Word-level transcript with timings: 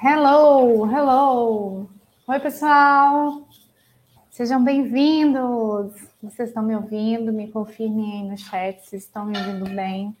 Hello, 0.00 0.86
hello. 0.86 1.90
Oi, 2.28 2.38
pessoal. 2.38 3.48
Sejam 4.30 4.62
bem-vindos. 4.62 5.92
Vocês 6.22 6.50
estão 6.50 6.62
me 6.62 6.76
ouvindo? 6.76 7.32
Me 7.32 7.50
confirmem 7.50 8.12
aí 8.12 8.30
no 8.30 8.38
chat 8.38 8.80
se 8.88 8.94
estão 8.94 9.26
me 9.26 9.36
ouvindo 9.36 9.68
bem. 9.74 10.16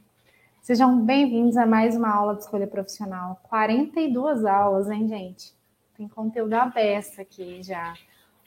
Sejam 0.60 1.00
bem-vindos 1.00 1.56
a 1.56 1.64
mais 1.64 1.94
uma 1.94 2.12
aula 2.12 2.34
de 2.34 2.40
escolha 2.40 2.66
profissional. 2.66 3.40
42 3.44 4.44
aulas, 4.44 4.90
hein, 4.90 5.06
gente? 5.06 5.54
Tem 5.96 6.08
conteúdo 6.08 6.54
aberto 6.54 7.20
aqui 7.20 7.62
já. 7.62 7.94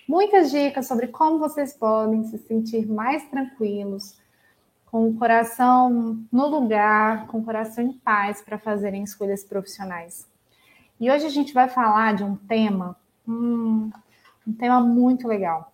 Muitas 0.05 0.51
dicas 0.51 0.85
sobre 0.85 1.07
como 1.07 1.39
vocês 1.39 1.71
podem 1.71 2.25
se 2.25 2.39
sentir 2.39 2.85
mais 2.85 3.23
tranquilos, 3.29 4.17
com 4.85 5.07
o 5.07 5.15
coração 5.15 6.19
no 6.29 6.47
lugar, 6.47 7.27
com 7.27 7.37
o 7.37 7.45
coração 7.45 7.85
em 7.85 7.93
paz 7.93 8.41
para 8.41 8.59
fazerem 8.59 9.01
escolhas 9.01 9.45
profissionais. 9.45 10.29
E 11.01 11.09
hoje 11.09 11.25
a 11.25 11.29
gente 11.29 11.51
vai 11.51 11.67
falar 11.67 12.13
de 12.13 12.23
um 12.23 12.35
tema, 12.35 12.95
hum, 13.27 13.89
um 14.47 14.53
tema 14.53 14.79
muito 14.79 15.27
legal. 15.27 15.73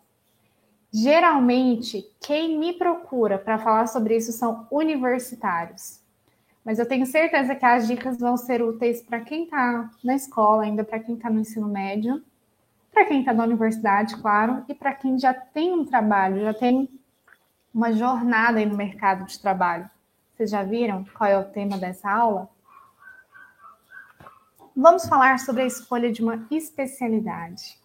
Geralmente, 0.90 2.10
quem 2.22 2.58
me 2.58 2.72
procura 2.72 3.38
para 3.38 3.60
falar 3.60 3.88
sobre 3.88 4.16
isso 4.16 4.32
são 4.32 4.66
universitários. 4.72 6.00
Mas 6.64 6.80
eu 6.80 6.88
tenho 6.88 7.06
certeza 7.06 7.56
que 7.56 7.66
as 7.66 7.86
dicas 7.86 8.18
vão 8.18 8.38
ser 8.38 8.62
úteis 8.62 9.02
para 9.02 9.20
quem 9.20 9.44
está 9.44 9.92
na 10.02 10.16
escola, 10.16 10.64
ainda 10.64 10.86
para 10.86 11.00
quem 11.00 11.16
está 11.16 11.30
no 11.30 11.42
ensino 11.42 11.68
médio, 11.68 12.24
para 12.94 13.04
quem 13.04 13.20
está 13.20 13.34
na 13.34 13.44
universidade, 13.44 14.16
claro, 14.22 14.64
e 14.70 14.74
para 14.74 14.94
quem 14.94 15.20
já 15.20 15.34
tem 15.34 15.74
um 15.74 15.84
trabalho, 15.84 16.40
já 16.40 16.54
tem 16.54 16.90
uma 17.74 17.92
jornada 17.92 18.60
aí 18.60 18.66
no 18.66 18.78
mercado 18.78 19.26
de 19.26 19.38
trabalho. 19.38 19.90
Vocês 20.38 20.50
já 20.50 20.64
viram 20.64 21.04
qual 21.18 21.30
é 21.30 21.38
o 21.38 21.44
tema 21.44 21.78
dessa 21.78 22.10
aula? 22.10 22.50
Vamos 24.78 25.08
falar 25.08 25.40
sobre 25.40 25.64
a 25.64 25.66
escolha 25.66 26.12
de 26.12 26.22
uma 26.22 26.46
especialidade. 26.52 27.80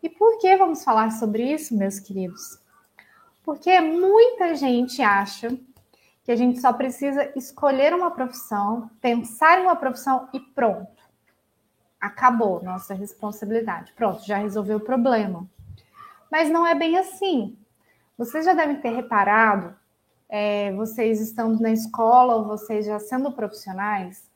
E 0.00 0.08
por 0.08 0.38
que 0.38 0.56
vamos 0.56 0.84
falar 0.84 1.10
sobre 1.10 1.52
isso, 1.52 1.76
meus 1.76 1.98
queridos? 1.98 2.60
Porque 3.42 3.80
muita 3.80 4.54
gente 4.54 5.02
acha 5.02 5.58
que 6.22 6.30
a 6.30 6.36
gente 6.36 6.60
só 6.60 6.72
precisa 6.72 7.32
escolher 7.36 7.92
uma 7.92 8.12
profissão, 8.12 8.88
pensar 9.00 9.58
em 9.58 9.64
uma 9.64 9.74
profissão 9.74 10.28
e 10.32 10.38
pronto. 10.38 11.02
Acabou 12.00 12.62
nossa 12.62 12.94
responsabilidade. 12.94 13.92
Pronto, 13.94 14.24
já 14.24 14.36
resolveu 14.36 14.76
o 14.76 14.80
problema. 14.80 15.44
Mas 16.30 16.48
não 16.48 16.64
é 16.64 16.74
bem 16.74 16.96
assim. 16.98 17.56
Vocês 18.16 18.44
já 18.44 18.54
devem 18.54 18.80
ter 18.80 18.90
reparado, 18.90 19.74
é, 20.28 20.72
vocês 20.74 21.20
estando 21.20 21.60
na 21.60 21.72
escola 21.72 22.36
ou 22.36 22.44
vocês 22.44 22.86
já 22.86 23.00
sendo 23.00 23.32
profissionais, 23.32 24.30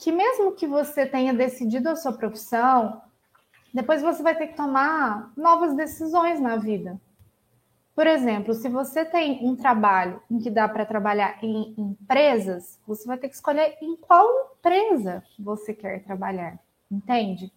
que 0.00 0.10
mesmo 0.10 0.52
que 0.52 0.66
você 0.66 1.04
tenha 1.04 1.34
decidido 1.34 1.90
a 1.90 1.96
sua 1.96 2.14
profissão, 2.14 3.02
depois 3.72 4.00
você 4.00 4.22
vai 4.22 4.34
ter 4.34 4.48
que 4.48 4.56
tomar 4.56 5.30
novas 5.36 5.76
decisões 5.76 6.40
na 6.40 6.56
vida. 6.56 6.98
Por 7.94 8.06
exemplo, 8.06 8.54
se 8.54 8.66
você 8.70 9.04
tem 9.04 9.46
um 9.46 9.54
trabalho 9.54 10.22
em 10.30 10.38
que 10.38 10.50
dá 10.50 10.66
para 10.66 10.86
trabalhar 10.86 11.38
em 11.44 11.74
empresas, 11.76 12.80
você 12.86 13.06
vai 13.06 13.18
ter 13.18 13.28
que 13.28 13.34
escolher 13.34 13.76
em 13.82 13.94
qual 13.94 14.56
empresa 14.56 15.22
você 15.38 15.74
quer 15.74 16.02
trabalhar, 16.02 16.58
entende? 16.90 17.52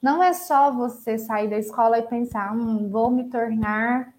Não 0.00 0.22
é 0.22 0.34
só 0.34 0.70
você 0.70 1.16
sair 1.16 1.48
da 1.48 1.58
escola 1.58 1.98
e 1.98 2.02
pensar, 2.02 2.54
hum, 2.54 2.90
vou 2.90 3.10
me 3.10 3.30
tornar 3.30 4.12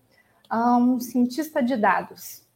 um 0.51 0.99
cientista 0.99 1.61
de 1.61 1.77
dados 1.77 2.46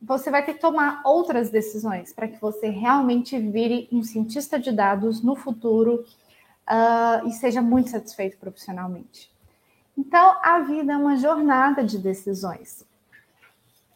você 0.00 0.30
vai 0.30 0.44
ter 0.44 0.54
que 0.54 0.60
tomar 0.60 1.00
outras 1.04 1.50
decisões 1.50 2.12
para 2.12 2.28
que 2.28 2.40
você 2.40 2.68
realmente 2.68 3.38
vire 3.38 3.88
um 3.90 4.02
cientista 4.02 4.58
de 4.58 4.70
dados 4.70 5.22
no 5.22 5.34
futuro 5.34 6.04
uh, 6.68 7.26
e 7.26 7.32
seja 7.32 7.62
muito 7.62 7.90
satisfeito 7.90 8.36
profissionalmente. 8.36 9.32
Então, 9.96 10.36
a 10.42 10.60
vida 10.60 10.92
é 10.92 10.96
uma 10.96 11.16
jornada 11.16 11.84
de 11.84 11.98
decisões. 11.98 12.84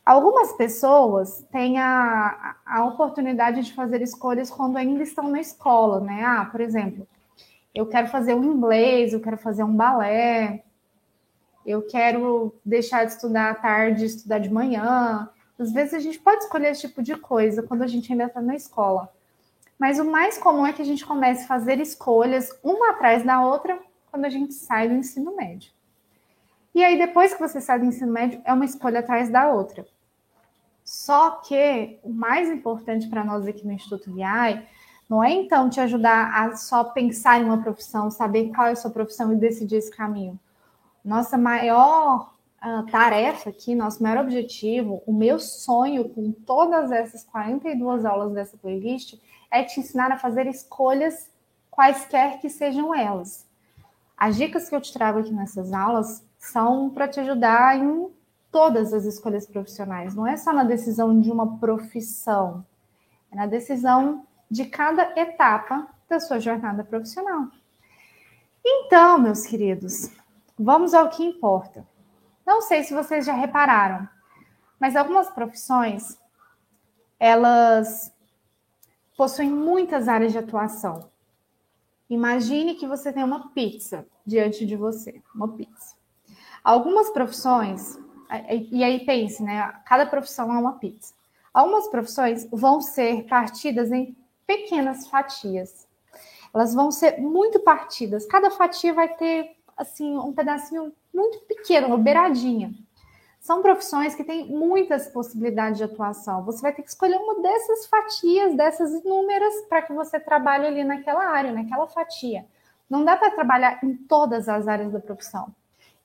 Algumas 0.06 0.52
pessoas 0.52 1.44
têm 1.52 1.78
a, 1.78 2.56
a 2.64 2.84
oportunidade 2.86 3.62
de 3.62 3.74
fazer 3.74 4.00
escolhas 4.00 4.48
quando 4.48 4.78
ainda 4.78 5.02
estão 5.02 5.28
na 5.28 5.40
escola, 5.40 6.00
né? 6.00 6.24
Ah, 6.24 6.46
por 6.46 6.62
exemplo, 6.62 7.06
eu 7.74 7.84
quero 7.86 8.08
fazer 8.08 8.34
um 8.34 8.42
inglês, 8.42 9.12
eu 9.12 9.20
quero 9.20 9.36
fazer 9.36 9.64
um 9.64 9.74
balé, 9.74 10.64
eu 11.66 11.82
quero 11.82 12.54
deixar 12.64 13.04
de 13.04 13.12
estudar 13.12 13.50
à 13.50 13.54
tarde 13.54 14.06
estudar 14.06 14.38
de 14.38 14.50
manhã, 14.50 15.28
às 15.58 15.72
vezes 15.72 15.94
a 15.94 15.98
gente 15.98 16.20
pode 16.20 16.44
escolher 16.44 16.70
esse 16.70 16.82
tipo 16.82 17.02
de 17.02 17.16
coisa 17.16 17.62
quando 17.62 17.82
a 17.82 17.86
gente 17.86 18.12
ainda 18.12 18.24
está 18.24 18.40
na 18.40 18.54
escola. 18.54 19.12
Mas 19.78 19.98
o 19.98 20.04
mais 20.04 20.38
comum 20.38 20.66
é 20.66 20.72
que 20.72 20.82
a 20.82 20.84
gente 20.84 21.04
comece 21.04 21.44
a 21.44 21.48
fazer 21.48 21.80
escolhas 21.80 22.50
uma 22.62 22.90
atrás 22.90 23.24
da 23.24 23.44
outra 23.44 23.78
quando 24.10 24.24
a 24.24 24.30
gente 24.30 24.54
sai 24.54 24.88
do 24.88 24.94
ensino 24.94 25.36
médio. 25.36 25.72
E 26.74 26.82
aí, 26.82 26.96
depois 26.96 27.34
que 27.34 27.40
você 27.40 27.60
sai 27.60 27.78
do 27.78 27.86
ensino 27.86 28.12
médio, 28.12 28.40
é 28.44 28.52
uma 28.52 28.64
escolha 28.64 29.00
atrás 29.00 29.30
da 29.30 29.52
outra. 29.52 29.86
Só 30.84 31.32
que 31.42 31.98
o 32.02 32.08
mais 32.08 32.48
importante 32.48 33.08
para 33.08 33.24
nós 33.24 33.46
aqui 33.46 33.66
no 33.66 33.72
Instituto 33.72 34.12
VI 34.14 34.62
não 35.08 35.24
é 35.24 35.32
então 35.32 35.68
te 35.68 35.80
ajudar 35.80 36.32
a 36.32 36.56
só 36.56 36.84
pensar 36.84 37.40
em 37.40 37.44
uma 37.44 37.62
profissão, 37.62 38.10
saber 38.10 38.50
qual 38.54 38.68
é 38.68 38.72
a 38.72 38.76
sua 38.76 38.90
profissão 38.90 39.32
e 39.32 39.36
decidir 39.36 39.76
esse 39.76 39.90
caminho. 39.90 40.38
Nossa 41.04 41.38
maior 41.38 42.32
a 42.60 42.82
tarefa 42.84 43.50
aqui, 43.50 43.74
nosso 43.74 44.02
maior 44.02 44.22
objetivo, 44.24 45.02
o 45.06 45.12
meu 45.12 45.38
sonho 45.38 46.08
com 46.08 46.32
todas 46.32 46.90
essas 46.90 47.22
42 47.24 48.04
aulas 48.04 48.32
dessa 48.32 48.56
playlist 48.56 49.14
é 49.50 49.62
te 49.62 49.80
ensinar 49.80 50.10
a 50.10 50.18
fazer 50.18 50.46
escolhas 50.46 51.30
quaisquer 51.70 52.40
que 52.40 52.50
sejam 52.50 52.94
elas. 52.94 53.46
As 54.16 54.36
dicas 54.36 54.68
que 54.68 54.74
eu 54.74 54.80
te 54.80 54.92
trago 54.92 55.20
aqui 55.20 55.32
nessas 55.32 55.72
aulas 55.72 56.24
são 56.36 56.90
para 56.90 57.06
te 57.06 57.20
ajudar 57.20 57.78
em 57.78 58.10
todas 58.50 58.92
as 58.92 59.04
escolhas 59.04 59.46
profissionais, 59.46 60.14
não 60.14 60.26
é 60.26 60.36
só 60.36 60.52
na 60.52 60.64
decisão 60.64 61.20
de 61.20 61.30
uma 61.30 61.58
profissão, 61.58 62.64
é 63.30 63.36
na 63.36 63.46
decisão 63.46 64.26
de 64.50 64.64
cada 64.64 65.12
etapa 65.20 65.86
da 66.08 66.18
sua 66.18 66.40
jornada 66.40 66.82
profissional. 66.82 67.48
Então, 68.64 69.18
meus 69.18 69.46
queridos, 69.46 70.10
vamos 70.58 70.94
ao 70.94 71.08
que 71.10 71.22
importa. 71.22 71.86
Não 72.48 72.62
sei 72.62 72.82
se 72.82 72.94
vocês 72.94 73.26
já 73.26 73.34
repararam, 73.34 74.08
mas 74.80 74.96
algumas 74.96 75.28
profissões 75.28 76.18
elas 77.20 78.10
possuem 79.18 79.50
muitas 79.50 80.08
áreas 80.08 80.32
de 80.32 80.38
atuação. 80.38 81.10
Imagine 82.08 82.76
que 82.76 82.86
você 82.86 83.12
tem 83.12 83.22
uma 83.22 83.50
pizza 83.50 84.06
diante 84.24 84.64
de 84.64 84.76
você, 84.76 85.20
uma 85.34 85.48
pizza. 85.58 85.94
Algumas 86.64 87.10
profissões, 87.10 87.98
e 88.72 88.82
aí 88.82 89.04
pense, 89.04 89.42
né? 89.42 89.70
Cada 89.84 90.06
profissão 90.06 90.50
é 90.50 90.58
uma 90.58 90.78
pizza. 90.78 91.12
Algumas 91.52 91.86
profissões 91.88 92.48
vão 92.50 92.80
ser 92.80 93.26
partidas 93.26 93.92
em 93.92 94.16
pequenas 94.46 95.06
fatias. 95.06 95.86
Elas 96.54 96.72
vão 96.72 96.90
ser 96.90 97.20
muito 97.20 97.60
partidas. 97.60 98.24
Cada 98.24 98.50
fatia 98.50 98.94
vai 98.94 99.14
ter 99.16 99.57
assim 99.78 100.18
um 100.18 100.32
pedacinho 100.32 100.92
muito 101.14 101.38
pequeno, 101.46 101.86
uma 101.86 101.98
beiradinha. 101.98 102.72
São 103.40 103.62
profissões 103.62 104.14
que 104.14 104.24
têm 104.24 104.46
muitas 104.46 105.06
possibilidades 105.08 105.78
de 105.78 105.84
atuação. 105.84 106.44
Você 106.44 106.60
vai 106.60 106.74
ter 106.74 106.82
que 106.82 106.90
escolher 106.90 107.16
uma 107.16 107.40
dessas 107.40 107.86
fatias, 107.86 108.54
dessas 108.54 108.92
inúmeras, 108.92 109.54
para 109.68 109.80
que 109.82 109.92
você 109.92 110.18
trabalhe 110.20 110.66
ali 110.66 110.84
naquela 110.84 111.24
área, 111.24 111.52
naquela 111.52 111.86
fatia. 111.86 112.44
Não 112.90 113.04
dá 113.04 113.16
para 113.16 113.30
trabalhar 113.30 113.78
em 113.82 113.94
todas 113.94 114.48
as 114.48 114.66
áreas 114.66 114.92
da 114.92 115.00
profissão. 115.00 115.54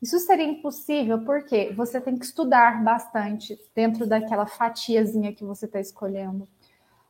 Isso 0.01 0.19
seria 0.19 0.45
impossível 0.45 1.23
porque 1.23 1.71
você 1.73 1.99
tem 1.99 2.17
que 2.17 2.25
estudar 2.25 2.83
bastante 2.83 3.57
dentro 3.73 4.05
daquela 4.05 4.45
fatiazinha 4.45 5.33
que 5.33 5.45
você 5.45 5.65
está 5.65 5.79
escolhendo. 5.79 6.47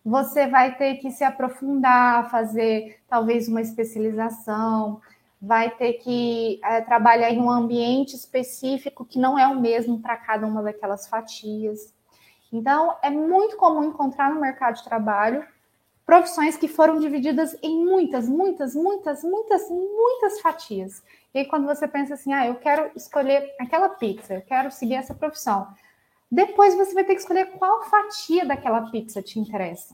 Você 0.05 0.47
vai 0.47 0.75
ter 0.75 0.97
que 0.97 1.09
se 1.09 1.23
aprofundar, 1.23 2.29
fazer 2.29 2.99
talvez 3.07 3.47
uma 3.47 3.61
especialização, 3.61 5.01
vai 5.45 5.69
ter 5.71 5.95
que 5.95 6.57
é, 6.63 6.79
trabalhar 6.79 7.29
em 7.29 7.41
um 7.41 7.51
ambiente 7.51 8.15
específico 8.15 9.03
que 9.03 9.19
não 9.19 9.37
é 9.37 9.45
o 9.45 9.59
mesmo 9.59 9.99
para 9.99 10.15
cada 10.15 10.47
uma 10.47 10.63
daquelas 10.63 11.05
fatias. 11.05 11.93
Então, 12.49 12.95
é 13.01 13.09
muito 13.09 13.57
comum 13.57 13.83
encontrar 13.83 14.33
no 14.33 14.39
mercado 14.39 14.75
de 14.75 14.85
trabalho 14.85 15.45
profissões 16.05 16.55
que 16.55 16.69
foram 16.69 16.97
divididas 16.97 17.57
em 17.61 17.83
muitas, 17.83 18.29
muitas, 18.29 18.73
muitas, 18.73 19.21
muitas, 19.21 19.69
muitas 19.69 20.39
fatias. 20.39 21.03
E 21.33 21.39
aí, 21.39 21.45
quando 21.45 21.65
você 21.65 21.89
pensa 21.89 22.13
assim, 22.13 22.31
ah, 22.31 22.47
eu 22.47 22.55
quero 22.55 22.89
escolher 22.95 23.53
aquela 23.59 23.89
pizza, 23.89 24.35
eu 24.35 24.41
quero 24.43 24.71
seguir 24.71 24.95
essa 24.95 25.13
profissão, 25.13 25.67
depois 26.31 26.73
você 26.73 26.93
vai 26.93 27.03
ter 27.03 27.15
que 27.15 27.21
escolher 27.21 27.51
qual 27.57 27.83
fatia 27.83 28.45
daquela 28.45 28.89
pizza 28.89 29.21
te 29.21 29.39
interessa. 29.39 29.93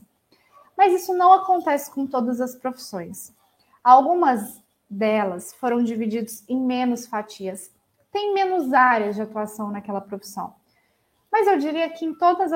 Mas 0.76 0.92
isso 0.92 1.12
não 1.12 1.32
acontece 1.32 1.90
com 1.90 2.06
todas 2.06 2.40
as 2.40 2.54
profissões. 2.54 3.34
Algumas 3.82 4.62
delas 4.90 5.52
foram 5.54 5.82
divididos 5.82 6.42
em 6.48 6.60
menos 6.60 7.06
fatias. 7.06 7.70
Tem 8.10 8.34
menos 8.34 8.72
áreas 8.72 9.14
de 9.14 9.22
atuação 9.22 9.70
naquela 9.70 10.00
profissão. 10.00 10.54
Mas 11.30 11.46
eu 11.46 11.56
diria 11.56 11.88
que 11.88 12.04
em 12.04 12.12
todos 12.12 12.50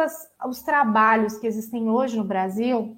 os 0.44 0.62
trabalhos 0.62 1.38
que 1.38 1.46
existem 1.46 1.88
hoje 1.88 2.16
no 2.16 2.24
Brasil, 2.24 2.96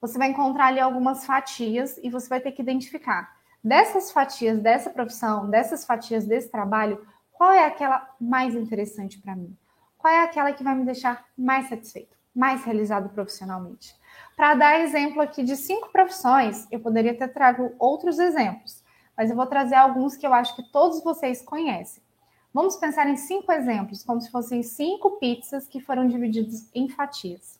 você 0.00 0.18
vai 0.18 0.28
encontrar 0.28 0.66
ali 0.66 0.80
algumas 0.80 1.24
fatias 1.24 1.98
e 2.02 2.10
você 2.10 2.28
vai 2.28 2.40
ter 2.40 2.50
que 2.52 2.60
identificar 2.60 3.32
dessas 3.64 4.12
fatias 4.12 4.58
dessa 4.58 4.90
profissão, 4.90 5.48
dessas 5.48 5.86
fatias 5.86 6.26
desse 6.26 6.50
trabalho, 6.50 7.04
qual 7.32 7.50
é 7.50 7.64
aquela 7.64 8.14
mais 8.20 8.54
interessante 8.54 9.18
para 9.18 9.34
mim? 9.34 9.56
Qual 9.96 10.12
é 10.12 10.22
aquela 10.22 10.52
que 10.52 10.62
vai 10.62 10.74
me 10.74 10.84
deixar 10.84 11.24
mais 11.36 11.70
satisfeito, 11.70 12.13
mais 12.34 12.64
realizado 12.64 13.08
profissionalmente? 13.10 13.94
Para 14.36 14.54
dar 14.54 14.80
exemplo 14.80 15.22
aqui 15.22 15.42
de 15.42 15.56
cinco 15.56 15.90
profissões, 15.90 16.66
eu 16.70 16.80
poderia 16.80 17.16
ter 17.16 17.28
trago 17.28 17.72
outros 17.78 18.18
exemplos, 18.18 18.82
mas 19.16 19.30
eu 19.30 19.36
vou 19.36 19.46
trazer 19.46 19.76
alguns 19.76 20.16
que 20.16 20.26
eu 20.26 20.34
acho 20.34 20.56
que 20.56 20.72
todos 20.72 21.02
vocês 21.02 21.40
conhecem. 21.42 22.02
Vamos 22.52 22.76
pensar 22.76 23.08
em 23.08 23.16
cinco 23.16 23.50
exemplos, 23.50 24.04
como 24.04 24.20
se 24.20 24.30
fossem 24.30 24.62
cinco 24.62 25.18
pizzas 25.18 25.66
que 25.66 25.80
foram 25.80 26.06
divididas 26.06 26.70
em 26.74 26.88
fatias. 26.88 27.58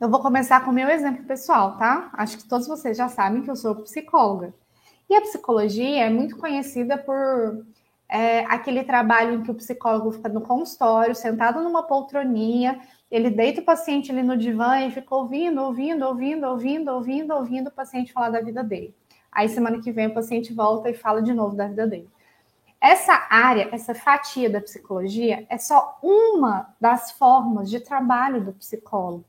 Eu 0.00 0.10
vou 0.10 0.20
começar 0.20 0.64
com 0.64 0.70
o 0.70 0.74
meu 0.74 0.88
exemplo 0.88 1.24
pessoal, 1.24 1.78
tá? 1.78 2.10
Acho 2.14 2.38
que 2.38 2.48
todos 2.48 2.66
vocês 2.66 2.96
já 2.96 3.08
sabem 3.08 3.42
que 3.42 3.50
eu 3.50 3.56
sou 3.56 3.76
psicóloga. 3.76 4.54
E 5.08 5.14
a 5.14 5.20
psicologia 5.20 6.04
é 6.04 6.10
muito 6.10 6.36
conhecida 6.36 6.98
por 6.98 7.64
é, 8.08 8.40
aquele 8.46 8.84
trabalho 8.84 9.34
em 9.34 9.42
que 9.42 9.50
o 9.50 9.54
psicólogo 9.54 10.12
fica 10.12 10.28
no 10.28 10.40
consultório, 10.40 11.14
sentado 11.14 11.62
numa 11.62 11.82
poltroninha, 11.82 12.80
ele 13.10 13.30
deita 13.30 13.60
o 13.60 13.64
paciente 13.64 14.10
ali 14.10 14.22
no 14.22 14.36
divã 14.36 14.80
e 14.80 14.90
fica 14.90 15.14
ouvindo, 15.14 15.62
ouvindo, 15.62 16.04
ouvindo, 16.04 16.46
ouvindo, 16.46 16.90
ouvindo, 16.90 17.34
ouvindo 17.34 17.68
o 17.68 17.72
paciente 17.72 18.12
falar 18.12 18.30
da 18.30 18.40
vida 18.40 18.62
dele. 18.62 18.94
Aí 19.30 19.48
semana 19.48 19.80
que 19.80 19.90
vem 19.90 20.08
o 20.08 20.14
paciente 20.14 20.52
volta 20.52 20.90
e 20.90 20.94
fala 20.94 21.22
de 21.22 21.32
novo 21.32 21.56
da 21.56 21.66
vida 21.66 21.86
dele. 21.86 22.08
Essa 22.80 23.26
área, 23.30 23.68
essa 23.72 23.94
fatia 23.94 24.50
da 24.50 24.60
psicologia 24.60 25.46
é 25.48 25.56
só 25.56 25.98
uma 26.02 26.74
das 26.80 27.12
formas 27.12 27.70
de 27.70 27.80
trabalho 27.80 28.44
do 28.44 28.52
psicólogo. 28.52 29.24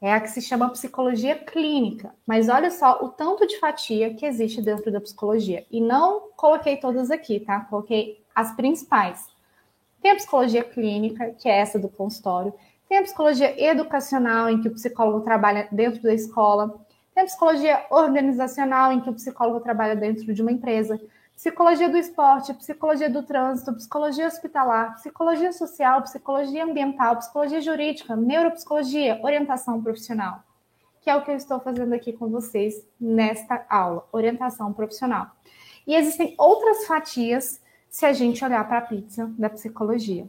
É 0.00 0.12
a 0.12 0.20
que 0.20 0.28
se 0.28 0.42
chama 0.42 0.70
psicologia 0.70 1.34
clínica. 1.34 2.14
Mas 2.26 2.48
olha 2.48 2.70
só 2.70 3.02
o 3.02 3.08
tanto 3.08 3.46
de 3.46 3.58
fatia 3.58 4.14
que 4.14 4.26
existe 4.26 4.60
dentro 4.60 4.92
da 4.92 5.00
psicologia. 5.00 5.64
E 5.70 5.80
não 5.80 6.28
coloquei 6.36 6.76
todas 6.76 7.10
aqui, 7.10 7.40
tá? 7.40 7.60
Coloquei 7.60 8.22
as 8.34 8.54
principais. 8.54 9.26
Tem 10.02 10.10
a 10.10 10.16
psicologia 10.16 10.62
clínica, 10.62 11.30
que 11.30 11.48
é 11.48 11.58
essa 11.58 11.78
do 11.78 11.88
consultório. 11.88 12.52
Tem 12.88 12.98
a 12.98 13.02
psicologia 13.02 13.60
educacional, 13.60 14.48
em 14.48 14.60
que 14.60 14.68
o 14.68 14.74
psicólogo 14.74 15.24
trabalha 15.24 15.66
dentro 15.72 16.02
da 16.02 16.14
escola. 16.14 16.78
Tem 17.14 17.22
a 17.22 17.26
psicologia 17.26 17.86
organizacional, 17.90 18.92
em 18.92 19.00
que 19.00 19.10
o 19.10 19.14
psicólogo 19.14 19.60
trabalha 19.60 19.96
dentro 19.96 20.32
de 20.32 20.42
uma 20.42 20.52
empresa 20.52 21.00
psicologia 21.36 21.90
do 21.90 21.98
esporte, 21.98 22.54
psicologia 22.54 23.10
do 23.10 23.22
trânsito, 23.22 23.74
psicologia 23.74 24.26
hospitalar, 24.26 24.94
psicologia 24.94 25.52
social, 25.52 26.00
psicologia 26.02 26.64
ambiental, 26.64 27.16
psicologia 27.16 27.60
jurídica, 27.60 28.16
neuropsicologia, 28.16 29.20
orientação 29.22 29.82
profissional, 29.82 30.42
que 31.02 31.10
é 31.10 31.14
o 31.14 31.22
que 31.22 31.30
eu 31.30 31.36
estou 31.36 31.60
fazendo 31.60 31.92
aqui 31.92 32.14
com 32.14 32.28
vocês 32.30 32.86
nesta 32.98 33.66
aula, 33.68 34.08
orientação 34.10 34.72
profissional. 34.72 35.30
E 35.86 35.94
existem 35.94 36.34
outras 36.38 36.86
fatias 36.86 37.60
se 37.88 38.06
a 38.06 38.14
gente 38.14 38.42
olhar 38.42 38.66
para 38.66 38.78
a 38.78 38.82
pizza 38.82 39.30
da 39.38 39.50
psicologia. 39.50 40.26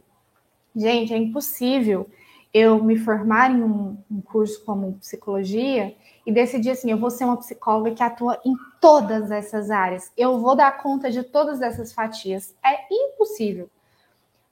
Gente, 0.76 1.12
é 1.12 1.16
impossível 1.16 2.08
eu 2.52 2.82
me 2.84 2.96
formar 2.98 3.50
em 3.50 3.62
um, 3.62 3.96
um 4.10 4.20
curso 4.20 4.62
como 4.64 4.98
psicologia 4.98 5.96
e 6.28 6.30
decidir 6.30 6.72
assim, 6.72 6.90
eu 6.90 6.98
vou 6.98 7.10
ser 7.10 7.24
uma 7.24 7.38
psicóloga 7.38 7.92
que 7.92 8.02
atua 8.02 8.38
em 8.44 8.54
todas 8.82 9.30
essas 9.30 9.70
áreas. 9.70 10.12
Eu 10.14 10.38
vou 10.38 10.54
dar 10.54 10.76
conta 10.76 11.10
de 11.10 11.22
todas 11.22 11.62
essas 11.62 11.90
fatias. 11.90 12.54
É 12.62 12.86
impossível. 12.92 13.70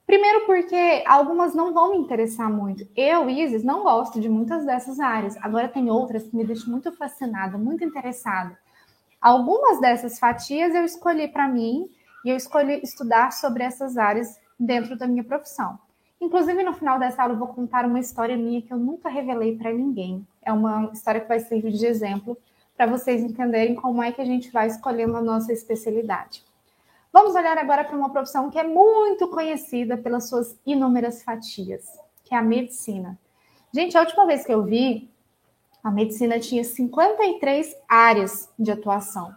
Primeiro 0.03 0.47
porque 0.47 1.03
algumas 1.05 1.53
não 1.53 1.75
vão 1.75 1.91
me 1.91 1.99
interessar 1.99 2.49
muito. 2.49 2.87
Eu, 2.95 3.29
Isis, 3.29 3.63
não 3.63 3.83
gosto 3.83 4.19
de 4.19 4.27
muitas 4.27 4.65
dessas 4.65 4.99
áreas. 4.99 5.37
Agora 5.37 5.67
tem 5.67 5.87
outras 5.91 6.23
que 6.23 6.35
me 6.35 6.43
deixam 6.43 6.71
muito 6.71 6.91
fascinada, 6.93 7.59
muito 7.59 7.83
interessada. 7.83 8.57
Algumas 9.21 9.79
dessas 9.79 10.17
fatias 10.17 10.73
eu 10.73 10.83
escolhi 10.83 11.27
para 11.27 11.47
mim 11.47 11.87
e 12.25 12.31
eu 12.31 12.35
escolhi 12.35 12.81
estudar 12.81 13.31
sobre 13.31 13.61
essas 13.61 13.99
áreas 13.99 14.39
dentro 14.59 14.97
da 14.97 15.05
minha 15.05 15.23
profissão. 15.23 15.77
Inclusive, 16.19 16.63
no 16.63 16.73
final 16.73 16.97
dessa 16.97 17.21
aula, 17.21 17.35
eu 17.35 17.37
vou 17.37 17.47
contar 17.49 17.85
uma 17.85 17.99
história 17.99 18.35
minha 18.35 18.61
que 18.61 18.73
eu 18.73 18.77
nunca 18.77 19.07
revelei 19.07 19.55
para 19.55 19.71
ninguém. 19.71 20.25
É 20.41 20.51
uma 20.51 20.89
história 20.91 21.21
que 21.21 21.27
vai 21.27 21.39
servir 21.39 21.71
de 21.71 21.85
exemplo 21.85 22.37
para 22.75 22.87
vocês 22.87 23.21
entenderem 23.23 23.75
como 23.75 24.01
é 24.01 24.11
que 24.11 24.21
a 24.21 24.25
gente 24.25 24.51
vai 24.51 24.67
escolhendo 24.67 25.15
a 25.15 25.21
nossa 25.21 25.53
especialidade. 25.53 26.43
Vamos 27.13 27.35
olhar 27.35 27.57
agora 27.57 27.83
para 27.83 27.95
uma 27.97 28.11
profissão 28.11 28.49
que 28.49 28.59
é 28.59 28.63
muito 28.63 29.27
conhecida 29.27 29.97
pelas 29.97 30.27
suas 30.27 30.59
inúmeras 30.65 31.23
fatias, 31.23 31.85
que 32.23 32.33
é 32.33 32.37
a 32.37 32.41
medicina. 32.41 33.17
Gente, 33.71 33.97
a 33.97 34.01
última 34.01 34.25
vez 34.25 34.45
que 34.45 34.53
eu 34.53 34.63
vi, 34.63 35.09
a 35.83 35.91
medicina 35.91 36.39
tinha 36.39 36.63
53 36.63 37.75
áreas 37.87 38.49
de 38.57 38.71
atuação 38.71 39.33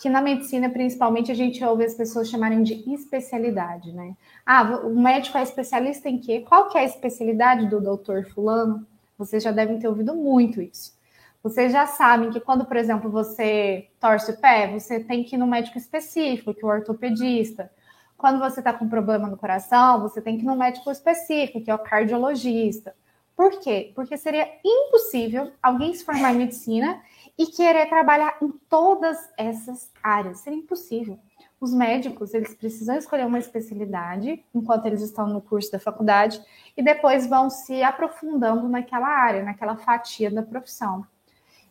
que 0.00 0.08
na 0.08 0.22
medicina, 0.22 0.70
principalmente, 0.70 1.30
a 1.30 1.34
gente 1.34 1.62
ouve 1.62 1.84
as 1.84 1.92
pessoas 1.92 2.30
chamarem 2.30 2.62
de 2.62 2.90
especialidade, 2.90 3.92
né? 3.92 4.16
Ah, 4.46 4.80
o 4.82 4.98
médico 4.98 5.36
é 5.36 5.42
especialista 5.42 6.08
em 6.08 6.18
quê? 6.18 6.40
Qual 6.40 6.70
que 6.70 6.78
é 6.78 6.80
a 6.80 6.84
especialidade 6.84 7.66
do 7.66 7.82
doutor 7.82 8.24
fulano? 8.24 8.86
Vocês 9.18 9.42
já 9.42 9.52
devem 9.52 9.78
ter 9.78 9.88
ouvido 9.88 10.14
muito 10.14 10.62
isso. 10.62 10.98
Vocês 11.42 11.70
já 11.70 11.86
sabem 11.86 12.30
que 12.30 12.40
quando, 12.40 12.64
por 12.64 12.78
exemplo, 12.78 13.10
você 13.10 13.88
torce 14.00 14.30
o 14.30 14.36
pé, 14.38 14.72
você 14.72 15.00
tem 15.00 15.22
que 15.22 15.36
ir 15.36 15.38
no 15.38 15.46
médico 15.46 15.76
específico, 15.76 16.54
que 16.54 16.64
é 16.64 16.66
o 16.66 16.70
ortopedista. 16.70 17.70
Quando 18.16 18.38
você 18.38 18.60
está 18.60 18.72
com 18.72 18.88
problema 18.88 19.28
no 19.28 19.36
coração, 19.36 20.00
você 20.00 20.22
tem 20.22 20.38
que 20.38 20.44
ir 20.44 20.46
no 20.46 20.56
médico 20.56 20.90
específico, 20.90 21.60
que 21.60 21.70
é 21.70 21.74
o 21.74 21.78
cardiologista. 21.78 22.94
Por 23.36 23.60
quê? 23.60 23.92
Porque 23.94 24.16
seria 24.16 24.48
impossível 24.64 25.52
alguém 25.62 25.92
se 25.92 26.04
formar 26.04 26.32
em 26.32 26.38
medicina 26.38 27.02
e 27.40 27.46
querer 27.46 27.88
trabalhar 27.88 28.36
em 28.42 28.50
todas 28.68 29.16
essas 29.34 29.90
áreas. 30.02 30.40
Seria 30.40 30.58
impossível. 30.58 31.18
Os 31.58 31.72
médicos, 31.72 32.34
eles 32.34 32.54
precisam 32.54 32.96
escolher 32.96 33.24
uma 33.24 33.38
especialidade 33.38 34.44
enquanto 34.54 34.84
eles 34.84 35.00
estão 35.00 35.26
no 35.26 35.40
curso 35.40 35.72
da 35.72 35.78
faculdade 35.78 36.38
e 36.76 36.82
depois 36.82 37.26
vão 37.26 37.48
se 37.48 37.82
aprofundando 37.82 38.68
naquela 38.68 39.08
área, 39.08 39.42
naquela 39.42 39.74
fatia 39.74 40.30
da 40.30 40.42
profissão. 40.42 41.06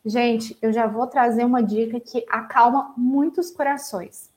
Gente, 0.04 0.58
eu 0.60 0.74
já 0.74 0.88
vou 0.88 1.06
trazer 1.06 1.46
uma 1.46 1.62
dica 1.62 2.00
que 2.00 2.26
acalma 2.28 2.92
muitos 2.98 3.52
corações. 3.52 4.28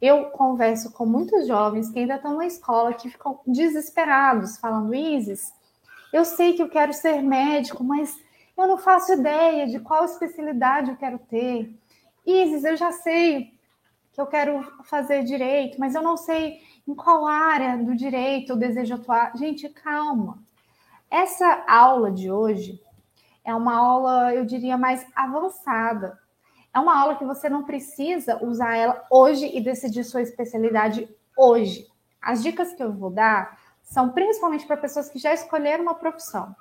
Eu 0.00 0.30
converso 0.30 0.92
com 0.92 1.06
muitos 1.06 1.46
jovens 1.46 1.90
que 1.90 2.00
ainda 2.00 2.16
estão 2.16 2.36
na 2.36 2.46
escola 2.46 2.92
que 2.92 3.08
ficam 3.08 3.38
desesperados, 3.46 4.58
falando: 4.58 4.92
Isis, 4.92 5.52
eu 6.12 6.24
sei 6.24 6.54
que 6.54 6.62
eu 6.62 6.68
quero 6.68 6.92
ser 6.92 7.22
médico, 7.22 7.84
mas 7.84 8.18
eu 8.62 8.68
não 8.68 8.78
faço 8.78 9.12
ideia 9.12 9.66
de 9.66 9.80
qual 9.80 10.04
especialidade 10.04 10.90
eu 10.90 10.96
quero 10.96 11.18
ter. 11.18 11.74
Isis, 12.24 12.64
eu 12.64 12.76
já 12.76 12.92
sei 12.92 13.52
que 14.12 14.20
eu 14.20 14.26
quero 14.26 14.62
fazer 14.84 15.24
direito, 15.24 15.80
mas 15.80 15.94
eu 15.94 16.02
não 16.02 16.16
sei 16.16 16.60
em 16.86 16.94
qual 16.94 17.26
área 17.26 17.76
do 17.78 17.96
direito 17.96 18.52
eu 18.52 18.56
desejo 18.56 18.94
atuar. 18.94 19.36
Gente, 19.36 19.68
calma. 19.68 20.38
Essa 21.10 21.64
aula 21.66 22.10
de 22.10 22.30
hoje 22.30 22.80
é 23.44 23.54
uma 23.54 23.74
aula, 23.74 24.34
eu 24.34 24.44
diria, 24.44 24.78
mais 24.78 25.04
avançada. 25.14 26.18
É 26.74 26.78
uma 26.78 26.98
aula 26.98 27.16
que 27.16 27.24
você 27.24 27.48
não 27.48 27.64
precisa 27.64 28.42
usar 28.44 28.76
ela 28.76 29.04
hoje 29.10 29.50
e 29.52 29.60
decidir 29.60 30.04
sua 30.04 30.22
especialidade 30.22 31.08
hoje. 31.36 31.86
As 32.20 32.42
dicas 32.42 32.72
que 32.72 32.82
eu 32.82 32.92
vou 32.92 33.10
dar 33.10 33.58
são 33.82 34.10
principalmente 34.10 34.66
para 34.66 34.76
pessoas 34.76 35.08
que 35.08 35.18
já 35.18 35.34
escolheram 35.34 35.82
uma 35.82 35.94
profissão. 35.94 36.54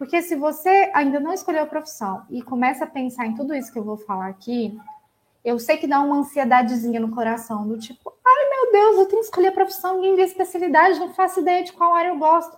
Porque 0.00 0.22
se 0.22 0.34
você 0.34 0.90
ainda 0.94 1.20
não 1.20 1.30
escolheu 1.30 1.62
a 1.62 1.66
profissão 1.66 2.24
e 2.30 2.40
começa 2.40 2.84
a 2.84 2.86
pensar 2.86 3.26
em 3.26 3.34
tudo 3.34 3.54
isso 3.54 3.70
que 3.70 3.78
eu 3.78 3.84
vou 3.84 3.98
falar 3.98 4.28
aqui, 4.28 4.74
eu 5.44 5.58
sei 5.58 5.76
que 5.76 5.86
dá 5.86 6.00
uma 6.00 6.16
ansiedadezinha 6.16 6.98
no 6.98 7.10
coração, 7.10 7.68
do 7.68 7.78
tipo, 7.78 8.10
ai 8.26 8.48
meu 8.48 8.72
Deus, 8.72 8.96
eu 8.96 9.04
tenho 9.04 9.20
que 9.20 9.26
escolher 9.26 9.48
a 9.48 9.52
profissão, 9.52 9.96
ninguém 9.96 10.16
vê 10.16 10.22
especialidade, 10.22 10.98
não 10.98 11.12
faço 11.12 11.40
ideia 11.40 11.62
de 11.62 11.74
qual 11.74 11.92
área 11.92 12.08
eu 12.08 12.18
gosto. 12.18 12.56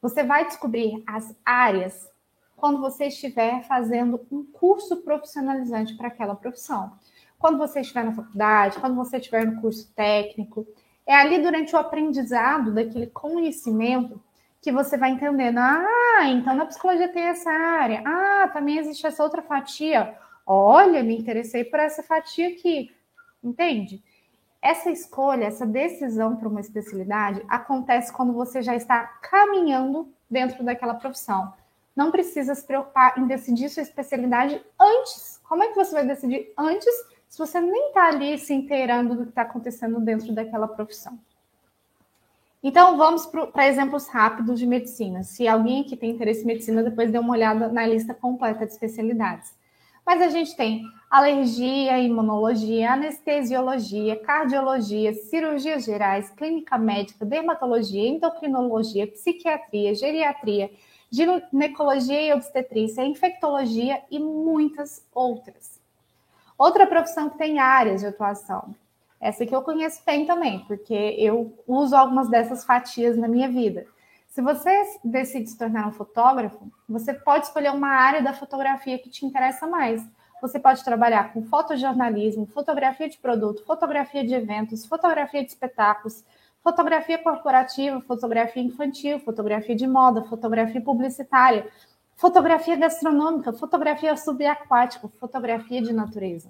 Você 0.00 0.24
vai 0.24 0.46
descobrir 0.46 1.04
as 1.06 1.36
áreas 1.44 2.08
quando 2.56 2.80
você 2.80 3.08
estiver 3.08 3.62
fazendo 3.64 4.18
um 4.32 4.42
curso 4.42 5.02
profissionalizante 5.02 5.94
para 5.98 6.08
aquela 6.08 6.34
profissão. 6.34 6.94
Quando 7.38 7.58
você 7.58 7.80
estiver 7.80 8.06
na 8.06 8.14
faculdade, 8.14 8.80
quando 8.80 8.96
você 8.96 9.18
estiver 9.18 9.44
no 9.44 9.60
curso 9.60 9.92
técnico, 9.94 10.66
é 11.06 11.14
ali 11.14 11.42
durante 11.42 11.76
o 11.76 11.78
aprendizado 11.78 12.72
daquele 12.72 13.08
conhecimento 13.08 14.18
que 14.60 14.70
você 14.70 14.96
vai 14.96 15.10
entendendo. 15.10 15.58
Ah, 15.58 16.24
então 16.26 16.54
na 16.54 16.66
psicologia 16.66 17.08
tem 17.08 17.24
essa 17.24 17.50
área. 17.50 18.02
Ah, 18.04 18.48
também 18.52 18.78
existe 18.78 19.06
essa 19.06 19.22
outra 19.22 19.42
fatia. 19.42 20.16
Olha, 20.46 21.02
me 21.02 21.16
interessei 21.16 21.64
por 21.64 21.80
essa 21.80 22.02
fatia 22.02 22.48
aqui. 22.48 22.94
Entende? 23.42 24.02
Essa 24.60 24.90
escolha, 24.90 25.46
essa 25.46 25.66
decisão 25.66 26.36
para 26.36 26.48
uma 26.48 26.60
especialidade 26.60 27.42
acontece 27.48 28.12
quando 28.12 28.34
você 28.34 28.60
já 28.60 28.76
está 28.76 29.04
caminhando 29.22 30.12
dentro 30.28 30.62
daquela 30.62 30.94
profissão. 30.94 31.54
Não 31.96 32.10
precisa 32.10 32.54
se 32.54 32.66
preocupar 32.66 33.18
em 33.18 33.26
decidir 33.26 33.70
sua 33.70 33.82
especialidade 33.82 34.62
antes. 34.78 35.40
Como 35.48 35.62
é 35.62 35.68
que 35.68 35.74
você 35.74 35.92
vai 35.92 36.06
decidir 36.06 36.52
antes 36.56 36.94
se 37.26 37.38
você 37.38 37.58
nem 37.60 37.88
está 37.88 38.08
ali 38.08 38.38
se 38.38 38.52
inteirando 38.52 39.14
do 39.14 39.22
que 39.24 39.30
está 39.30 39.42
acontecendo 39.42 39.98
dentro 40.00 40.34
daquela 40.34 40.68
profissão? 40.68 41.18
Então, 42.62 42.98
vamos 42.98 43.24
para 43.24 43.68
exemplos 43.68 44.06
rápidos 44.08 44.58
de 44.58 44.66
medicina. 44.66 45.22
Se 45.22 45.48
alguém 45.48 45.80
aqui 45.80 45.96
tem 45.96 46.10
interesse 46.10 46.42
em 46.42 46.46
medicina, 46.46 46.82
depois 46.82 47.10
dê 47.10 47.18
uma 47.18 47.32
olhada 47.32 47.68
na 47.68 47.86
lista 47.86 48.12
completa 48.12 48.66
de 48.66 48.72
especialidades. 48.72 49.58
Mas 50.04 50.20
a 50.20 50.28
gente 50.28 50.54
tem 50.56 50.82
alergia, 51.10 51.98
imunologia, 51.98 52.92
anestesiologia, 52.92 54.16
cardiologia, 54.16 55.14
cirurgias 55.14 55.84
gerais, 55.84 56.30
clínica 56.30 56.76
médica, 56.76 57.24
dermatologia, 57.24 58.08
endocrinologia, 58.08 59.06
psiquiatria, 59.06 59.94
geriatria, 59.94 60.70
ginecologia 61.10 62.20
e 62.20 62.32
obstetrícia, 62.32 63.04
infectologia 63.04 64.02
e 64.10 64.18
muitas 64.18 65.06
outras. 65.14 65.80
Outra 66.58 66.86
profissão 66.86 67.30
que 67.30 67.38
tem 67.38 67.58
áreas 67.58 68.02
de 68.02 68.06
atuação. 68.06 68.74
Essa 69.20 69.44
que 69.44 69.54
eu 69.54 69.62
conheço 69.62 70.02
bem 70.04 70.24
também, 70.24 70.60
porque 70.66 70.94
eu 70.94 71.62
uso 71.66 71.94
algumas 71.94 72.28
dessas 72.30 72.64
fatias 72.64 73.18
na 73.18 73.28
minha 73.28 73.48
vida. 73.48 73.86
Se 74.28 74.40
você 74.40 74.70
decide 75.04 75.50
se 75.50 75.58
tornar 75.58 75.88
um 75.88 75.92
fotógrafo, 75.92 76.70
você 76.88 77.12
pode 77.12 77.46
escolher 77.46 77.70
uma 77.72 77.88
área 77.88 78.22
da 78.22 78.32
fotografia 78.32 78.98
que 78.98 79.10
te 79.10 79.26
interessa 79.26 79.66
mais. 79.66 80.02
Você 80.40 80.58
pode 80.58 80.82
trabalhar 80.82 81.32
com 81.32 81.44
fotojornalismo, 81.44 82.46
fotografia 82.46 83.08
de 83.08 83.18
produto, 83.18 83.64
fotografia 83.66 84.24
de 84.24 84.32
eventos, 84.32 84.86
fotografia 84.86 85.42
de 85.42 85.50
espetáculos, 85.50 86.24
fotografia 86.62 87.18
corporativa, 87.18 88.00
fotografia 88.00 88.62
infantil, 88.62 89.18
fotografia 89.18 89.76
de 89.76 89.86
moda, 89.86 90.22
fotografia 90.24 90.80
publicitária, 90.80 91.68
fotografia 92.16 92.76
gastronômica, 92.76 93.52
fotografia 93.52 94.16
subaquática, 94.16 95.08
fotografia 95.18 95.82
de 95.82 95.92
natureza. 95.92 96.48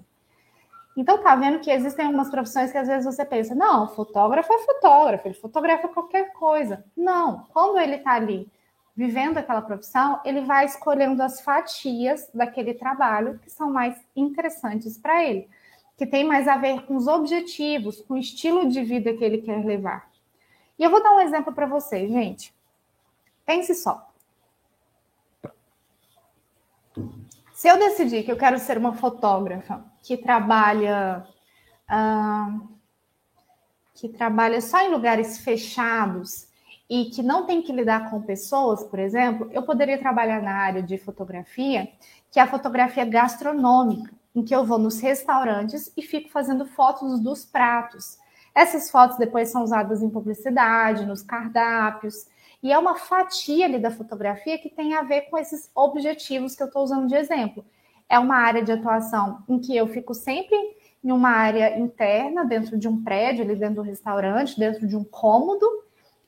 Então, 0.95 1.23
tá 1.23 1.35
vendo 1.35 1.59
que 1.59 1.71
existem 1.71 2.05
algumas 2.05 2.29
profissões 2.29 2.71
que 2.71 2.77
às 2.77 2.87
vezes 2.87 3.05
você 3.05 3.23
pensa, 3.23 3.55
não, 3.55 3.87
fotógrafo 3.87 4.51
é 4.53 4.59
fotógrafo, 4.59 5.27
ele 5.27 5.35
fotografa 5.35 5.87
qualquer 5.87 6.33
coisa. 6.33 6.83
Não, 6.95 7.45
quando 7.53 7.79
ele 7.79 7.95
está 7.95 8.13
ali 8.13 8.51
vivendo 8.95 9.37
aquela 9.37 9.61
profissão, 9.61 10.19
ele 10.25 10.41
vai 10.41 10.65
escolhendo 10.65 11.23
as 11.23 11.41
fatias 11.41 12.29
daquele 12.33 12.73
trabalho 12.73 13.39
que 13.39 13.49
são 13.49 13.71
mais 13.71 13.95
interessantes 14.15 14.97
para 14.97 15.23
ele, 15.23 15.49
que 15.97 16.05
tem 16.05 16.25
mais 16.25 16.47
a 16.47 16.57
ver 16.57 16.81
com 16.85 16.97
os 16.97 17.07
objetivos, 17.07 18.01
com 18.01 18.15
o 18.15 18.17
estilo 18.17 18.67
de 18.67 18.83
vida 18.83 19.13
que 19.13 19.23
ele 19.23 19.37
quer 19.37 19.63
levar. 19.63 20.09
E 20.77 20.83
eu 20.83 20.89
vou 20.89 21.01
dar 21.01 21.13
um 21.13 21.21
exemplo 21.21 21.53
para 21.53 21.65
vocês, 21.65 22.11
gente. 22.11 22.53
Pense 23.45 23.73
só. 23.75 24.10
Se 27.61 27.67
eu 27.67 27.77
decidir 27.77 28.23
que 28.23 28.31
eu 28.31 28.37
quero 28.37 28.57
ser 28.57 28.75
uma 28.75 28.95
fotógrafa 28.95 29.85
que 30.01 30.17
trabalha 30.17 31.23
uh, 31.87 32.67
que 33.93 34.09
trabalha 34.09 34.59
só 34.59 34.81
em 34.81 34.89
lugares 34.89 35.37
fechados 35.37 36.47
e 36.89 37.11
que 37.11 37.21
não 37.21 37.45
tem 37.45 37.61
que 37.61 37.71
lidar 37.71 38.09
com 38.09 38.19
pessoas, 38.19 38.83
por 38.85 38.97
exemplo, 38.97 39.47
eu 39.53 39.61
poderia 39.61 39.99
trabalhar 39.99 40.41
na 40.41 40.55
área 40.55 40.81
de 40.81 40.97
fotografia, 40.97 41.87
que 42.31 42.39
é 42.39 42.41
a 42.41 42.47
fotografia 42.47 43.05
gastronômica, 43.05 44.11
em 44.33 44.43
que 44.43 44.55
eu 44.55 44.65
vou 44.65 44.79
nos 44.79 44.99
restaurantes 44.99 45.93
e 45.95 46.01
fico 46.01 46.31
fazendo 46.31 46.65
fotos 46.65 47.19
dos 47.19 47.45
pratos. 47.45 48.17
Essas 48.55 48.89
fotos 48.89 49.19
depois 49.19 49.49
são 49.49 49.61
usadas 49.61 50.01
em 50.01 50.09
publicidade, 50.09 51.05
nos 51.05 51.21
cardápios, 51.21 52.25
e 52.61 52.71
é 52.71 52.77
uma 52.77 52.95
fatia 52.95 53.65
ali 53.65 53.79
da 53.79 53.91
fotografia 53.91 54.57
que 54.57 54.69
tem 54.69 54.93
a 54.93 55.03
ver 55.03 55.21
com 55.23 55.37
esses 55.37 55.69
objetivos 55.75 56.55
que 56.55 56.63
eu 56.63 56.67
estou 56.67 56.83
usando 56.83 57.07
de 57.07 57.15
exemplo 57.15 57.65
é 58.11 58.19
uma 58.19 58.35
área 58.35 58.61
de 58.61 58.73
atuação 58.73 59.41
em 59.47 59.57
que 59.57 59.75
eu 59.75 59.87
fico 59.87 60.13
sempre 60.13 60.57
em 61.01 61.13
uma 61.13 61.29
área 61.29 61.79
interna, 61.79 62.43
dentro 62.43 62.77
de 62.77 62.85
um 62.85 63.01
prédio, 63.01 63.45
ali 63.45 63.55
dentro 63.55 63.75
do 63.75 63.81
restaurante, 63.81 64.59
dentro 64.59 64.85
de 64.85 64.97
um 64.97 65.03
cômodo, 65.03 65.65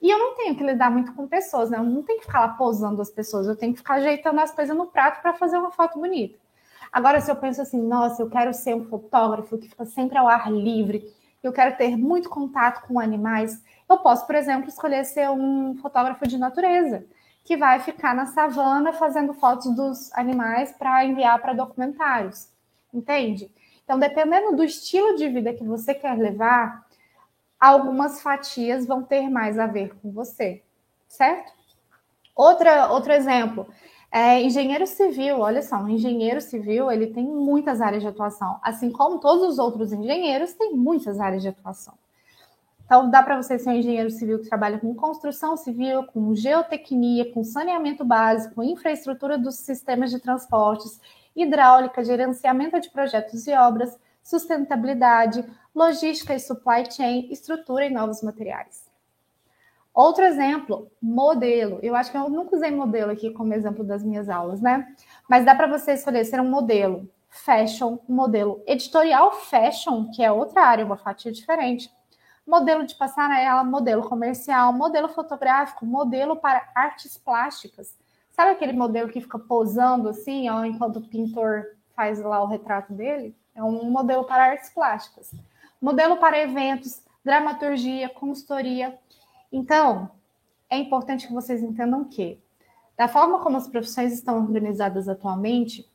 e 0.02 0.10
eu 0.10 0.18
não 0.18 0.34
tenho 0.36 0.56
que 0.56 0.64
lidar 0.64 0.90
muito 0.90 1.14
com 1.14 1.28
pessoas, 1.28 1.70
né? 1.70 1.78
Eu 1.78 1.84
não 1.84 2.02
tenho 2.02 2.20
que 2.20 2.26
ficar 2.26 2.40
lá 2.40 2.48
posando 2.50 3.02
as 3.02 3.10
pessoas, 3.10 3.48
eu 3.48 3.56
tenho 3.56 3.74
que 3.74 3.80
ficar 3.80 3.96
ajeitando 3.96 4.40
as 4.40 4.52
coisas 4.52 4.76
no 4.76 4.88
prato 4.88 5.22
para 5.22 5.34
fazer 5.34 5.58
uma 5.58 5.72
foto 5.72 6.00
bonita. 6.00 6.40
Agora, 6.90 7.20
se 7.20 7.30
eu 7.30 7.36
penso 7.36 7.62
assim, 7.62 7.82
nossa, 7.82 8.22
eu 8.22 8.30
quero 8.30 8.54
ser 8.54 8.76
um 8.76 8.86
fotógrafo 8.86 9.58
que 9.58 9.68
fica 9.68 9.86
sempre 9.86 10.18
ao 10.18 10.28
ar 10.28 10.50
livre, 10.50 11.04
eu 11.44 11.52
quero 11.52 11.76
ter 11.76 11.98
muito 11.98 12.30
contato 12.30 12.88
com 12.88 12.98
animais, 12.98 13.62
eu 13.90 13.98
posso, 14.00 14.26
por 14.26 14.36
exemplo, 14.36 14.70
escolher 14.70 15.04
ser 15.06 15.30
um 15.30 15.76
fotógrafo 15.78 16.28
de 16.28 16.38
natureza 16.38 17.06
que 17.44 17.58
vai 17.58 17.80
ficar 17.80 18.16
na 18.16 18.26
savana 18.28 18.94
fazendo 18.94 19.34
fotos 19.34 19.76
dos 19.76 20.12
animais 20.14 20.72
para 20.72 21.06
enviar 21.06 21.42
para 21.42 21.54
documentários. 21.54 22.48
Entende? 22.94 23.52
Então, 23.84 24.00
dependendo 24.00 24.56
do 24.56 24.64
estilo 24.64 25.16
de 25.16 25.28
vida 25.28 25.54
que 25.54 25.64
você 25.64 25.94
quer 25.94 26.18
levar, 26.18 26.86
algumas 27.60 28.22
fatias 28.22 28.86
vão 28.86 29.04
ter 29.04 29.30
mais 29.30 29.60
a 29.60 29.68
ver 29.68 29.94
com 29.96 30.12
você, 30.12 30.64
certo? 31.08 31.52
Outra, 32.36 32.92
outro 32.92 33.12
exemplo, 33.12 33.68
é 34.12 34.42
engenheiro 34.42 34.88
civil. 34.88 35.40
Olha 35.40 35.62
só, 35.62 35.78
um 35.78 35.90
engenheiro 35.90 36.40
civil 36.40 36.92
ele 36.92 37.08
tem 37.08 37.26
muitas 37.26 37.82
áreas 37.82 38.02
de 38.02 38.08
atuação, 38.08 38.60
assim 38.62 38.92
como 38.92 39.20
todos 39.20 39.44
os 39.44 39.60
outros 39.60 39.92
engenheiros 39.92 40.54
têm 40.54 40.74
muitas 40.74 41.20
áreas 41.20 41.42
de 41.42 41.50
atuação. 41.50 41.94
Então, 42.86 43.10
dá 43.10 43.24
para 43.24 43.42
você 43.42 43.58
ser 43.58 43.70
um 43.70 43.74
engenheiro 43.74 44.10
civil 44.10 44.40
que 44.40 44.50
trabalha 44.50 44.78
com 44.78 44.94
construção 44.94 45.56
civil, 45.56 46.04
com 46.04 46.36
geotecnia, 46.36 47.32
com 47.32 47.44
saneamento 47.44 48.04
básico, 48.04 48.62
infraestrutura 48.62 49.38
dos 49.38 49.56
sistemas 49.56 50.12
de 50.12 50.20
transportes, 50.20 51.00
hidráulica, 51.36 52.04
gerenciamento 52.04 52.80
de 52.80 52.90
projetos 52.90 53.48
e 53.48 53.54
obras, 53.54 53.98
sustentabilidade, 54.22 55.44
logística 55.74 56.36
e 56.36 56.40
supply 56.40 56.90
chain, 56.92 57.28
estrutura 57.32 57.86
e 57.86 57.90
novos 57.90 58.22
materiais. 58.22 58.92
Outro 59.94 60.24
exemplo, 60.24 60.92
modelo. 61.02 61.80
Eu 61.82 61.96
acho 61.96 62.12
que 62.12 62.18
eu 62.18 62.30
nunca 62.30 62.56
usei 62.56 62.72
modelo 62.72 63.12
aqui 63.12 63.32
como 63.32 63.54
exemplo 63.54 63.84
das 63.84 64.04
minhas 64.04 64.28
aulas, 64.28 64.60
né? 64.60 64.88
Mas 65.30 65.46
dá 65.46 65.54
para 65.54 65.68
você 65.68 65.94
escolher 65.94 66.26
ser 66.26 66.42
um 66.42 66.50
modelo 66.50 67.08
fashion, 67.30 68.00
um 68.10 68.16
modelo 68.16 68.62
editorial 68.66 69.32
fashion, 69.34 70.10
que 70.12 70.24
é 70.24 70.32
outra 70.32 70.64
área, 70.64 70.86
uma 70.86 70.98
fatia 70.98 71.32
diferente 71.32 71.92
modelo 72.46 72.86
de 72.86 72.96
passarela, 72.96 73.64
modelo 73.64 74.08
comercial, 74.08 74.74
modelo 74.74 75.10
fotográfico, 75.10 75.86
modelo 75.86 76.36
para 76.36 76.70
artes 76.76 77.18
plásticas. 77.18 77.96
Sabe 78.32 78.52
aquele 78.52 78.74
modelo 78.74 79.10
que 79.10 79.22
fica 79.22 79.40
posando 79.40 80.10
assim, 80.10 80.50
ó, 80.50 80.66
enquanto 80.66 80.98
o 80.98 81.08
pintor 81.08 81.66
faz 81.96 82.20
lá 82.20 82.42
o 82.44 82.48
retrato 82.48 82.92
dele? 82.94 83.36
É 83.56 83.64
um 83.64 83.90
modelo 83.90 84.24
para 84.24 84.46
artes 84.52 84.70
plásticas. 84.70 85.32
Modelo 85.82 86.18
para 86.18 86.40
eventos, 86.40 87.04
dramaturgia, 87.24 88.10
consultoria. 88.10 88.98
Então, 89.52 90.10
é 90.70 90.78
importante 90.78 91.28
que 91.28 91.34
vocês 91.34 91.62
entendam 91.62 92.04
que, 92.04 92.42
da 92.98 93.08
forma 93.08 93.40
como 93.40 93.58
as 93.58 93.68
profissões 93.68 94.12
estão 94.12 94.40
organizadas 94.40 95.08
atualmente, 95.08 95.88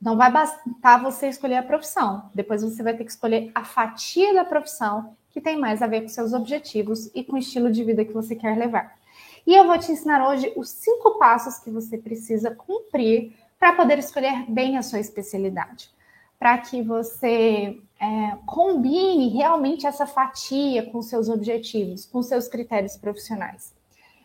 não 0.00 0.16
vai 0.16 0.30
bastar 0.30 1.02
você 1.02 1.28
escolher 1.28 1.56
a 1.56 1.62
profissão. 1.62 2.30
Depois 2.32 2.62
você 2.62 2.82
vai 2.82 2.96
ter 2.96 3.04
que 3.04 3.10
escolher 3.10 3.50
a 3.54 3.64
fatia 3.64 4.32
da 4.32 4.44
profissão 4.44 5.16
que 5.30 5.40
tem 5.40 5.58
mais 5.58 5.82
a 5.82 5.86
ver 5.86 6.02
com 6.02 6.08
seus 6.08 6.32
objetivos 6.32 7.10
e 7.14 7.22
com 7.22 7.34
o 7.34 7.38
estilo 7.38 7.70
de 7.70 7.84
vida 7.84 8.04
que 8.04 8.12
você 8.12 8.34
quer 8.34 8.56
levar. 8.56 8.98
E 9.46 9.54
eu 9.54 9.66
vou 9.66 9.78
te 9.78 9.90
ensinar 9.90 10.28
hoje 10.28 10.52
os 10.56 10.68
cinco 10.68 11.18
passos 11.18 11.58
que 11.58 11.70
você 11.70 11.96
precisa 11.96 12.54
cumprir 12.54 13.34
para 13.58 13.72
poder 13.72 13.98
escolher 13.98 14.44
bem 14.48 14.76
a 14.76 14.82
sua 14.82 15.00
especialidade, 15.00 15.90
para 16.38 16.58
que 16.58 16.82
você 16.82 17.80
é, 18.00 18.36
combine 18.46 19.28
realmente 19.28 19.86
essa 19.86 20.06
fatia 20.06 20.90
com 20.90 21.02
seus 21.02 21.28
objetivos, 21.28 22.06
com 22.06 22.22
seus 22.22 22.46
critérios 22.46 22.96
profissionais. 22.96 23.74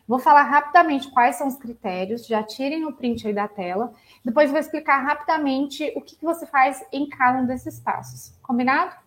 Vou 0.06 0.18
falar 0.18 0.42
rapidamente 0.42 1.10
quais 1.10 1.36
são 1.36 1.48
os 1.48 1.56
critérios, 1.56 2.26
já 2.26 2.42
tirem 2.42 2.84
o 2.84 2.92
print 2.92 3.26
aí 3.26 3.32
da 3.32 3.48
tela. 3.48 3.92
Depois 4.22 4.50
vou 4.50 4.60
explicar 4.60 4.98
rapidamente 4.98 5.90
o 5.96 6.02
que, 6.02 6.16
que 6.16 6.24
você 6.24 6.46
faz 6.46 6.84
em 6.92 7.08
cada 7.08 7.38
um 7.38 7.46
desses 7.46 7.80
passos. 7.80 8.34
Combinado? 8.42 9.03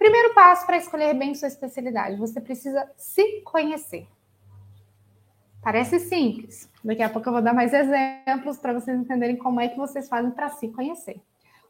Primeiro 0.00 0.32
passo 0.32 0.64
para 0.64 0.78
escolher 0.78 1.12
bem 1.12 1.34
sua 1.34 1.48
especialidade: 1.48 2.16
você 2.16 2.40
precisa 2.40 2.90
se 2.96 3.42
conhecer. 3.42 4.08
Parece 5.62 6.00
simples. 6.00 6.70
Daqui 6.82 7.02
a 7.02 7.10
pouco 7.10 7.28
eu 7.28 7.34
vou 7.34 7.42
dar 7.42 7.52
mais 7.52 7.74
exemplos 7.74 8.56
para 8.56 8.72
vocês 8.72 8.98
entenderem 8.98 9.36
como 9.36 9.60
é 9.60 9.68
que 9.68 9.76
vocês 9.76 10.08
fazem 10.08 10.30
para 10.30 10.48
se 10.48 10.68
conhecer. 10.68 11.20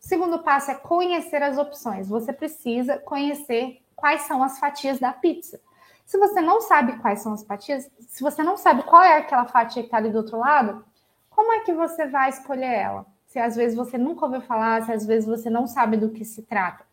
O 0.00 0.06
segundo 0.06 0.38
passo 0.44 0.70
é 0.70 0.76
conhecer 0.76 1.42
as 1.42 1.58
opções. 1.58 2.08
Você 2.08 2.32
precisa 2.32 2.98
conhecer 2.98 3.82
quais 3.96 4.22
são 4.22 4.44
as 4.44 4.60
fatias 4.60 5.00
da 5.00 5.12
pizza. 5.12 5.60
Se 6.06 6.16
você 6.16 6.40
não 6.40 6.60
sabe 6.60 6.98
quais 6.98 7.22
são 7.22 7.32
as 7.32 7.42
fatias, 7.42 7.90
se 7.98 8.22
você 8.22 8.44
não 8.44 8.56
sabe 8.56 8.84
qual 8.84 9.02
é 9.02 9.18
aquela 9.18 9.46
fatia 9.46 9.82
que 9.82 9.88
está 9.88 9.96
ali 9.96 10.10
do 10.10 10.18
outro 10.18 10.38
lado, 10.38 10.84
como 11.28 11.52
é 11.52 11.60
que 11.64 11.72
você 11.72 12.06
vai 12.06 12.28
escolher 12.28 12.74
ela? 12.74 13.04
Se 13.26 13.40
às 13.40 13.56
vezes 13.56 13.76
você 13.76 13.98
nunca 13.98 14.24
ouviu 14.24 14.40
falar, 14.40 14.84
se 14.84 14.92
às 14.92 15.04
vezes 15.04 15.28
você 15.28 15.50
não 15.50 15.66
sabe 15.66 15.96
do 15.96 16.10
que 16.10 16.24
se 16.24 16.42
trata 16.42 16.88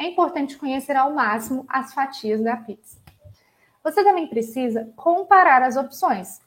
é 0.00 0.06
importante 0.06 0.56
conhecer 0.56 0.96
ao 0.96 1.12
máximo 1.12 1.66
as 1.68 1.92
fatias 1.92 2.42
da 2.42 2.56
pizza. 2.56 2.98
Você 3.84 4.02
também 4.02 4.26
precisa 4.26 4.90
comparar 4.96 5.62
as 5.62 5.76
opções. 5.76 6.40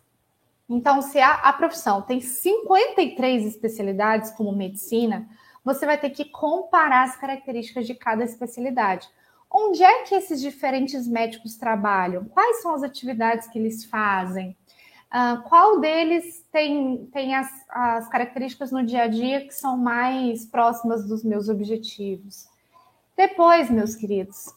Então, 0.68 1.04
se 1.04 1.20
a, 1.20 1.36
a 1.36 1.54
profissão 1.54 2.02
tem 2.02 2.20
53 2.20 3.46
especialidades, 3.46 4.32
como 4.32 4.52
medicina, 4.52 5.30
você 5.64 5.86
vai 5.86 6.00
ter 6.00 6.10
que 6.10 6.26
comparar 6.26 7.04
as 7.04 7.16
características 7.16 7.86
de 7.86 7.94
cada 7.94 8.24
especialidade. 8.24 9.08
onde 9.56 9.84
é 9.84 10.02
que 10.02 10.16
esses 10.16 10.42
diferentes 10.42 11.08
médicos 11.08 11.56
trabalham? 11.56 12.26
Quais 12.26 12.64
são 12.64 12.74
as 12.74 12.82
atividades 12.82 13.48
que 13.48 13.60
eles 13.60 13.86
fazem? 13.86 14.58
Uh, 15.14 15.44
qual 15.44 15.80
deles 15.80 16.44
tem, 16.52 17.06
tem 17.14 17.36
as, 17.36 17.48
as 17.70 18.10
características 18.10 18.72
no 18.72 18.84
dia 18.84 19.04
a 19.04 19.08
dia 19.08 19.46
que 19.46 19.54
são 19.54 19.78
mais 19.78 20.44
próximas 20.44 21.08
dos 21.08 21.24
meus 21.24 21.50
objetivos? 21.50 22.52
Depois, 23.16 23.70
meus 23.70 23.96
queridos, 23.96 24.54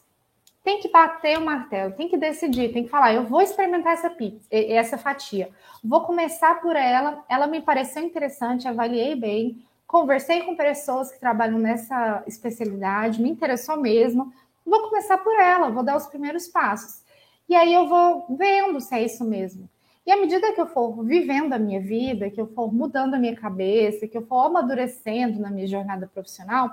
tem 0.63 0.81
que 0.81 0.89
bater 0.89 1.37
o 1.37 1.45
martelo, 1.45 1.93
tem 1.93 2.09
que 2.09 2.17
decidir, 2.17 2.73
tem 2.73 2.83
que 2.83 2.89
falar, 2.89 3.13
eu 3.13 3.23
vou 3.23 3.41
experimentar 3.41 3.93
essa 3.93 4.09
pizza, 4.09 4.45
essa 4.51 4.97
fatia. 4.97 5.49
Vou 5.83 6.01
começar 6.01 6.59
por 6.59 6.75
ela, 6.75 7.23
ela 7.29 7.47
me 7.47 7.61
pareceu 7.61 8.03
interessante, 8.03 8.67
avaliei 8.67 9.15
bem, 9.15 9.65
conversei 9.87 10.41
com 10.41 10.57
pessoas 10.57 11.11
que 11.11 11.19
trabalham 11.19 11.57
nessa 11.57 12.21
especialidade, 12.27 13.21
me 13.21 13.29
interessou 13.29 13.77
mesmo. 13.77 14.33
Vou 14.65 14.89
começar 14.89 15.17
por 15.19 15.39
ela, 15.39 15.69
vou 15.69 15.83
dar 15.83 15.95
os 15.95 16.07
primeiros 16.07 16.47
passos. 16.47 17.01
E 17.47 17.55
aí 17.55 17.73
eu 17.73 17.87
vou 17.87 18.25
vendo 18.37 18.81
se 18.81 18.93
é 18.93 19.05
isso 19.05 19.23
mesmo. 19.23 19.69
E 20.05 20.11
à 20.11 20.17
medida 20.17 20.51
que 20.51 20.59
eu 20.59 20.67
for 20.67 21.03
vivendo 21.03 21.53
a 21.53 21.59
minha 21.59 21.79
vida, 21.79 22.29
que 22.29 22.41
eu 22.41 22.47
for 22.47 22.73
mudando 22.73 23.13
a 23.13 23.19
minha 23.19 23.35
cabeça, 23.35 24.07
que 24.07 24.17
eu 24.17 24.25
for 24.25 24.47
amadurecendo 24.47 25.39
na 25.39 25.49
minha 25.49 25.67
jornada 25.67 26.09
profissional, 26.13 26.69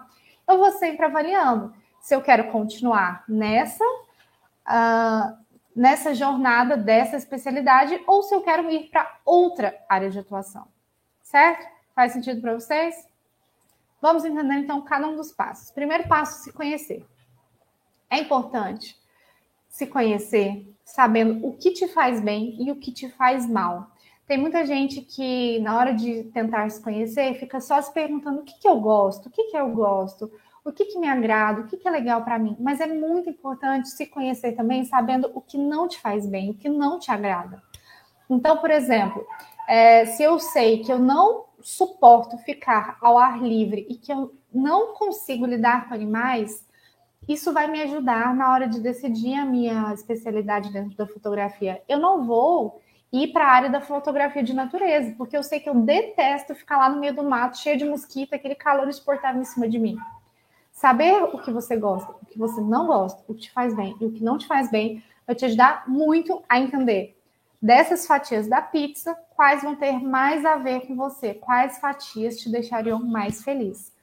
eu 0.46 0.58
vou 0.58 0.70
sempre 0.72 1.04
avaliando 1.04 1.74
se 2.00 2.14
eu 2.14 2.20
quero 2.20 2.50
continuar 2.50 3.24
nessa, 3.28 3.84
uh, 3.84 5.36
nessa 5.74 6.14
jornada 6.14 6.76
dessa 6.76 7.16
especialidade 7.16 8.00
ou 8.06 8.22
se 8.22 8.34
eu 8.34 8.42
quero 8.42 8.70
ir 8.70 8.90
para 8.90 9.18
outra 9.24 9.74
área 9.88 10.10
de 10.10 10.18
atuação. 10.18 10.68
Certo? 11.22 11.66
Faz 11.94 12.12
sentido 12.12 12.40
para 12.40 12.54
vocês? 12.54 13.08
Vamos 14.02 14.24
entender 14.24 14.54
então 14.56 14.82
cada 14.82 15.08
um 15.08 15.16
dos 15.16 15.32
passos. 15.32 15.70
Primeiro 15.70 16.06
passo, 16.06 16.42
se 16.42 16.52
conhecer. 16.52 17.06
É 18.10 18.18
importante 18.18 19.02
se 19.66 19.86
conhecer, 19.86 20.72
sabendo 20.84 21.44
o 21.46 21.56
que 21.56 21.72
te 21.72 21.88
faz 21.88 22.20
bem 22.20 22.54
e 22.62 22.70
o 22.70 22.76
que 22.76 22.92
te 22.92 23.08
faz 23.08 23.48
mal. 23.48 23.90
Tem 24.26 24.38
muita 24.38 24.64
gente 24.64 25.02
que, 25.02 25.58
na 25.60 25.76
hora 25.76 25.92
de 25.92 26.24
tentar 26.24 26.68
se 26.70 26.82
conhecer, 26.82 27.34
fica 27.34 27.60
só 27.60 27.80
se 27.82 27.92
perguntando 27.92 28.40
o 28.40 28.44
que, 28.44 28.58
que 28.58 28.66
eu 28.66 28.80
gosto, 28.80 29.26
o 29.26 29.30
que, 29.30 29.44
que 29.44 29.56
eu 29.56 29.68
gosto, 29.70 30.32
o 30.64 30.72
que, 30.72 30.86
que 30.86 30.98
me 30.98 31.06
agrada, 31.06 31.60
o 31.60 31.66
que, 31.66 31.76
que 31.76 31.86
é 31.86 31.90
legal 31.90 32.24
para 32.24 32.38
mim. 32.38 32.56
Mas 32.58 32.80
é 32.80 32.86
muito 32.86 33.28
importante 33.28 33.90
se 33.90 34.06
conhecer 34.06 34.52
também, 34.52 34.84
sabendo 34.84 35.30
o 35.34 35.42
que 35.42 35.58
não 35.58 35.86
te 35.86 36.00
faz 36.00 36.26
bem, 36.26 36.50
o 36.50 36.54
que 36.54 36.70
não 36.70 36.98
te 36.98 37.10
agrada. 37.10 37.62
Então, 38.30 38.56
por 38.56 38.70
exemplo, 38.70 39.26
é, 39.68 40.06
se 40.06 40.22
eu 40.22 40.38
sei 40.38 40.82
que 40.82 40.90
eu 40.90 40.98
não 40.98 41.44
suporto 41.60 42.38
ficar 42.38 42.96
ao 43.02 43.18
ar 43.18 43.42
livre 43.42 43.86
e 43.90 43.96
que 43.96 44.10
eu 44.10 44.34
não 44.52 44.94
consigo 44.94 45.44
lidar 45.44 45.86
com 45.86 45.94
animais, 45.94 46.66
isso 47.28 47.52
vai 47.52 47.70
me 47.70 47.82
ajudar 47.82 48.34
na 48.34 48.52
hora 48.52 48.66
de 48.66 48.80
decidir 48.80 49.34
a 49.34 49.44
minha 49.44 49.92
especialidade 49.92 50.72
dentro 50.72 50.96
da 50.96 51.06
fotografia. 51.06 51.82
Eu 51.88 51.98
não 51.98 52.24
vou 52.24 52.80
ir 53.12 53.32
para 53.32 53.46
a 53.46 53.52
área 53.52 53.70
da 53.70 53.80
fotografia 53.80 54.42
de 54.42 54.52
natureza, 54.52 55.14
porque 55.16 55.36
eu 55.36 55.42
sei 55.42 55.60
que 55.60 55.68
eu 55.68 55.74
detesto 55.74 56.54
ficar 56.54 56.78
lá 56.78 56.88
no 56.88 57.00
meio 57.00 57.14
do 57.14 57.22
mato, 57.22 57.58
cheio 57.58 57.78
de 57.78 57.84
mosquito, 57.84 58.34
aquele 58.34 58.54
calor 58.54 58.88
insuportável 58.88 59.40
em 59.40 59.44
cima 59.44 59.68
de 59.68 59.78
mim. 59.78 59.96
Saber 60.72 61.22
o 61.22 61.38
que 61.38 61.52
você 61.52 61.76
gosta, 61.76 62.12
o 62.22 62.26
que 62.26 62.38
você 62.38 62.60
não 62.60 62.86
gosta, 62.86 63.22
o 63.28 63.34
que 63.34 63.42
te 63.42 63.52
faz 63.52 63.74
bem 63.74 63.96
e 64.00 64.06
o 64.06 64.12
que 64.12 64.24
não 64.24 64.36
te 64.36 64.46
faz 64.46 64.70
bem, 64.70 65.02
vai 65.26 65.36
te 65.36 65.44
ajudar 65.44 65.84
muito 65.86 66.42
a 66.48 66.58
entender 66.58 67.16
dessas 67.62 68.06
fatias 68.06 68.46
da 68.46 68.60
pizza, 68.60 69.16
quais 69.34 69.62
vão 69.62 69.74
ter 69.74 69.92
mais 70.02 70.44
a 70.44 70.56
ver 70.56 70.86
com 70.86 70.94
você, 70.94 71.32
quais 71.32 71.78
fatias 71.78 72.38
te 72.38 72.50
deixariam 72.50 72.98
mais 73.02 73.42
feliz. 73.42 73.94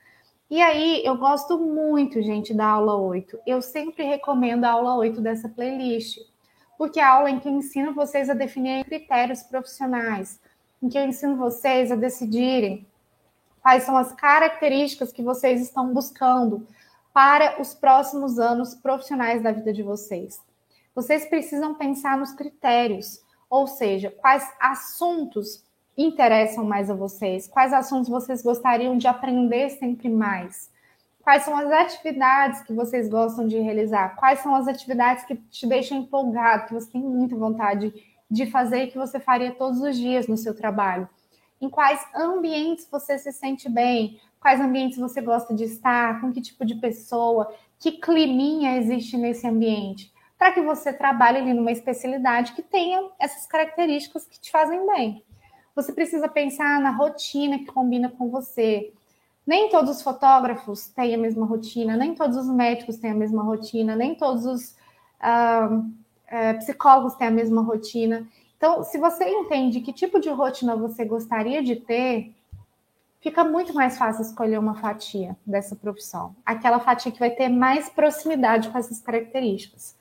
E 0.49 0.61
aí, 0.61 1.01
eu 1.05 1.15
gosto 1.15 1.59
muito, 1.59 2.21
gente, 2.21 2.53
da 2.53 2.65
aula 2.65 2.95
8. 2.95 3.39
Eu 3.45 3.61
sempre 3.61 4.03
recomendo 4.03 4.65
a 4.65 4.71
aula 4.71 4.95
8 4.95 5.21
dessa 5.21 5.47
playlist, 5.47 6.17
porque 6.81 6.99
a 6.99 7.09
aula 7.13 7.29
em 7.29 7.39
que 7.39 7.47
eu 7.47 7.51
ensino 7.51 7.93
vocês 7.93 8.27
a 8.27 8.33
definir 8.33 8.83
critérios 8.85 9.43
profissionais, 9.43 10.39
em 10.81 10.89
que 10.89 10.97
eu 10.97 11.05
ensino 11.05 11.37
vocês 11.37 11.91
a 11.91 11.95
decidirem 11.95 12.87
quais 13.61 13.83
são 13.83 13.95
as 13.95 14.11
características 14.13 15.11
que 15.11 15.21
vocês 15.21 15.61
estão 15.61 15.93
buscando 15.93 16.65
para 17.13 17.61
os 17.61 17.75
próximos 17.75 18.39
anos 18.39 18.73
profissionais 18.73 19.43
da 19.43 19.51
vida 19.51 19.71
de 19.71 19.83
vocês. 19.83 20.41
Vocês 20.95 21.23
precisam 21.27 21.75
pensar 21.75 22.17
nos 22.17 22.31
critérios, 22.31 23.23
ou 23.47 23.67
seja, 23.67 24.09
quais 24.09 24.51
assuntos 24.59 25.63
interessam 25.95 26.65
mais 26.65 26.89
a 26.89 26.95
vocês, 26.95 27.47
quais 27.47 27.73
assuntos 27.73 28.09
vocês 28.09 28.41
gostariam 28.41 28.97
de 28.97 29.05
aprender 29.05 29.69
sempre 29.69 30.09
mais, 30.09 30.70
quais 31.21 31.43
são 31.43 31.55
as 31.55 31.71
atividades 31.71 32.61
que 32.61 32.73
vocês 32.73 33.07
gostam 33.07 33.47
de 33.47 33.57
realizar, 33.59 34.15
quais 34.15 34.39
são 34.39 34.55
as 34.55 34.67
atividades 34.67 35.23
que 35.23 35.35
te 35.35 35.67
deixam 35.67 35.99
empolgado, 35.99 36.67
que 36.67 36.73
você 36.73 36.91
tem 36.91 37.01
muita 37.01 37.35
vontade 37.35 37.93
de 38.29 38.45
fazer 38.45 38.83
e 38.83 38.87
que 38.87 38.97
você 38.97 39.19
faria 39.19 39.51
todos 39.51 39.81
os 39.81 39.97
dias 39.97 40.27
no 40.27 40.37
seu 40.37 40.55
trabalho? 40.55 41.07
Em 41.59 41.69
quais 41.69 42.03
ambientes 42.15 42.87
você 42.89 43.19
se 43.19 43.31
sente 43.31 43.69
bem, 43.69 44.19
quais 44.39 44.59
ambientes 44.59 44.97
você 44.97 45.21
gosta 45.21 45.53
de 45.53 45.65
estar, 45.65 46.19
com 46.19 46.31
que 46.31 46.41
tipo 46.41 46.65
de 46.65 46.75
pessoa, 46.75 47.53
que 47.79 47.91
climinha 47.93 48.77
existe 48.77 49.15
nesse 49.15 49.47
ambiente, 49.47 50.11
para 50.37 50.51
que 50.51 50.61
você 50.61 50.91
trabalhe 50.91 51.37
ali 51.37 51.53
numa 51.53 51.71
especialidade 51.71 52.53
que 52.53 52.63
tenha 52.63 53.09
essas 53.19 53.45
características 53.45 54.25
que 54.25 54.39
te 54.39 54.49
fazem 54.49 54.87
bem. 54.87 55.23
Você 55.75 55.93
precisa 55.93 56.27
pensar 56.27 56.79
na 56.81 56.89
rotina 56.91 57.59
que 57.59 57.65
combina 57.65 58.09
com 58.09 58.29
você. 58.29 58.91
Nem 59.45 59.69
todos 59.69 59.97
os 59.97 60.01
fotógrafos 60.01 60.87
têm 60.87 61.15
a 61.15 61.17
mesma 61.17 61.45
rotina, 61.45 61.97
nem 61.97 62.13
todos 62.13 62.37
os 62.37 62.47
médicos 62.47 62.97
têm 62.97 63.11
a 63.11 63.15
mesma 63.15 63.43
rotina, 63.43 63.95
nem 63.95 64.15
todos 64.15 64.45
os 64.45 64.75
uh, 65.19 66.57
psicólogos 66.59 67.15
têm 67.15 67.27
a 67.27 67.31
mesma 67.31 67.61
rotina. 67.61 68.27
Então, 68.57 68.83
se 68.83 68.97
você 68.97 69.27
entende 69.27 69.81
que 69.81 69.91
tipo 69.91 70.19
de 70.19 70.29
rotina 70.29 70.75
você 70.75 71.03
gostaria 71.03 71.63
de 71.63 71.75
ter, 71.75 72.35
fica 73.19 73.43
muito 73.43 73.73
mais 73.73 73.97
fácil 73.97 74.21
escolher 74.21 74.59
uma 74.59 74.75
fatia 74.75 75.35
dessa 75.45 75.75
profissão. 75.75 76.35
Aquela 76.45 76.79
fatia 76.79 77.11
que 77.11 77.19
vai 77.19 77.31
ter 77.31 77.49
mais 77.49 77.89
proximidade 77.89 78.69
com 78.69 78.77
essas 78.77 78.99
características. 79.01 79.95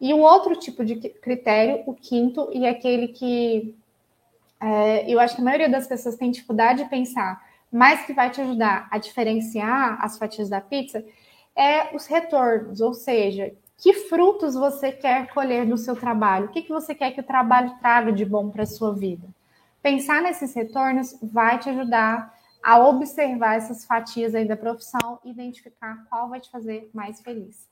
E 0.00 0.12
o 0.12 0.18
outro 0.18 0.54
tipo 0.56 0.84
de 0.84 0.96
critério, 0.96 1.82
o 1.86 1.94
quinto, 1.94 2.48
e 2.52 2.66
aquele 2.66 3.08
que 3.08 3.74
é, 4.60 5.10
eu 5.10 5.20
acho 5.20 5.34
que 5.34 5.40
a 5.40 5.44
maioria 5.44 5.68
das 5.68 5.86
pessoas 5.86 6.16
tem 6.16 6.30
dificuldade 6.30 6.82
de 6.82 6.90
pensar, 6.90 7.42
mas 7.72 8.04
que 8.06 8.12
vai 8.12 8.30
te 8.30 8.40
ajudar 8.40 8.88
a 8.90 8.98
diferenciar 8.98 9.98
as 10.04 10.18
fatias 10.18 10.48
da 10.48 10.60
pizza, 10.60 11.04
é 11.54 11.94
os 11.94 12.06
retornos, 12.06 12.80
ou 12.80 12.92
seja, 12.92 13.54
que 13.78 13.92
frutos 13.92 14.54
você 14.54 14.90
quer 14.90 15.32
colher 15.32 15.66
do 15.66 15.76
seu 15.76 15.94
trabalho? 15.94 16.46
O 16.46 16.48
que, 16.48 16.62
que 16.62 16.72
você 16.72 16.94
quer 16.94 17.12
que 17.12 17.20
o 17.20 17.26
trabalho 17.26 17.76
traga 17.78 18.12
de 18.12 18.24
bom 18.24 18.50
para 18.50 18.62
a 18.62 18.66
sua 18.66 18.94
vida? 18.94 19.26
Pensar 19.82 20.22
nesses 20.22 20.54
retornos 20.54 21.18
vai 21.22 21.58
te 21.58 21.68
ajudar 21.68 22.34
a 22.62 22.78
observar 22.78 23.56
essas 23.56 23.84
fatias 23.84 24.34
aí 24.34 24.46
da 24.46 24.56
profissão 24.56 25.20
e 25.24 25.30
identificar 25.30 26.04
qual 26.08 26.28
vai 26.28 26.40
te 26.40 26.50
fazer 26.50 26.90
mais 26.92 27.20
feliz. 27.20 27.68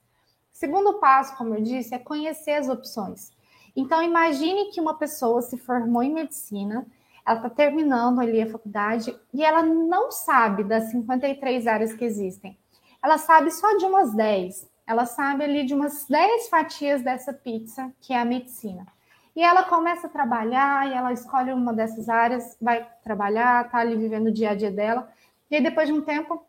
Segundo 0.53 1.01
passo, 1.01 1.37
como 1.37 1.55
eu 1.55 1.63
disse, 1.63 1.95
é 1.95 1.99
conhecer 1.99 2.53
as 2.53 2.69
opções. 2.69 3.33
Então, 3.75 4.01
imagine 4.01 4.71
que 4.71 4.81
uma 4.81 4.97
pessoa 4.97 5.43
se 5.43 5.59
formou 5.59 6.03
em 6.03 6.15
medicina, 6.15 6.87
ela 7.27 7.37
está 7.37 7.51
terminando 7.51 8.21
ali 8.21 8.43
a 8.43 8.51
faculdade 8.51 9.17
e 9.33 9.45
ela 9.45 9.63
não 9.63 10.11
sabe 10.11 10.65
das 10.65 10.91
53 10.91 11.67
áreas 11.67 11.93
que 11.93 12.05
existem. 12.05 12.59
Ela 13.03 13.19
sabe 13.19 13.51
só 13.51 13.77
de 13.77 13.85
umas 13.85 14.15
10 14.15 14.75
ela 14.87 15.07
sabe 15.07 15.45
ali 15.45 15.65
de 15.65 15.75
umas 15.75 16.07
10 16.07 16.49
fatias 16.49 17.03
dessa 17.03 17.33
pizza, 17.33 17.93
que 18.01 18.13
é 18.13 18.19
a 18.19 18.25
medicina. 18.25 18.87
E 19.35 19.43
ela 19.43 19.65
começa 19.65 20.07
a 20.07 20.11
trabalhar, 20.11 20.89
e 20.89 20.93
ela 20.93 21.13
escolhe 21.13 21.53
uma 21.53 21.73
dessas 21.73 22.09
áreas, 22.09 22.57
vai 22.61 22.87
trabalhar, 23.03 23.69
tá 23.71 23.79
ali 23.79 23.97
vivendo 23.97 24.29
o 24.29 24.33
dia 24.33 24.51
a 24.51 24.55
dia 24.55 24.71
dela. 24.71 25.11
E 25.51 25.57
aí, 25.57 25.63
depois 25.63 25.89
de 25.89 25.95
um 25.95 26.03
tempo, 26.03 26.45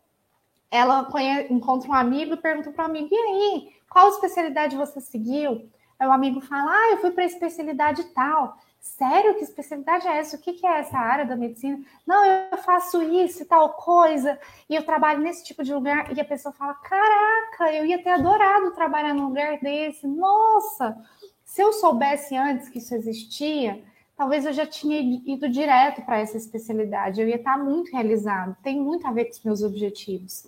ela 0.70 1.04
conhece, 1.04 1.52
encontra 1.52 1.88
um 1.88 1.94
amigo 1.94 2.34
e 2.34 2.36
pergunta 2.36 2.70
para 2.70 2.84
o 2.84 2.86
amigo: 2.86 3.08
e 3.10 3.16
aí, 3.16 3.72
qual 3.88 4.08
especialidade 4.10 4.76
você 4.76 5.00
seguiu? 5.00 5.68
Aí 5.98 6.06
o 6.06 6.12
amigo 6.12 6.40
fala: 6.40 6.70
ah, 6.70 6.90
eu 6.92 6.98
fui 6.98 7.10
para 7.10 7.24
a 7.24 7.26
especialidade 7.26 8.04
tal. 8.14 8.56
Sério? 8.86 9.34
Que 9.34 9.44
especialidade 9.44 10.06
é 10.06 10.18
essa? 10.18 10.36
O 10.36 10.40
que, 10.40 10.54
que 10.54 10.66
é 10.66 10.78
essa 10.78 10.96
área 10.96 11.26
da 11.26 11.36
medicina? 11.36 11.78
Não, 12.06 12.24
eu 12.24 12.56
faço 12.58 13.02
isso 13.02 13.42
e 13.42 13.44
tal 13.44 13.70
coisa, 13.74 14.38
e 14.70 14.74
eu 14.74 14.86
trabalho 14.86 15.20
nesse 15.20 15.44
tipo 15.44 15.62
de 15.64 15.74
lugar. 15.74 16.16
E 16.16 16.20
a 16.20 16.24
pessoa 16.24 16.52
fala: 16.52 16.72
Caraca, 16.74 17.72
eu 17.74 17.84
ia 17.84 18.02
ter 18.02 18.10
adorado 18.10 18.70
trabalhar 18.70 19.12
num 19.12 19.28
lugar 19.28 19.58
desse. 19.58 20.06
Nossa, 20.06 20.96
se 21.44 21.60
eu 21.60 21.72
soubesse 21.72 22.36
antes 22.36 22.68
que 22.68 22.78
isso 22.78 22.94
existia, 22.94 23.82
talvez 24.16 24.46
eu 24.46 24.52
já 24.52 24.64
tinha 24.64 24.98
ido 25.00 25.48
direto 25.48 26.02
para 26.02 26.18
essa 26.20 26.36
especialidade. 26.36 27.20
Eu 27.20 27.28
ia 27.28 27.36
estar 27.36 27.58
muito 27.58 27.92
realizado. 27.92 28.56
Tem 28.62 28.80
muito 28.80 29.06
a 29.06 29.12
ver 29.12 29.26
com 29.26 29.32
os 29.32 29.44
meus 29.44 29.62
objetivos. 29.62 30.46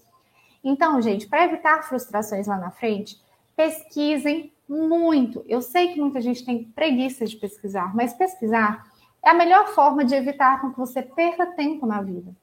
Então, 0.63 1.03
gente, 1.03 1.27
para 1.27 1.45
evitar 1.45 1.83
frustrações 1.83 2.47
lá 2.47 2.57
na 2.57 2.71
frente, 2.71 3.21
pesquisem 3.57 4.53
muito. 4.69 5.45
Eu 5.49 5.63
sei 5.63 5.89
que 5.89 6.01
muita 6.01 6.21
gente 6.21 6.45
tem 6.45 6.65
preguiça 6.65 7.25
de 7.25 7.37
pesquisar, 7.37 7.95
mas 7.95 8.13
pesquisar 8.13 8.87
é 9.25 9.31
a 9.31 9.35
melhor 9.35 9.69
forma 9.69 10.05
de 10.05 10.15
evitar 10.15 10.61
com 10.61 10.71
que 10.71 10.79
você 10.79 11.03
perca 11.03 11.47
tempo 11.47 11.87
na 11.87 12.03
vida. 12.03 12.35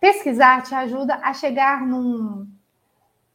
Pesquisar 0.00 0.62
te 0.62 0.74
ajuda 0.74 1.16
a 1.22 1.32
chegar 1.32 1.86
num, 1.86 2.48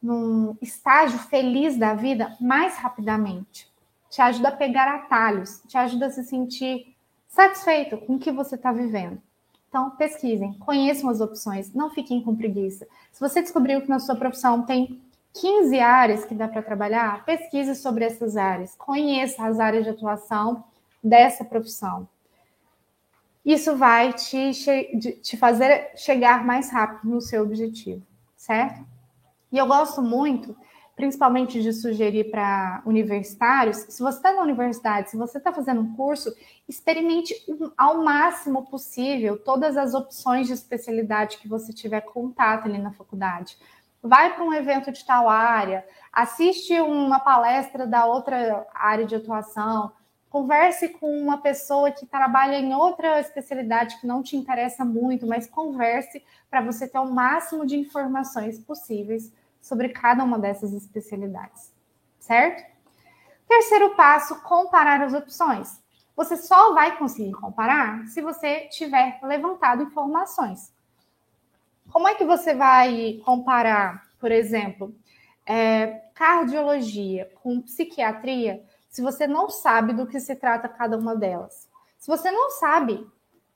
num 0.02 0.56
estágio 0.62 1.20
feliz 1.20 1.78
da 1.78 1.94
vida 1.94 2.36
mais 2.40 2.78
rapidamente. 2.78 3.68
Te 4.10 4.22
ajuda 4.22 4.50
a 4.50 4.56
pegar 4.56 4.88
atalhos, 4.88 5.62
te 5.68 5.78
ajuda 5.78 6.08
a 6.08 6.10
se 6.10 6.24
sentir 6.24 6.96
satisfeito 7.28 7.98
com 7.98 8.16
o 8.16 8.20
que 8.20 8.32
você 8.32 8.56
está 8.56 8.72
vivendo. 8.72 9.22
Então, 9.70 9.92
pesquisem, 9.92 10.54
conheçam 10.60 11.10
as 11.10 11.20
opções, 11.20 11.74
não 11.74 11.90
fiquem 11.90 12.24
com 12.24 12.36
preguiça. 12.36 12.88
Se 13.12 13.20
você 13.20 13.42
descobriu 13.42 13.82
que 13.82 13.90
na 13.90 14.00
sua 14.00 14.16
profissão 14.16 14.64
tem 14.64 15.02
15 15.40 15.80
áreas 15.80 16.26
que 16.26 16.36
dá 16.36 16.48
para 16.48 16.62
trabalhar, 16.62 17.26
pesquise 17.26 17.76
sobre 17.76 18.06
essas 18.06 18.36
áreas, 18.38 18.76
conheça 18.76 19.46
as 19.46 19.60
áreas 19.60 19.84
de 19.84 19.90
atuação 19.90 20.64
dessa 21.04 21.46
profissão. 21.46 22.08
Isso 23.46 23.78
vai 23.78 24.12
te, 24.12 24.52
te 25.22 25.38
fazer 25.38 25.92
chegar 25.96 26.46
mais 26.46 26.70
rápido 26.70 27.10
no 27.10 27.22
seu 27.22 27.44
objetivo, 27.44 28.06
certo? 28.36 28.86
E 29.50 29.58
eu 29.58 29.66
gosto 29.66 30.02
muito, 30.02 30.54
principalmente 30.98 31.62
de 31.62 31.72
sugerir 31.72 32.30
para 32.30 32.82
universitários, 32.86 33.78
se 33.78 34.02
você 34.02 34.18
está 34.18 34.34
na 34.34 34.42
universidade, 34.42 35.12
se 35.12 35.16
você 35.16 35.38
está 35.38 35.54
fazendo 35.54 35.80
um 35.80 35.96
curso, 35.96 36.36
experimente 36.68 37.34
ao 37.78 38.04
máximo 38.04 38.66
possível 38.66 39.38
todas 39.38 39.78
as 39.78 39.94
opções 39.94 40.48
de 40.48 40.54
especialidade 40.54 41.38
que 41.38 41.48
você 41.48 41.72
tiver 41.72 42.02
contato 42.02 42.66
ali 42.66 42.78
na 42.78 42.92
faculdade. 42.92 43.58
Vai 44.02 44.34
para 44.34 44.44
um 44.44 44.54
evento 44.54 44.92
de 44.92 45.04
tal 45.06 45.28
área, 45.28 45.86
assiste 46.12 46.80
uma 46.80 47.20
palestra 47.20 47.86
da 47.86 48.06
outra 48.06 48.66
área 48.74 49.06
de 49.06 49.16
atuação, 49.16 49.92
converse 50.30 50.90
com 50.90 51.10
uma 51.20 51.40
pessoa 51.40 51.92
que 51.92 52.06
trabalha 52.06 52.58
em 52.58 52.74
outra 52.74 53.20
especialidade 53.20 54.00
que 54.00 54.08
não 54.08 54.22
te 54.22 54.38
interessa 54.38 54.86
muito, 54.86 55.26
mas 55.26 55.50
converse 55.50 56.24
para 56.50 56.62
você 56.62 56.88
ter 56.88 57.00
o 57.00 57.12
máximo 57.12 57.66
de 57.66 57.78
informações 57.78 58.60
possíveis 58.60 59.34
sobre 59.60 59.90
cada 59.90 60.24
uma 60.24 60.38
dessas 60.38 60.74
especialidades, 60.74 61.74
certo? 62.20 62.64
Terceiro 63.48 63.96
passo, 63.96 64.42
comparar 64.44 65.02
as 65.02 65.14
opções. 65.14 65.82
Você 66.16 66.36
só 66.36 66.74
vai 66.74 66.98
conseguir 66.98 67.32
comparar 67.34 68.06
se 68.08 68.22
você 68.22 68.68
tiver 68.70 69.20
levantado 69.24 69.84
informações. 69.84 70.74
Como 71.92 72.08
é 72.08 72.16
que 72.16 72.26
você 72.26 72.54
vai 72.54 73.22
comparar, 73.24 74.04
por 74.20 74.32
exemplo, 74.32 74.94
é, 75.46 75.88
cardiologia 76.14 77.32
com 77.42 77.62
psiquiatria 77.62 78.64
se 78.90 79.02
você 79.02 79.26
não 79.26 79.50
sabe 79.50 79.94
do 79.94 80.06
que 80.06 80.20
se 80.20 80.36
trata 80.36 80.68
cada 80.68 80.98
uma 80.98 81.16
delas? 81.16 81.68
Se 81.98 82.08
você 82.08 82.30
não 82.30 82.52
sabe 82.52 83.06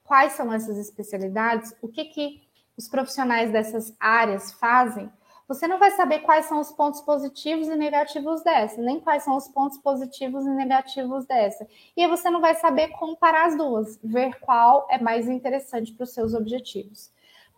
quais 0.04 0.34
são 0.34 0.52
essas 0.52 0.78
especialidades, 0.78 1.76
o 1.82 1.88
que, 1.88 2.06
que 2.06 2.42
os 2.78 2.88
profissionais 2.88 3.52
dessas 3.52 3.96
áreas 4.00 4.52
fazem, 4.54 5.12
você 5.48 5.68
não 5.68 5.78
vai 5.78 5.92
saber 5.92 6.20
quais 6.20 6.46
são 6.46 6.62
os 6.62 6.72
pontos 6.72 7.02
positivos 7.02 7.68
e 7.68 7.76
negativos 7.76 8.42
dessa, 8.42 8.82
nem 8.82 9.02
quais 9.02 9.24
são 9.24 9.36
os 9.36 9.50
pontos 9.50 9.78
positivos 9.78 10.46
e 10.46 10.50
negativos 10.50 11.26
dessa. 11.26 11.68
E 11.96 12.08
você 12.08 12.30
não 12.30 12.40
vai 12.40 12.56
saber 12.56 12.88
comparar 12.90 13.48
as 13.48 13.58
duas, 13.58 14.00
ver 14.02 14.40
qual 14.40 14.88
é 14.90 14.98
mais 14.98 15.28
interessante 15.28 15.92
para 15.92 16.06
os 16.06 16.14
seus 16.14 16.34
objetivos. 16.34 17.12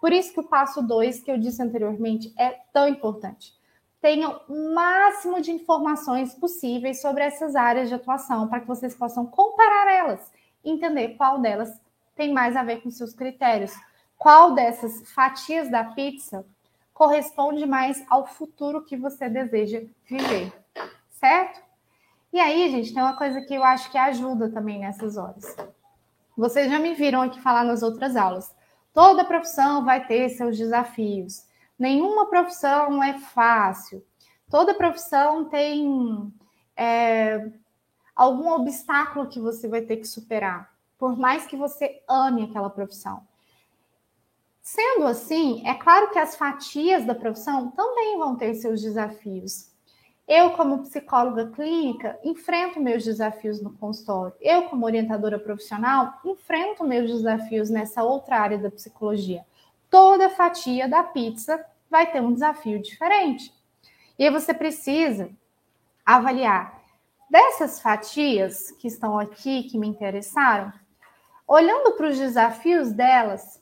Por 0.03 0.11
isso 0.11 0.33
que 0.33 0.41
o 0.41 0.43
passo 0.43 0.81
2, 0.81 1.21
que 1.21 1.31
eu 1.31 1.37
disse 1.37 1.63
anteriormente, 1.63 2.33
é 2.37 2.59
tão 2.73 2.89
importante. 2.89 3.53
Tenham 4.01 4.41
o 4.49 4.75
máximo 4.75 5.39
de 5.39 5.49
informações 5.49 6.33
possíveis 6.33 7.01
sobre 7.01 7.23
essas 7.23 7.55
áreas 7.55 7.87
de 7.87 7.95
atuação, 7.95 8.49
para 8.49 8.59
que 8.59 8.67
vocês 8.67 8.93
possam 8.93 9.25
comparar 9.25 9.89
elas, 9.89 10.29
entender 10.61 11.15
qual 11.15 11.39
delas 11.39 11.71
tem 12.17 12.33
mais 12.33 12.57
a 12.57 12.63
ver 12.63 12.81
com 12.81 12.91
seus 12.91 13.13
critérios, 13.13 13.71
qual 14.17 14.53
dessas 14.53 15.09
fatias 15.13 15.71
da 15.71 15.85
pizza 15.85 16.45
corresponde 16.93 17.65
mais 17.65 18.03
ao 18.09 18.27
futuro 18.27 18.83
que 18.83 18.97
você 18.97 19.29
deseja 19.29 19.83
viver, 20.05 20.51
certo? 21.11 21.61
E 22.33 22.41
aí, 22.41 22.69
gente, 22.69 22.93
tem 22.93 23.01
uma 23.01 23.15
coisa 23.15 23.39
que 23.39 23.53
eu 23.53 23.63
acho 23.63 23.89
que 23.89 23.97
ajuda 23.97 24.49
também 24.49 24.79
nessas 24.79 25.15
horas. 25.15 25.55
Vocês 26.35 26.69
já 26.69 26.77
me 26.77 26.93
viram 26.93 27.21
aqui 27.21 27.39
falar 27.39 27.63
nas 27.63 27.81
outras 27.81 28.17
aulas. 28.17 28.53
Toda 28.93 29.25
profissão 29.25 29.83
vai 29.83 30.05
ter 30.05 30.29
seus 30.29 30.57
desafios. 30.57 31.47
Nenhuma 31.77 32.27
profissão 32.27 33.03
é 33.03 33.19
fácil. 33.19 34.05
Toda 34.49 34.75
profissão 34.75 35.45
tem 35.45 36.31
é, 36.77 37.51
algum 38.15 38.51
obstáculo 38.51 39.27
que 39.27 39.39
você 39.39 39.67
vai 39.67 39.81
ter 39.81 39.97
que 39.97 40.05
superar, 40.05 40.71
por 40.97 41.17
mais 41.17 41.47
que 41.47 41.57
você 41.57 42.03
ame 42.07 42.43
aquela 42.43 42.69
profissão. 42.69 43.27
Sendo 44.61 45.07
assim, 45.07 45.67
é 45.67 45.73
claro 45.73 46.11
que 46.11 46.19
as 46.19 46.35
fatias 46.35 47.03
da 47.03 47.15
profissão 47.15 47.71
também 47.71 48.17
vão 48.17 48.35
ter 48.35 48.53
seus 48.53 48.79
desafios. 48.81 49.72
Eu, 50.27 50.51
como 50.51 50.83
psicóloga 50.83 51.47
clínica, 51.47 52.17
enfrento 52.23 52.79
meus 52.79 53.03
desafios 53.03 53.61
no 53.61 53.73
consultório. 53.73 54.33
Eu, 54.39 54.63
como 54.63 54.85
orientadora 54.85 55.37
profissional, 55.37 56.13
enfrento 56.23 56.83
meus 56.85 57.11
desafios 57.11 57.69
nessa 57.69 58.03
outra 58.03 58.39
área 58.39 58.57
da 58.57 58.71
psicologia. 58.71 59.45
Toda 59.89 60.29
fatia 60.29 60.87
da 60.87 61.03
pizza 61.03 61.63
vai 61.89 62.09
ter 62.09 62.21
um 62.21 62.33
desafio 62.33 62.81
diferente. 62.81 63.53
E 64.17 64.23
aí 64.23 64.29
você 64.29 64.53
precisa 64.53 65.29
avaliar 66.05 66.81
dessas 67.29 67.81
fatias 67.81 68.71
que 68.71 68.87
estão 68.87 69.19
aqui, 69.19 69.63
que 69.63 69.77
me 69.77 69.87
interessaram, 69.87 70.71
olhando 71.47 71.93
para 71.93 72.07
os 72.07 72.17
desafios 72.17 72.91
delas, 72.91 73.61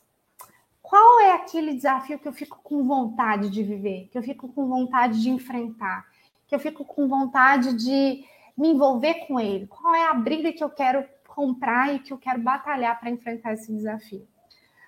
qual 0.80 1.20
é 1.20 1.32
aquele 1.32 1.74
desafio 1.74 2.18
que 2.18 2.28
eu 2.28 2.32
fico 2.32 2.60
com 2.62 2.84
vontade 2.84 3.48
de 3.48 3.62
viver, 3.62 4.08
que 4.12 4.18
eu 4.18 4.22
fico 4.22 4.48
com 4.52 4.68
vontade 4.68 5.22
de 5.22 5.30
enfrentar, 5.30 6.06
que 6.52 6.56
eu 6.56 6.60
fico 6.60 6.84
com 6.84 7.08
vontade 7.08 7.72
de 7.72 8.22
me 8.54 8.68
envolver 8.68 9.26
com 9.26 9.40
ele? 9.40 9.66
Qual 9.66 9.94
é 9.94 10.06
a 10.08 10.12
briga 10.12 10.52
que 10.52 10.62
eu 10.62 10.68
quero 10.68 11.02
comprar 11.26 11.94
e 11.94 11.98
que 11.98 12.12
eu 12.12 12.18
quero 12.18 12.42
batalhar 12.42 13.00
para 13.00 13.08
enfrentar 13.08 13.54
esse 13.54 13.72
desafio? 13.72 14.28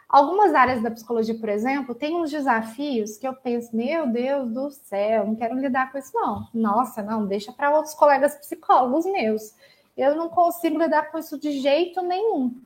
Algumas 0.07 0.55
áreas 0.55 0.83
da 0.83 0.91
psicologia, 0.91 1.35
por 1.39 1.49
exemplo, 1.49 1.95
tem 1.95 2.15
uns 2.15 2.31
desafios 2.31 3.17
que 3.17 3.27
eu 3.27 3.35
penso, 3.35 3.75
meu 3.75 4.07
Deus 4.07 4.53
do 4.53 4.71
céu, 4.71 5.27
não 5.27 5.35
quero 5.35 5.57
lidar 5.59 5.91
com 5.91 5.97
isso, 5.97 6.11
não. 6.13 6.47
Nossa, 6.53 7.03
não, 7.03 7.27
deixa 7.27 7.51
para 7.51 7.75
outros 7.75 7.95
colegas 7.95 8.37
psicólogos 8.37 9.07
meus. 9.07 9.55
Eu 9.97 10.15
não 10.15 10.29
consigo 10.29 10.79
lidar 10.79 11.11
com 11.11 11.17
isso 11.19 11.41
de 11.41 11.61
jeito 11.61 12.03
nenhum. 12.03 12.61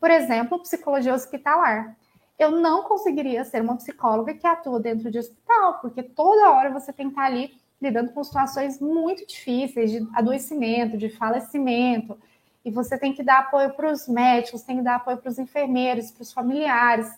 Por 0.00 0.10
exemplo, 0.10 0.58
psicologia 0.58 1.14
hospitalar 1.14 1.96
eu 2.38 2.52
não 2.52 2.84
conseguiria 2.84 3.44
ser 3.44 3.60
uma 3.60 3.76
psicóloga 3.76 4.32
que 4.32 4.46
atua 4.46 4.78
dentro 4.78 5.10
de 5.10 5.18
hospital, 5.18 5.80
porque 5.80 6.02
toda 6.02 6.50
hora 6.52 6.70
você 6.70 6.92
tem 6.92 7.06
que 7.06 7.12
estar 7.12 7.24
ali 7.24 7.58
lidando 7.80 8.12
com 8.12 8.24
situações 8.24 8.80
muito 8.80 9.26
difíceis 9.26 9.90
de 9.90 10.06
adoecimento, 10.14 10.96
de 10.96 11.08
falecimento, 11.08 12.18
e 12.64 12.70
você 12.70 12.98
tem 12.98 13.12
que 13.12 13.22
dar 13.22 13.38
apoio 13.38 13.70
para 13.70 13.90
os 13.90 14.08
médicos, 14.08 14.62
tem 14.62 14.76
que 14.76 14.82
dar 14.82 14.96
apoio 14.96 15.16
para 15.18 15.30
os 15.30 15.38
enfermeiros, 15.38 16.10
para 16.10 16.22
os 16.22 16.32
familiares, 16.32 17.10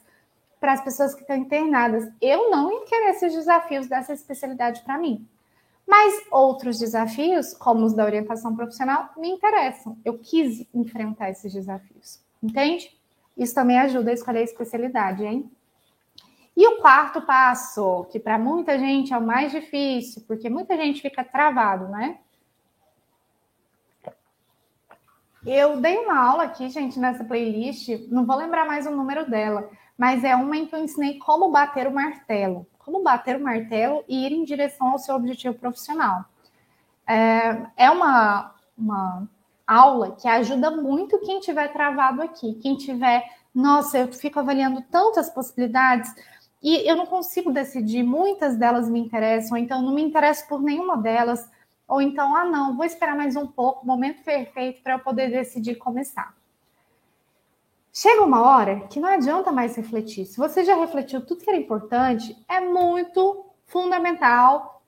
para 0.61 0.73
as 0.75 0.83
pessoas 0.83 1.15
que 1.15 1.23
estão 1.23 1.37
internadas. 1.37 2.09
Eu 2.21 2.51
não 2.51 2.71
enqueria 2.71 3.11
esses 3.11 3.33
desafios 3.33 3.87
dessa 3.89 4.13
especialidade 4.13 4.83
para 4.83 4.99
mim. 4.99 5.27
Mas 5.87 6.23
outros 6.31 6.79
desafios, 6.79 7.53
como 7.55 7.85
os 7.85 7.95
da 7.95 8.05
orientação 8.05 8.55
profissional, 8.55 9.11
me 9.17 9.29
interessam. 9.29 9.97
Eu 10.05 10.19
quis 10.19 10.65
enfrentar 10.73 11.31
esses 11.31 11.53
desafios, 11.53 12.21
entende? 12.41 12.97
Isso 13.37 13.55
também 13.55 13.79
ajuda 13.79 14.11
a 14.11 14.15
escolher 14.15 14.41
a 14.41 14.45
especialidade, 14.45 15.25
hein? 15.25 15.51
E 16.57 16.67
o 16.67 16.81
quarto 16.81 17.23
passo, 17.23 18.05
que 18.11 18.19
para 18.19 18.39
muita 18.39 18.79
gente 18.79 19.13
é 19.13 19.19
o 19.19 19.27
mais 19.27 19.53
difícil, 19.53 20.23
porque 20.27 20.51
muita 20.51 20.77
gente 20.77 21.01
fica 21.01 21.25
travado, 21.25 21.89
né? 21.89 22.19
Eu 25.45 25.81
dei 25.81 25.97
uma 25.99 26.19
aula 26.19 26.45
aqui, 26.45 26.69
gente, 26.69 26.99
nessa 26.99 27.25
playlist, 27.25 27.89
não 28.11 28.27
vou 28.27 28.37
lembrar 28.37 28.67
mais 28.67 28.87
o 28.87 28.91
número 28.91 29.29
dela, 29.29 29.71
mas 29.97 30.23
é 30.23 30.37
uma 30.37 30.57
em 30.57 30.67
que 30.67 30.75
eu 30.75 30.85
ensinei 30.85 31.19
como 31.19 31.51
bater 31.51 31.87
o 31.87 31.95
martelo. 31.95 32.67
Como 32.79 33.03
bater 33.03 33.37
o 33.37 33.43
martelo 33.43 34.05
e 34.07 34.27
ir 34.27 34.33
em 34.33 34.45
direção 34.45 34.89
ao 34.89 34.99
seu 34.99 35.15
objetivo 35.15 35.55
profissional. 35.55 36.25
É, 37.07 37.67
é 37.77 37.91
uma, 37.91 38.55
uma 38.77 39.29
aula 39.67 40.13
que 40.13 40.29
ajuda 40.29 40.71
muito 40.71 41.21
quem 41.21 41.41
tiver 41.41 41.69
travado 41.73 42.21
aqui, 42.21 42.55
quem 42.55 42.77
tiver, 42.77 43.25
nossa, 43.55 43.99
eu 43.99 44.13
fico 44.13 44.39
avaliando 44.41 44.83
tantas 44.91 45.31
possibilidades 45.31 46.13
e 46.63 46.89
eu 46.89 46.97
não 46.97 47.07
consigo 47.07 47.51
decidir, 47.51 48.03
muitas 48.03 48.57
delas 48.57 48.89
me 48.89 49.01
interessam, 49.01 49.57
então 49.57 49.81
não 49.81 49.95
me 49.95 50.03
interesso 50.03 50.47
por 50.47 50.63
nenhuma 50.63 50.97
delas, 50.97 51.49
ou 51.89 52.03
então, 52.03 52.35
ah, 52.37 52.45
não, 52.45 52.77
vou 52.77 52.85
esperar 52.85 53.17
mais 53.17 53.35
um 53.35 53.47
pouco, 53.47 53.87
momento 53.87 54.23
perfeito 54.23 54.83
para 54.83 54.95
eu 54.95 54.99
poder 54.99 55.31
decidir 55.31 55.77
começar. 55.77 56.35
Chega 57.93 58.23
uma 58.23 58.43
hora 58.43 58.87
que 58.89 59.01
não 59.01 59.09
adianta 59.09 59.51
mais 59.51 59.75
refletir. 59.75 60.25
Se 60.25 60.37
você 60.37 60.65
já 60.65 60.77
refletiu 60.77 61.25
tudo 61.27 61.43
que 61.43 61.51
era 61.51 61.59
importante, 61.59 62.37
é 62.49 62.61
muito 62.61 63.45
fundamental 63.67 64.83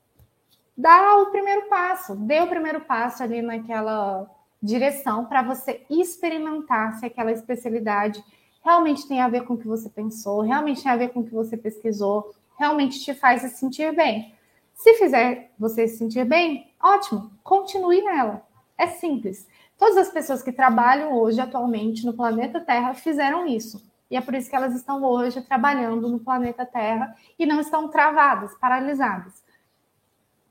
dar 0.76 1.18
o 1.18 1.30
primeiro 1.30 1.68
passo, 1.68 2.14
dê 2.14 2.40
o 2.40 2.46
primeiro 2.46 2.82
passo 2.82 3.22
ali 3.22 3.42
naquela 3.42 4.30
direção 4.62 5.24
para 5.24 5.42
você 5.42 5.84
experimentar 5.90 6.94
se 6.94 7.04
aquela 7.04 7.32
especialidade 7.32 8.22
realmente 8.64 9.06
tem 9.06 9.20
a 9.20 9.28
ver 9.28 9.44
com 9.44 9.54
o 9.54 9.58
que 9.58 9.66
você 9.66 9.88
pensou, 9.88 10.40
realmente 10.40 10.82
tem 10.82 10.92
a 10.92 10.96
ver 10.96 11.08
com 11.08 11.20
o 11.20 11.24
que 11.24 11.34
você 11.34 11.56
pesquisou, 11.56 12.34
realmente 12.58 13.00
te 13.00 13.14
faz 13.14 13.42
se 13.42 13.50
sentir 13.50 13.94
bem. 13.94 14.34
Se 14.74 14.94
fizer 14.94 15.50
você 15.58 15.86
se 15.86 15.98
sentir 15.98 16.24
bem, 16.24 16.72
ótimo, 16.82 17.30
continue 17.42 18.02
nela. 18.02 18.46
É 18.78 18.86
simples. 18.86 19.46
Todas 19.76 19.96
as 19.96 20.10
pessoas 20.10 20.42
que 20.42 20.52
trabalham 20.52 21.12
hoje, 21.16 21.40
atualmente, 21.40 22.06
no 22.06 22.14
planeta 22.14 22.60
Terra, 22.60 22.94
fizeram 22.94 23.46
isso. 23.46 23.82
E 24.10 24.16
é 24.16 24.20
por 24.20 24.34
isso 24.34 24.48
que 24.48 24.56
elas 24.56 24.74
estão 24.74 25.02
hoje 25.02 25.40
trabalhando 25.42 26.08
no 26.08 26.20
planeta 26.20 26.66
Terra 26.66 27.16
e 27.38 27.46
não 27.46 27.60
estão 27.60 27.88
travadas, 27.88 28.54
paralisadas. 28.58 29.42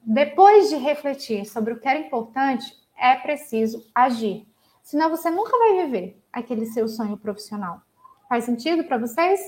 Depois 0.03 0.69
de 0.69 0.75
refletir 0.77 1.45
sobre 1.45 1.73
o 1.73 1.79
que 1.79 1.87
era 1.87 1.99
importante, 1.99 2.75
é 2.97 3.15
preciso 3.15 3.85
agir. 3.93 4.47
Senão 4.81 5.09
você 5.09 5.29
nunca 5.29 5.57
vai 5.57 5.85
viver 5.85 6.19
aquele 6.33 6.65
seu 6.65 6.87
sonho 6.87 7.17
profissional. 7.17 7.81
Faz 8.31 8.45
sentido 8.45 8.85
para 8.85 8.97
vocês? 8.97 9.41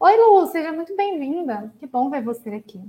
Oi, 0.00 0.16
Lu, 0.16 0.46
seja 0.46 0.72
muito 0.72 0.96
bem-vinda. 0.96 1.70
Que 1.78 1.86
bom 1.86 2.08
ver 2.08 2.22
você 2.22 2.48
aqui. 2.48 2.82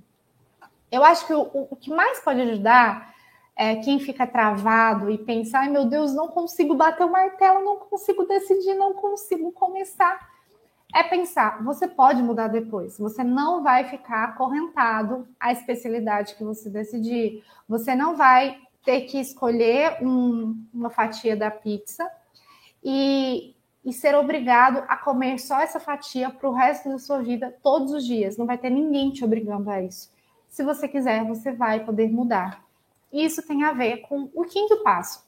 Eu 0.90 1.04
acho 1.04 1.28
que 1.28 1.34
o, 1.34 1.68
o 1.70 1.76
que 1.76 1.90
mais 1.90 2.22
pode 2.22 2.40
ajudar 2.40 3.14
é 3.54 3.76
quem 3.76 4.00
fica 4.00 4.26
travado 4.26 5.12
e 5.12 5.18
pensa: 5.18 5.60
ai 5.60 5.70
meu 5.70 5.84
Deus, 5.84 6.14
não 6.14 6.30
consigo 6.30 6.76
bater 6.76 7.04
o 7.04 7.12
martelo, 7.12 7.60
não 7.60 7.76
consigo 7.76 8.26
decidir, 8.26 8.74
não 8.76 8.94
consigo 8.94 9.52
começar. 9.52 10.30
É 10.96 11.04
pensar, 11.04 11.62
você 11.62 11.90
pode 11.90 12.24
mudar 12.24 12.48
depois. 12.48 12.98
Você 12.98 13.22
não 13.22 13.62
vai 13.62 13.84
ficar 13.84 14.24
acorrentado 14.24 15.28
à 15.38 15.52
especialidade 15.52 16.36
que 16.36 16.44
você 16.46 16.70
decidir. 16.70 17.44
Você 17.68 17.94
não 17.94 18.16
vai 18.16 18.62
ter 18.86 19.02
que 19.02 19.20
escolher 19.20 19.98
um, 20.02 20.66
uma 20.74 20.90
fatia 20.90 21.36
da 21.36 21.52
pizza 21.52 22.10
e, 22.82 23.53
e 23.84 23.92
ser 23.92 24.16
obrigado 24.16 24.84
a 24.88 24.96
comer 24.96 25.40
só 25.40 25.60
essa 25.60 25.80
fatia 25.80 26.30
para 26.30 26.50
o 26.50 26.54
resto 26.54 26.90
da 26.90 26.98
sua 26.98 27.20
vida, 27.20 27.54
todos 27.62 27.92
os 27.92 28.06
dias. 28.06 28.38
Não 28.38 28.46
vai 28.46 28.58
ter 28.58 28.70
ninguém 28.70 29.12
te 29.12 29.26
obrigando 29.26 29.70
a 29.70 29.82
isso. 29.82 30.12
Se 30.48 30.64
você 30.64 30.88
quiser, 30.88 31.26
você 31.26 31.52
vai 31.52 31.84
poder 31.84 32.12
mudar. 32.12 32.64
E 33.12 33.26
isso 33.26 33.46
tem 33.46 33.64
a 33.64 33.74
ver 33.74 33.98
com 33.98 34.30
o 34.34 34.44
quinto 34.46 34.84
passo. 34.84 35.24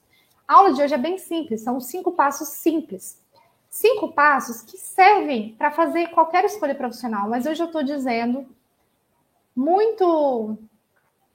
A 0.48 0.56
aula 0.56 0.74
de 0.74 0.82
hoje 0.82 0.94
é 0.94 0.98
bem 0.98 1.18
simples, 1.18 1.62
são 1.62 1.80
cinco 1.80 2.12
passos 2.12 2.50
simples. 2.50 3.22
Cinco 3.70 4.14
passos 4.14 4.62
que 4.62 4.78
servem 4.78 5.54
para 5.58 5.72
fazer 5.72 6.08
qualquer 6.08 6.46
escolha 6.46 6.76
profissional, 6.76 7.30
mas 7.30 7.46
hoje 7.46 7.62
eu 7.62 7.68
estou 7.68 7.84
dizendo 7.84 8.48
muito 9.56 10.58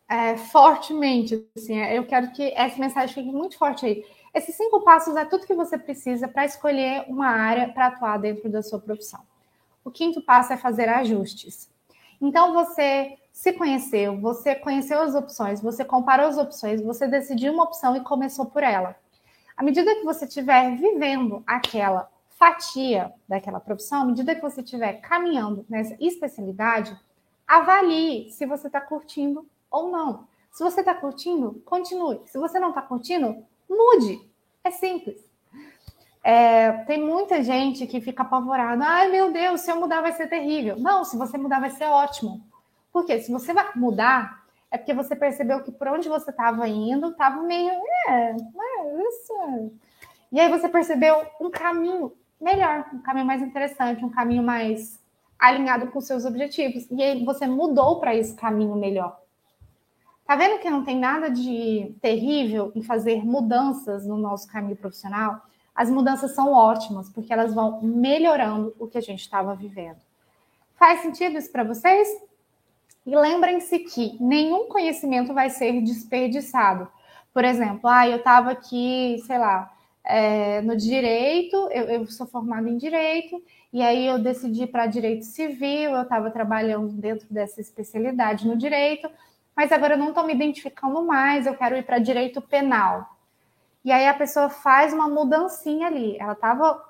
é, 0.09 0.37
fortemente, 0.37 1.47
assim, 1.57 1.79
eu 1.79 2.07
quero 2.07 2.33
que 2.33 2.53
essa 2.57 2.79
mensagem 2.79 3.15
fique 3.15 3.31
muito 3.31 3.59
forte 3.59 3.87
aí. 3.87 4.05
Esses 4.33 4.55
cinco 4.55 4.83
passos 4.83 5.17
é 5.17 5.25
tudo 5.25 5.47
que 5.47 5.55
você 5.55 5.77
precisa 5.77 6.29
para 6.29 6.45
escolher 6.45 7.05
uma 7.09 7.27
área 7.27 7.73
para 7.73 7.89
atuar 7.89 8.19
dentro 8.19 8.49
da 8.49 8.63
sua 8.63 8.79
profissão. 8.79 9.21
O 9.85 9.91
quinto 9.91 10.23
passo 10.23 10.53
é 10.53 10.57
fazer 10.57 10.89
ajustes. 10.89 11.69
Então 12.21 12.53
você 12.53 13.19
se 13.33 13.53
conheceu, 13.53 14.21
você 14.21 14.55
conheceu 14.55 15.01
as 15.01 15.15
opções, 15.15 15.61
você 15.61 15.85
comparou 15.85 16.27
as 16.27 16.37
opções, 16.37 16.83
você 16.83 17.09
decidiu 17.09 17.53
uma 17.53 17.65
opção 17.65 17.97
e 17.97 18.01
começou 18.01 18.47
por 18.47 18.63
ela. 18.63 18.95
À 19.57 19.63
medida 19.63 19.95
que 19.95 20.05
você 20.05 20.27
estiver 20.27 20.77
vivendo 20.77 21.43
aquela 21.47 22.09
fatia 22.31 23.13
daquela 23.29 23.61
profissão, 23.61 24.03
à 24.03 24.05
medida 24.05 24.35
que 24.35 24.41
você 24.41 24.61
estiver 24.61 24.95
caminhando 25.01 25.65
nessa 25.69 25.97
especialidade, 26.01 26.97
avalie 27.47 28.31
se 28.31 28.47
você 28.47 28.69
está 28.69 28.81
curtindo 28.81 29.47
ou 29.71 29.91
não. 29.91 30.27
Se 30.51 30.63
você 30.63 30.81
está 30.81 30.95
curtindo, 30.95 31.63
continue. 31.65 32.21
Se 32.27 32.39
você 32.39 32.59
não 32.59 32.71
está 32.71 32.83
curtindo, 32.83 33.45
mude. 33.71 34.21
É 34.63 34.71
simples. 34.71 35.25
É, 36.23 36.73
tem 36.85 37.03
muita 37.03 37.43
gente 37.43 37.87
que 37.87 38.01
fica 38.01 38.23
apavorada. 38.23 38.85
Ai, 38.85 39.09
meu 39.09 39.33
Deus, 39.33 39.63
se 39.63 39.71
eu 39.71 39.81
mudar 39.81 40.03
vai 40.03 40.13
ser 40.13 40.29
terrível. 40.29 40.77
Não, 40.79 41.05
se 41.05 41.17
você 41.17 41.39
mudar 41.39 41.61
vai 41.61 41.71
ser 41.71 41.87
ótimo. 41.87 42.43
Porque 42.93 43.21
se 43.21 43.33
você 43.33 43.55
vai 43.55 43.67
mudar, 43.75 44.45
é 44.71 44.77
porque 44.77 44.93
você 44.93 45.17
percebeu 45.17 45.63
que 45.63 45.73
por 45.73 45.89
onde 45.89 46.09
você 46.09 46.31
estava 46.31 46.69
indo 46.69 47.11
estava 47.11 47.43
meio. 47.43 47.71
É, 48.09 48.31
é 48.33 49.09
isso. 49.09 49.73
E 50.31 50.39
aí 50.39 50.49
você 50.49 50.69
percebeu 50.69 51.25
um 51.41 51.51
caminho 51.51 52.13
melhor, 52.41 52.87
um 52.93 53.01
caminho 53.01 53.27
mais 53.27 53.43
interessante, 53.43 54.05
um 54.05 54.11
caminho 54.11 54.43
mais 54.43 55.01
alinhado 55.39 55.89
com 55.89 56.01
seus 56.01 56.25
objetivos. 56.25 56.87
E 56.91 57.03
aí 57.03 57.25
você 57.25 57.47
mudou 57.47 57.99
para 57.99 58.15
esse 58.15 58.35
caminho 58.37 58.77
melhor. 58.77 59.20
Tá 60.31 60.37
vendo 60.37 60.61
que 60.61 60.71
não 60.71 60.85
tem 60.85 60.97
nada 60.97 61.29
de 61.29 61.93
terrível 62.01 62.71
em 62.77 62.85
fazer 62.85 63.27
mudanças 63.27 64.07
no 64.07 64.17
nosso 64.17 64.47
caminho 64.47 64.77
profissional? 64.77 65.45
As 65.75 65.91
mudanças 65.91 66.37
são 66.37 66.53
ótimas, 66.53 67.11
porque 67.11 67.33
elas 67.33 67.53
vão 67.53 67.83
melhorando 67.83 68.73
o 68.79 68.87
que 68.87 68.97
a 68.97 69.01
gente 69.01 69.23
estava 69.23 69.57
vivendo. 69.57 69.99
Faz 70.77 71.01
sentido 71.01 71.37
isso 71.37 71.51
para 71.51 71.65
vocês? 71.65 72.09
E 73.05 73.17
lembrem-se 73.17 73.77
que 73.81 74.17
nenhum 74.23 74.69
conhecimento 74.69 75.35
vai 75.35 75.51
ser 75.51 75.83
desperdiçado. 75.83 76.87
Por 77.35 77.45
exemplo, 77.45 77.91
ah, 77.91 78.07
eu 78.07 78.19
estava 78.19 78.53
aqui, 78.53 79.21
sei 79.27 79.37
lá, 79.37 79.69
é, 80.05 80.61
no 80.61 80.77
direito, 80.77 81.57
eu, 81.73 81.87
eu, 81.87 82.07
sou 82.07 82.29
formada 82.29 82.69
em 82.69 82.77
direito, 82.77 83.43
e 83.73 83.83
aí 83.83 84.07
eu 84.07 84.17
decidi 84.17 84.65
para 84.69 84.87
direito 84.87 85.25
civil, 85.25 85.91
eu 85.91 86.03
estava 86.03 86.31
trabalhando 86.31 86.93
dentro 86.93 87.27
dessa 87.29 87.61
especialidade 87.61 88.47
no 88.47 88.57
direito, 88.57 89.11
mas 89.61 89.73
agora 89.73 89.93
eu 89.93 89.99
não 89.99 90.09
estou 90.09 90.25
me 90.25 90.33
identificando 90.33 91.03
mais, 91.03 91.45
eu 91.45 91.55
quero 91.55 91.77
ir 91.77 91.85
para 91.85 91.99
direito 91.99 92.41
penal. 92.41 93.15
E 93.85 93.93
aí 93.93 94.09
a 94.09 94.15
pessoa 94.15 94.49
faz 94.49 94.91
uma 94.95 95.07
mudancinha 95.07 95.87
ali. 95.87 96.17
Ela 96.19 96.33
estava 96.33 96.83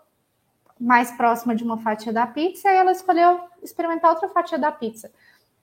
mais 0.78 1.10
próxima 1.10 1.52
de 1.52 1.64
uma 1.64 1.78
fatia 1.78 2.12
da 2.12 2.28
pizza 2.28 2.70
e 2.70 2.76
ela 2.76 2.92
escolheu 2.92 3.40
experimentar 3.60 4.12
outra 4.12 4.28
fatia 4.28 4.56
da 4.56 4.70
pizza. 4.70 5.10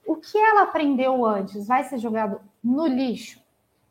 O 0.06 0.18
que 0.18 0.38
ela 0.38 0.64
aprendeu 0.64 1.26
antes 1.26 1.66
vai 1.66 1.86
ser 1.86 1.98
jogado 1.98 2.42
no 2.62 2.86
lixo? 2.86 3.42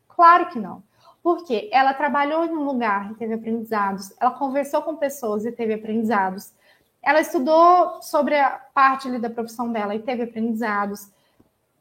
Claro 0.07 0.49
que 0.49 0.59
não. 0.59 0.83
Porque 1.23 1.71
ela 1.73 1.95
trabalhou 1.95 2.45
em 2.45 2.51
um 2.51 2.65
lugar 2.65 3.09
e 3.09 3.15
teve 3.15 3.33
aprendizados, 3.33 4.13
ela 4.21 4.29
conversou 4.29 4.83
com 4.83 4.95
pessoas 4.95 5.43
e 5.43 5.51
teve 5.51 5.73
aprendizados, 5.73 6.53
ela 7.01 7.19
estudou 7.19 7.99
sobre 7.99 8.39
a 8.39 8.51
parte 8.75 9.07
ali 9.07 9.17
da 9.17 9.31
profissão 9.31 9.71
dela 9.71 9.95
e 9.95 10.03
teve 10.03 10.21
aprendizados, 10.21 11.16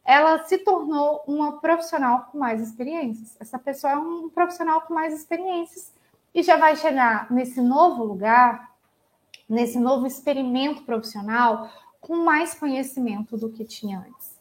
ela 0.07 0.39
se 0.45 0.59
tornou 0.59 1.25
uma 1.27 1.61
profissional 1.61 2.29
com 2.31 2.39
mais 2.39 2.63
experiências. 2.63 3.37
Essa 3.41 3.59
pessoa 3.59 3.93
é 3.93 3.97
um 3.97 4.31
profissional 4.31 4.81
com 4.83 4.95
mais 4.95 5.13
experiências 5.13 5.93
e 6.33 6.43
já 6.43 6.57
vai 6.57 6.77
chegar 6.77 7.31
nesse 7.31 7.61
novo 7.61 8.05
lugar, 8.05 8.71
nesse 9.49 9.79
novo 9.81 10.07
experimento 10.07 10.85
profissional, 10.85 11.69
com 12.01 12.17
mais 12.17 12.55
conhecimento 12.55 13.37
do 13.37 13.51
que 13.51 13.65
tinha 13.65 13.99
antes. 13.99 14.37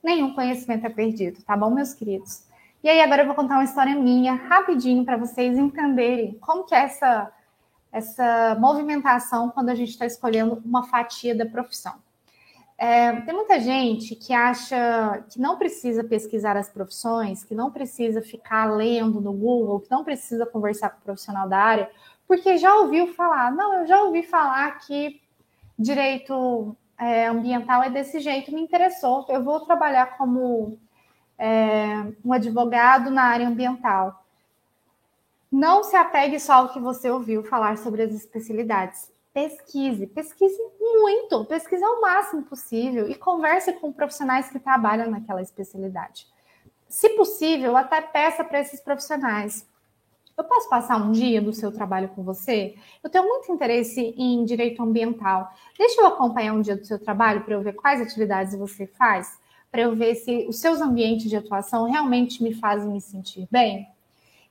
Nenhum 0.00 0.34
conhecimento 0.34 0.86
é 0.86 0.90
perdido, 0.90 1.42
tá 1.42 1.56
bom, 1.56 1.70
meus 1.70 1.92
queridos? 1.92 2.44
E 2.82 2.88
aí 2.88 3.00
agora 3.00 3.22
eu 3.22 3.26
vou 3.26 3.34
contar 3.34 3.54
uma 3.54 3.64
história 3.64 3.94
minha 3.96 4.34
rapidinho 4.34 5.04
para 5.04 5.16
vocês 5.16 5.58
entenderem 5.58 6.38
como 6.40 6.64
que 6.64 6.74
é 6.74 6.84
essa 6.84 7.32
essa 7.92 8.56
movimentação 8.58 9.50
quando 9.50 9.68
a 9.68 9.74
gente 9.74 9.90
está 9.90 10.06
escolhendo 10.06 10.62
uma 10.64 10.82
fatia 10.84 11.34
da 11.34 11.44
profissão. 11.44 11.94
É, 12.84 13.20
tem 13.20 13.32
muita 13.32 13.60
gente 13.60 14.16
que 14.16 14.32
acha 14.32 15.22
que 15.30 15.38
não 15.38 15.56
precisa 15.56 16.02
pesquisar 16.02 16.56
as 16.56 16.68
profissões, 16.68 17.44
que 17.44 17.54
não 17.54 17.70
precisa 17.70 18.20
ficar 18.20 18.64
lendo 18.74 19.20
no 19.20 19.32
Google, 19.32 19.78
que 19.78 19.88
não 19.88 20.02
precisa 20.02 20.44
conversar 20.44 20.90
com 20.90 20.98
o 20.98 21.02
profissional 21.02 21.48
da 21.48 21.58
área, 21.58 21.88
porque 22.26 22.58
já 22.58 22.74
ouviu 22.74 23.14
falar. 23.14 23.52
Não, 23.52 23.74
eu 23.74 23.86
já 23.86 24.02
ouvi 24.02 24.24
falar 24.24 24.80
que 24.80 25.22
direito 25.78 26.76
é, 26.98 27.28
ambiental 27.28 27.84
é 27.84 27.88
desse 27.88 28.18
jeito, 28.18 28.52
me 28.52 28.60
interessou. 28.60 29.26
Eu 29.28 29.44
vou 29.44 29.60
trabalhar 29.60 30.18
como 30.18 30.76
é, 31.38 32.12
um 32.24 32.32
advogado 32.32 33.12
na 33.12 33.22
área 33.22 33.46
ambiental. 33.46 34.24
Não 35.52 35.84
se 35.84 35.94
apegue 35.94 36.40
só 36.40 36.54
ao 36.54 36.72
que 36.72 36.80
você 36.80 37.08
ouviu 37.08 37.44
falar 37.44 37.78
sobre 37.78 38.02
as 38.02 38.12
especialidades 38.12 39.11
pesquise, 39.32 40.06
pesquise 40.06 40.58
muito, 40.80 41.44
pesquise 41.46 41.82
ao 41.82 42.00
máximo 42.00 42.42
possível 42.42 43.08
e 43.08 43.14
converse 43.14 43.72
com 43.74 43.92
profissionais 43.92 44.48
que 44.48 44.58
trabalham 44.58 45.10
naquela 45.10 45.40
especialidade. 45.40 46.26
Se 46.88 47.08
possível, 47.10 47.76
até 47.76 48.00
peça 48.02 48.44
para 48.44 48.60
esses 48.60 48.80
profissionais. 48.80 49.66
Eu 50.36 50.44
posso 50.44 50.68
passar 50.68 50.96
um 50.96 51.12
dia 51.12 51.40
do 51.40 51.52
seu 51.52 51.72
trabalho 51.72 52.08
com 52.10 52.22
você? 52.22 52.74
Eu 53.02 53.10
tenho 53.10 53.24
muito 53.26 53.52
interesse 53.52 54.14
em 54.16 54.44
direito 54.44 54.82
ambiental. 54.82 55.50
Deixa 55.76 56.00
eu 56.00 56.06
acompanhar 56.06 56.54
um 56.54 56.60
dia 56.60 56.76
do 56.76 56.84
seu 56.84 56.98
trabalho 56.98 57.42
para 57.44 57.54
eu 57.54 57.62
ver 57.62 57.74
quais 57.74 58.00
atividades 58.00 58.54
você 58.54 58.86
faz, 58.86 59.38
para 59.70 59.82
eu 59.82 59.94
ver 59.94 60.14
se 60.14 60.46
os 60.48 60.58
seus 60.58 60.80
ambientes 60.80 61.28
de 61.28 61.36
atuação 61.36 61.90
realmente 61.90 62.42
me 62.42 62.54
fazem 62.54 62.90
me 62.90 63.00
sentir 63.00 63.46
bem. 63.50 63.88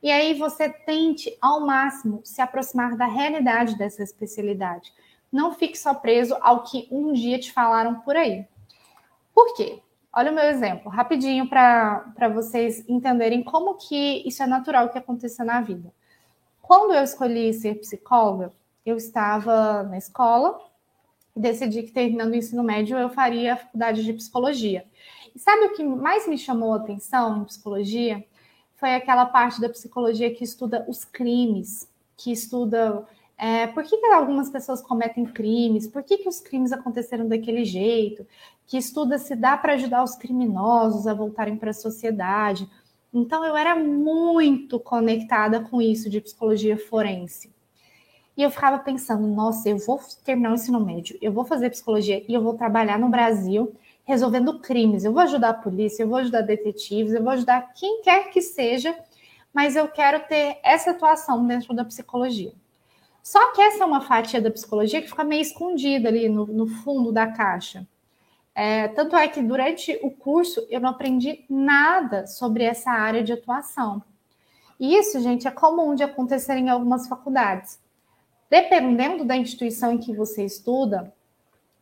E 0.02 0.10
aí 0.12 0.34
você 0.34 0.68
tente 0.68 1.38
ao 1.40 1.62
máximo 1.62 2.22
se 2.24 2.42
aproximar 2.42 2.96
da 2.96 3.06
realidade 3.06 3.78
dessa 3.78 4.02
especialidade. 4.02 4.92
Não 5.32 5.54
fique 5.54 5.78
só 5.78 5.94
preso 5.94 6.36
ao 6.42 6.64
que 6.64 6.88
um 6.92 7.14
dia 7.14 7.40
te 7.40 7.54
falaram 7.54 8.00
por 8.02 8.16
aí. 8.16 8.46
Por 9.34 9.56
quê? 9.56 9.80
Olha 10.14 10.32
o 10.32 10.36
meu 10.36 10.44
exemplo, 10.44 10.92
rapidinho 10.92 11.48
para 11.48 12.30
vocês 12.34 12.84
entenderem 12.90 13.42
como 13.44 13.76
que 13.76 14.28
isso 14.28 14.44
é 14.44 14.48
natural 14.48 14.90
que 14.90 14.98
aconteça 14.98 15.46
na 15.46 15.62
vida. 15.62 15.94
Quando 16.62 16.94
eu 16.94 17.04
escolhi 17.04 17.54
ser 17.54 17.76
psicóloga, 17.76 18.52
eu 18.86 18.98
estava 18.98 19.84
na 19.84 19.98
escola 19.98 20.60
e 21.36 21.40
decidi 21.40 21.84
que 21.84 21.92
terminando 21.92 22.32
o 22.32 22.36
ensino 22.36 22.64
médio 22.64 22.98
eu 22.98 23.10
faria 23.10 23.54
a 23.54 23.58
faculdade 23.58 24.04
de 24.04 24.12
psicologia. 24.12 24.86
E 25.34 25.40
sabe 25.40 25.68
o 25.68 25.74
que 25.74 25.84
mais 25.84 26.28
me 26.28 26.38
chamou 26.38 26.74
a 26.74 26.78
atenção 26.78 27.42
em 27.42 27.46
psicologia? 27.46 28.26
Foi 28.82 28.96
aquela 28.96 29.28
parte 29.28 29.62
da 29.62 29.70
psicologia 29.70 30.34
que 30.34 30.44
estuda 30.44 30.84
os 30.90 31.06
crimes, 31.06 31.88
que 32.18 32.32
estuda 32.32 33.06
é, 33.38 33.68
por 33.68 33.84
que, 33.84 33.96
que, 33.96 34.08
algumas 34.08 34.50
pessoas 34.50 34.82
cometem 34.82 35.24
crimes, 35.24 35.88
por 35.88 36.02
que, 36.02 36.18
que 36.18 36.28
os 36.28 36.40
crimes 36.40 36.72
aconteceram 36.72 37.28
daquele 37.28 37.64
jeito, 37.64 38.26
que 38.66 38.80
estuda 38.80 39.20
se 39.20 39.36
dá 39.36 39.56
para 39.56 39.74
ajudar 39.74 40.04
os 40.04 40.16
criminosos 40.16 41.06
a 41.06 41.14
voltarem 41.14 41.58
para 41.58 41.70
a 41.70 41.76
sociedade. 41.76 42.68
Então 43.14 43.46
eu 43.46 43.56
era 43.56 43.76
muito 43.76 44.80
conectada 44.80 45.60
com 45.60 45.80
isso 45.80 46.10
de 46.10 46.20
psicologia 46.20 46.76
forense. 46.76 47.54
E 48.36 48.42
eu 48.42 48.50
ficava 48.50 48.80
pensando, 48.80 49.28
nossa, 49.28 49.70
eu 49.70 49.78
vou 49.78 50.02
terminar 50.26 50.50
o 50.50 50.56
ensino 50.56 50.84
médio, 50.84 51.20
eu 51.22 51.32
vou 51.32 51.46
fazer 51.46 51.70
psicologia 51.70 52.26
e 52.28 52.34
eu 52.34 52.42
vou 52.42 52.56
trabalhar 52.56 52.98
no 52.98 53.10
Brasil 53.10 53.76
resolvendo 54.12 54.60
crimes. 54.60 55.06
Eu 55.06 55.14
vou 55.14 55.22
ajudar 55.22 55.50
a 55.50 55.54
polícia, 55.54 56.04
eu 56.04 56.10
vou 56.10 56.18
ajudar 56.18 56.42
detetives, 56.42 57.14
eu 57.14 57.24
vou 57.24 57.32
ajudar 57.32 57.72
quem 57.74 58.02
quer 58.02 58.30
que 58.30 58.42
seja, 58.42 58.94
mas 59.54 59.78
eu 59.78 59.88
quero 59.88 60.28
ter 60.28 60.60
essa 60.64 60.92
atuação 60.92 61.48
dentro 61.48 61.74
da 61.74 61.86
psicologia. 61.86 62.52
Só 63.24 63.54
que 63.54 63.62
essa 63.62 63.84
é 63.84 63.86
uma 63.86 64.02
fatia 64.02 64.42
da 64.42 64.52
psicologia 64.52 65.02
que 65.02 65.08
fica 65.08 65.24
meio 65.24 65.42
escondida 65.42 66.10
ali 66.10 66.28
no, 66.28 66.46
no 66.46 66.68
fundo 66.68 67.10
da 67.10 67.28
caixa. 67.28 67.88
É, 68.54 68.90
tanto 68.90 69.16
é 69.16 69.30
que 69.30 69.42
durante 69.42 69.98
o 70.04 70.12
curso 70.12 70.68
eu 70.70 70.82
não 70.82 70.90
aprendi 70.90 71.46
nada 71.50 72.28
sobre 72.28 72.66
essa 72.66 72.92
área 72.92 73.24
de 73.24 73.32
atuação. 73.32 74.04
E 74.78 74.94
isso, 74.94 75.22
gente, 75.22 75.48
é 75.48 75.52
comum 75.52 75.96
de 75.96 76.04
acontecer 76.04 76.56
em 76.58 76.70
algumas 76.70 77.08
faculdades. 77.08 77.80
Dependendo 78.50 79.24
da 79.24 79.38
instituição 79.38 79.94
em 79.94 79.98
que 79.98 80.14
você 80.14 80.44
estuda, 80.44 81.14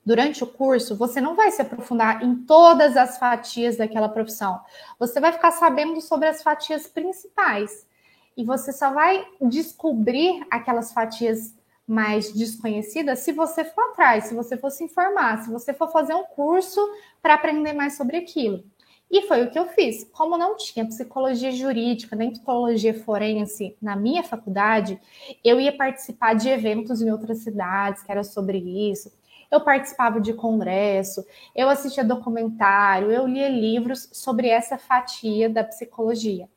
durante 0.10 0.44
o 0.44 0.48
curso, 0.48 0.96
você 0.96 1.22
não 1.22 1.36
vai 1.36 1.52
se 1.52 1.62
aprofundar 1.62 2.24
em 2.24 2.34
todas 2.34 2.98
as 2.98 3.20
fatias 3.20 3.78
daquela 3.78 4.10
profissão. 4.10 4.60
Você 4.98 5.20
vai 5.20 5.32
ficar 5.32 5.52
sabendo 5.52 6.02
sobre 6.02 6.28
as 6.28 6.42
fatias 6.42 6.88
principais. 6.88 7.88
E 8.36 8.44
você 8.44 8.74
só 8.74 8.92
vai 8.92 9.24
descobrir 9.40 10.44
aquelas 10.50 10.92
fatias 10.92 11.56
mais 11.88 12.34
desconhecidas 12.34 13.20
se 13.20 13.32
você 13.32 13.64
for 13.64 13.92
atrás, 13.92 14.24
se 14.24 14.34
você 14.34 14.58
for 14.58 14.72
se 14.72 14.84
informar, 14.84 15.44
se 15.44 15.52
você 15.52 15.76
for 15.76 15.92
fazer 15.92 16.16
um 16.16 16.24
curso 16.24 16.82
para 17.22 17.36
aprender 17.36 17.74
mais 17.74 17.96
sobre 17.96 18.18
aquilo. 18.18 18.64
E 19.12 19.28
foi 19.28 19.44
o 19.44 19.52
que 19.52 19.60
eu 19.60 19.68
fiz. 19.68 20.06
Como 20.06 20.40
não 20.40 20.58
tinha 20.58 20.88
psicologia 20.88 21.52
jurídica 21.52 22.16
nem 22.16 22.32
psicologia 22.32 22.96
forense 22.96 23.78
na 23.80 23.96
minha 23.96 24.24
faculdade, 24.24 25.00
eu 25.44 25.62
ia 25.62 25.76
participar 25.76 26.34
de 26.34 26.50
eventos 26.50 27.00
em 27.00 27.12
outras 27.12 27.44
cidades 27.44 28.02
que 28.02 28.12
era 28.12 28.24
sobre 28.24 28.58
isso. 28.58 29.19
Eu 29.52 29.62
participava 29.62 30.22
de 30.22 30.34
congresso, 30.34 31.26
eu 31.56 31.70
assistia 31.70 32.04
documentário, 32.04 33.12
eu 33.12 33.28
lia 33.28 33.50
livros 33.50 34.10
sobre 34.14 34.48
essa 34.48 34.78
fatia 34.78 35.50
da 35.50 35.64
psicologia. 35.64 36.48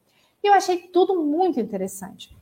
E 0.42 0.46
eu 0.48 0.52
achei 0.54 0.78
tudo 0.78 1.22
muito 1.22 1.58
interessante. 1.58 2.36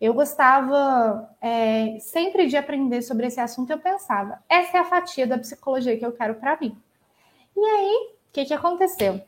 Eu 0.00 0.12
gostava 0.12 1.34
é, 1.40 1.98
sempre 2.00 2.46
de 2.46 2.56
aprender 2.56 3.00
sobre 3.00 3.26
esse 3.26 3.40
assunto. 3.40 3.70
Eu 3.70 3.78
pensava, 3.78 4.42
essa 4.48 4.76
é 4.76 4.80
a 4.80 4.84
fatia 4.84 5.26
da 5.26 5.38
psicologia 5.38 5.96
que 5.96 6.04
eu 6.04 6.12
quero 6.12 6.34
para 6.34 6.58
mim. 6.60 6.76
E 7.56 7.60
aí, 7.64 8.10
o 8.28 8.32
que, 8.32 8.44
que 8.44 8.52
aconteceu? 8.54 9.20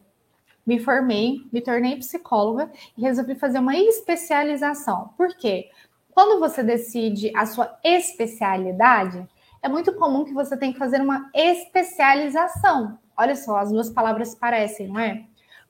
Me 0.67 0.79
formei, 0.79 1.41
me 1.51 1.63
tornei 1.63 1.97
psicóloga 1.97 2.71
e 2.97 3.01
resolvi 3.01 3.35
fazer 3.35 3.59
uma 3.59 3.75
especialização. 3.75 5.15
Por 5.17 5.35
quê? 5.35 5.71
Quando 6.11 6.39
você 6.39 6.63
decide 6.63 7.33
a 7.35 7.47
sua 7.47 7.79
especialidade, 7.83 9.27
é 9.63 9.69
muito 9.69 9.93
comum 9.95 10.25
que 10.25 10.33
você 10.33 10.57
tenha 10.57 10.73
que 10.73 10.79
fazer 10.79 11.01
uma 11.01 11.31
especialização. 11.35 12.99
Olha 13.17 13.35
só, 13.35 13.59
as 13.59 13.71
duas 13.71 13.91
palavras 13.91 14.35
parecem, 14.35 14.89
não 14.89 15.01
é? 15.01 15.25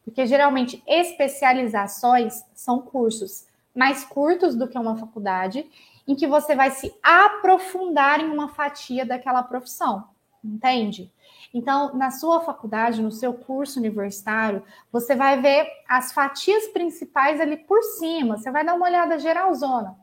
Porque 0.05 0.27
geralmente 0.27 0.83
especializações 0.87 2.45
são 2.55 2.81
cursos 2.81 3.47
mais 3.75 4.05
curtos 4.05 4.57
do 4.57 4.67
que 4.67 4.79
uma 4.79 4.97
faculdade, 4.97 5.69
em 6.07 6.15
que 6.15 6.27
você 6.27 6.57
vai 6.57 6.71
se 6.71 6.93
aprofundar 7.03 8.21
em 8.21 8.31
uma 8.31 8.49
fatia 8.49 9.05
daquela 9.05 9.43
profissão, 9.43 10.09
entende? 10.43 11.13
Então, 11.53 11.95
na 11.95 12.11
sua 12.11 12.41
faculdade, 12.41 13.03
no 13.03 13.13
seu 13.13 13.33
curso 13.33 13.79
universitário, 13.79 14.63
você 14.91 15.15
vai 15.15 15.41
ver 15.41 15.67
as 15.89 16.13
fatias 16.13 16.67
principais 16.69 17.41
ali 17.41 17.57
por 17.57 17.83
cima, 17.83 18.37
você 18.37 18.51
vai 18.51 18.65
dar 18.65 18.75
uma 18.75 18.87
olhada 18.87 19.19
geralzona. 19.19 19.97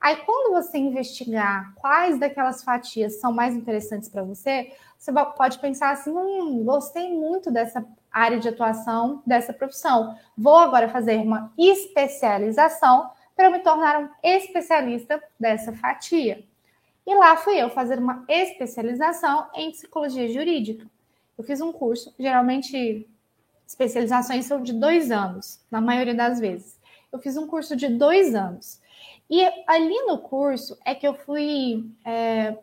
Aí, 0.00 0.16
quando 0.24 0.52
você 0.52 0.78
investigar 0.78 1.74
quais 1.74 2.18
daquelas 2.18 2.64
fatias 2.64 3.20
são 3.20 3.32
mais 3.32 3.54
interessantes 3.54 4.08
para 4.08 4.22
você, 4.22 4.72
você 4.98 5.12
pode 5.36 5.58
pensar 5.58 5.90
assim: 5.90 6.10
hum, 6.10 6.64
gostei 6.64 7.12
muito 7.12 7.50
dessa 7.50 7.84
área 8.10 8.38
de 8.38 8.48
atuação, 8.48 9.22
dessa 9.26 9.52
profissão. 9.52 10.16
Vou 10.36 10.56
agora 10.56 10.88
fazer 10.88 11.18
uma 11.18 11.52
especialização 11.58 13.10
para 13.36 13.50
me 13.50 13.60
tornar 13.60 14.00
um 14.00 14.08
especialista 14.22 15.22
dessa 15.38 15.72
fatia. 15.72 16.44
E 17.06 17.14
lá 17.14 17.36
fui 17.36 17.56
eu 17.56 17.70
fazer 17.70 17.98
uma 17.98 18.24
especialização 18.28 19.48
em 19.54 19.70
psicologia 19.70 20.32
jurídica. 20.32 20.86
Eu 21.36 21.44
fiz 21.44 21.60
um 21.60 21.72
curso, 21.72 22.14
geralmente 22.18 23.08
especializações 23.66 24.46
são 24.46 24.62
de 24.62 24.72
dois 24.72 25.10
anos, 25.10 25.60
na 25.70 25.80
maioria 25.80 26.14
das 26.14 26.38
vezes. 26.38 26.78
Eu 27.12 27.18
fiz 27.18 27.36
um 27.36 27.46
curso 27.46 27.74
de 27.76 27.88
dois 27.88 28.34
anos. 28.34 28.80
E 29.30 29.48
ali 29.66 30.02
no 30.06 30.18
curso 30.18 30.76
é 30.84 30.94
que 30.94 31.06
eu 31.06 31.14
fui 31.14 31.88
é, 32.04 32.58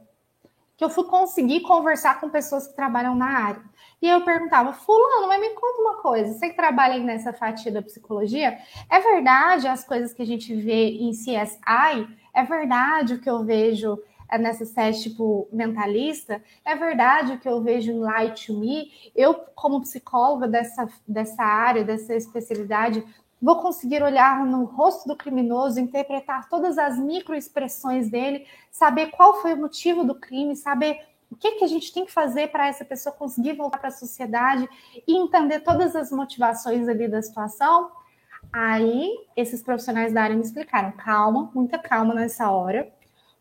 que 0.77 0.83
eu 0.83 0.89
fui 0.91 1.05
conseguir 1.05 1.61
conversar 1.61 2.19
com 2.21 2.29
pessoas 2.29 2.67
que 2.67 2.75
trabalham 2.75 3.15
na 3.15 3.25
área. 3.25 3.61
E 3.99 4.07
eu 4.07 4.21
perguntava, 4.23 4.73
fulano, 4.73 5.27
mas 5.27 5.41
me 5.41 5.49
conta 5.49 5.81
uma 5.81 5.95
coisa, 5.95 6.31
você 6.31 6.49
que 6.49 6.55
trabalha 6.55 6.99
nessa 6.99 7.33
fatia 7.33 7.71
da 7.71 7.81
psicologia, 7.81 8.59
é 8.87 8.99
verdade 8.99 9.67
as 9.67 9.83
coisas 9.83 10.13
que 10.13 10.21
a 10.21 10.25
gente 10.25 10.53
vê 10.55 10.89
em 10.91 11.09
CSI? 11.11 12.07
É 12.31 12.43
verdade 12.43 13.15
o 13.15 13.19
que 13.19 13.29
eu 13.29 13.43
vejo 13.43 13.97
é, 14.29 14.37
nessa 14.37 14.65
série 14.65 15.01
tipo 15.01 15.47
mentalista? 15.51 16.43
É 16.63 16.75
verdade 16.75 17.33
o 17.33 17.39
que 17.39 17.49
eu 17.49 17.59
vejo 17.63 17.91
em 17.91 17.99
Light 17.99 18.45
to 18.45 18.53
Me? 18.53 18.91
Eu, 19.15 19.33
como 19.55 19.81
psicóloga 19.81 20.47
dessa, 20.47 20.87
dessa 21.07 21.41
área, 21.41 21.83
dessa 21.83 22.13
especialidade, 22.13 23.03
vou 23.41 23.61
conseguir 23.61 24.01
olhar 24.01 24.45
no 24.45 24.63
rosto 24.63 25.07
do 25.07 25.15
criminoso, 25.15 25.79
interpretar 25.79 26.49
todas 26.49 26.77
as 26.77 26.97
microexpressões 26.97 28.09
dele, 28.09 28.47
saber 28.71 29.07
qual 29.07 29.41
foi 29.41 29.53
o 29.53 29.57
motivo 29.57 30.03
do 30.03 30.15
crime, 30.15 30.55
saber 30.55 31.05
o 31.29 31.35
que, 31.35 31.51
que 31.53 31.63
a 31.63 31.67
gente 31.67 31.93
tem 31.93 32.05
que 32.05 32.11
fazer 32.11 32.47
para 32.47 32.67
essa 32.67 32.85
pessoa 32.85 33.13
conseguir 33.13 33.53
voltar 33.53 33.77
para 33.77 33.89
a 33.89 33.91
sociedade 33.91 34.67
e 35.07 35.15
entender 35.15 35.59
todas 35.59 35.95
as 35.95 36.11
motivações 36.11 36.87
ali 36.87 37.07
da 37.07 37.21
situação. 37.21 37.91
Aí, 38.51 39.13
esses 39.35 39.61
profissionais 39.61 40.13
da 40.13 40.23
área 40.23 40.35
me 40.35 40.41
explicaram: 40.41 40.91
calma, 40.93 41.51
muita 41.53 41.77
calma 41.77 42.13
nessa 42.13 42.49
hora, 42.49 42.91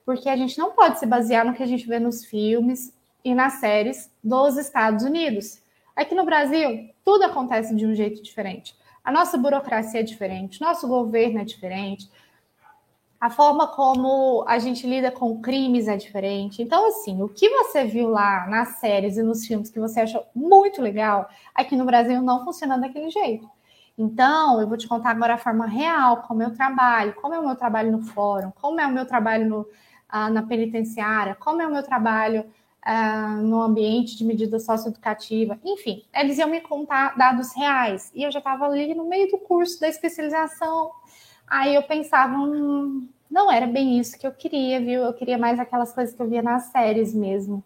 porque 0.04 0.28
a 0.28 0.36
gente 0.36 0.58
não 0.58 0.72
pode 0.72 0.98
se 0.98 1.06
basear 1.06 1.44
no 1.44 1.54
que 1.54 1.62
a 1.62 1.66
gente 1.66 1.86
vê 1.86 1.98
nos 1.98 2.24
filmes 2.24 2.92
e 3.24 3.34
nas 3.34 3.54
séries 3.54 4.10
dos 4.22 4.56
Estados 4.56 5.04
Unidos. 5.04 5.62
Aqui 5.94 6.14
no 6.14 6.24
Brasil, 6.24 6.90
tudo 7.04 7.24
acontece 7.24 7.74
de 7.74 7.86
um 7.86 7.94
jeito 7.94 8.22
diferente. 8.22 8.76
A 9.06 9.12
nossa 9.12 9.38
burocracia 9.38 10.00
é 10.00 10.02
diferente, 10.02 10.60
nosso 10.60 10.88
governo 10.88 11.38
é 11.38 11.44
diferente, 11.44 12.10
a 13.20 13.30
forma 13.30 13.68
como 13.68 14.44
a 14.48 14.58
gente 14.58 14.84
lida 14.84 15.12
com 15.12 15.40
crimes 15.40 15.86
é 15.86 15.96
diferente. 15.96 16.60
Então, 16.60 16.88
assim, 16.88 17.22
o 17.22 17.28
que 17.28 17.48
você 17.48 17.84
viu 17.84 18.08
lá 18.08 18.48
nas 18.48 18.80
séries 18.80 19.16
e 19.16 19.22
nos 19.22 19.46
filmes 19.46 19.70
que 19.70 19.78
você 19.78 20.00
achou 20.00 20.26
muito 20.34 20.82
legal, 20.82 21.28
aqui 21.54 21.76
no 21.76 21.84
Brasil 21.84 22.20
não 22.20 22.44
funciona 22.44 22.76
daquele 22.76 23.08
jeito. 23.08 23.48
Então, 23.96 24.60
eu 24.60 24.66
vou 24.66 24.76
te 24.76 24.88
contar 24.88 25.10
agora 25.10 25.34
a 25.34 25.38
forma 25.38 25.66
real, 25.66 26.22
como 26.22 26.42
eu 26.42 26.52
trabalho, 26.52 27.14
como 27.14 27.32
é 27.32 27.38
o 27.38 27.46
meu 27.46 27.54
trabalho 27.54 27.92
no 27.92 28.02
fórum, 28.02 28.50
como 28.60 28.80
é 28.80 28.86
o 28.88 28.92
meu 28.92 29.06
trabalho 29.06 29.48
no, 29.48 29.68
ah, 30.08 30.28
na 30.30 30.42
penitenciária, 30.42 31.36
como 31.36 31.62
é 31.62 31.66
o 31.68 31.72
meu 31.72 31.84
trabalho 31.84 32.44
uh, 32.86 33.42
no 33.42 33.60
ambiente 33.60 34.16
de 34.16 34.24
medida 34.24 34.58
socioeducativa, 34.58 35.58
enfim, 35.64 36.04
eles 36.14 36.38
iam 36.38 36.48
me 36.48 36.60
contar 36.60 37.16
dados 37.16 37.54
reais. 37.54 38.12
E 38.14 38.22
eu 38.22 38.30
já 38.30 38.38
estava 38.38 38.64
ali 38.64 38.94
no 38.94 39.04
meio 39.04 39.28
do 39.30 39.38
curso 39.38 39.80
da 39.80 39.88
especialização. 39.88 40.92
Aí 41.46 41.74
eu 41.74 41.82
pensava, 41.82 42.36
hum, 42.36 43.08
não 43.30 43.50
era 43.50 43.66
bem 43.66 43.98
isso 43.98 44.18
que 44.18 44.26
eu 44.26 44.32
queria, 44.32 44.80
viu? 44.80 45.02
Eu 45.02 45.12
queria 45.12 45.36
mais 45.36 45.58
aquelas 45.58 45.92
coisas 45.92 46.14
que 46.14 46.22
eu 46.22 46.28
via 46.28 46.42
nas 46.42 46.64
séries 46.66 47.12
mesmo. 47.12 47.62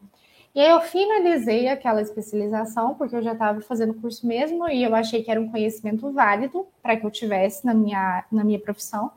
E 0.53 0.61
aí 0.61 0.71
eu 0.71 0.81
finalizei 0.81 1.69
aquela 1.69 2.03
especialização, 2.03 2.95
porque 2.95 3.15
eu 3.15 3.23
já 3.23 3.35
estava 3.35 3.61
fazendo 3.61 3.95
curso 3.95 4.27
mesmo, 4.27 4.69
e 4.69 4.83
eu 4.83 4.95
achei 4.97 5.23
que 5.23 5.31
era 5.31 5.41
um 5.41 5.49
conhecimento 5.49 6.11
válido 6.11 6.67
para 6.83 6.97
que 6.97 7.07
eu 7.07 7.11
tivesse 7.11 7.65
na 7.65 7.73
minha, 7.73 8.25
na 8.33 8.43
minha 8.43 8.59
profissão. 8.59 9.13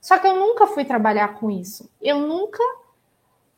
Só 0.00 0.18
que 0.18 0.26
eu 0.26 0.36
nunca 0.36 0.66
fui 0.66 0.84
trabalhar 0.84 1.34
com 1.34 1.50
isso. 1.50 1.90
Eu 2.00 2.18
nunca 2.20 2.62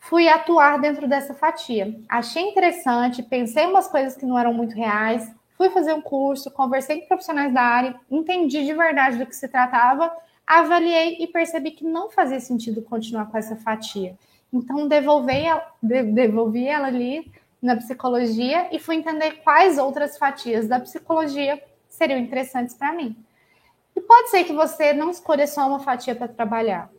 fui 0.08 0.28
atuar 0.28 0.78
dentro 0.78 1.08
dessa 1.08 1.34
fatia. 1.34 1.98
Achei 2.08 2.42
interessante, 2.42 3.22
pensei 3.22 3.66
umas 3.66 3.88
coisas 3.88 4.16
que 4.16 4.24
não 4.24 4.38
eram 4.38 4.54
muito 4.54 4.74
reais, 4.74 5.30
fui 5.56 5.68
fazer 5.70 5.92
um 5.94 6.00
curso, 6.00 6.50
conversei 6.50 7.00
com 7.00 7.08
profissionais 7.08 7.52
da 7.52 7.62
área, 7.62 7.94
entendi 8.10 8.64
de 8.64 8.72
verdade 8.72 9.18
do 9.18 9.26
que 9.26 9.34
se 9.34 9.48
tratava, 9.48 10.12
avaliei 10.46 11.16
e 11.18 11.26
percebi 11.26 11.72
que 11.72 11.84
não 11.84 12.08
fazia 12.08 12.38
sentido 12.38 12.82
continuar 12.82 13.26
com 13.26 13.36
essa 13.36 13.56
fatia. 13.56 14.16
Então, 14.52 14.86
devolvi 14.86 15.40
ela, 15.40 15.66
devolvi 15.82 16.68
ela 16.68 16.86
ali 16.86 17.30
na 17.60 17.74
psicologia 17.76 18.68
e 18.70 18.78
fui 18.78 18.96
entender 18.96 19.42
quais 19.42 19.76
outras 19.76 20.16
fatias 20.16 20.68
da 20.68 20.78
psicologia 20.78 21.60
seriam 21.88 22.20
interessantes 22.20 22.74
para 22.74 22.92
mim. 22.92 23.16
E 23.96 24.00
pode 24.00 24.30
ser 24.30 24.44
que 24.44 24.52
você 24.52 24.92
não 24.92 25.10
escolha 25.10 25.46
só 25.48 25.66
uma 25.66 25.80
fatia 25.80 26.14
para 26.14 26.28
trabalhar. 26.28 26.90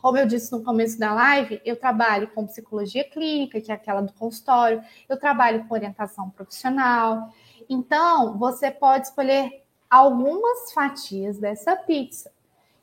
Como 0.00 0.16
eu 0.16 0.26
disse 0.26 0.50
no 0.50 0.62
começo 0.62 0.98
da 0.98 1.12
live, 1.12 1.60
eu 1.64 1.76
trabalho 1.76 2.28
com 2.28 2.46
psicologia 2.46 3.04
clínica, 3.04 3.60
que 3.60 3.70
é 3.70 3.74
aquela 3.74 4.00
do 4.00 4.12
consultório, 4.14 4.82
eu 5.08 5.18
trabalho 5.18 5.66
com 5.66 5.74
orientação 5.74 6.30
profissional. 6.30 7.32
Então, 7.68 8.38
você 8.38 8.70
pode 8.70 9.08
escolher 9.08 9.62
algumas 9.88 10.72
fatias 10.72 11.38
dessa 11.38 11.76
pizza. 11.76 12.32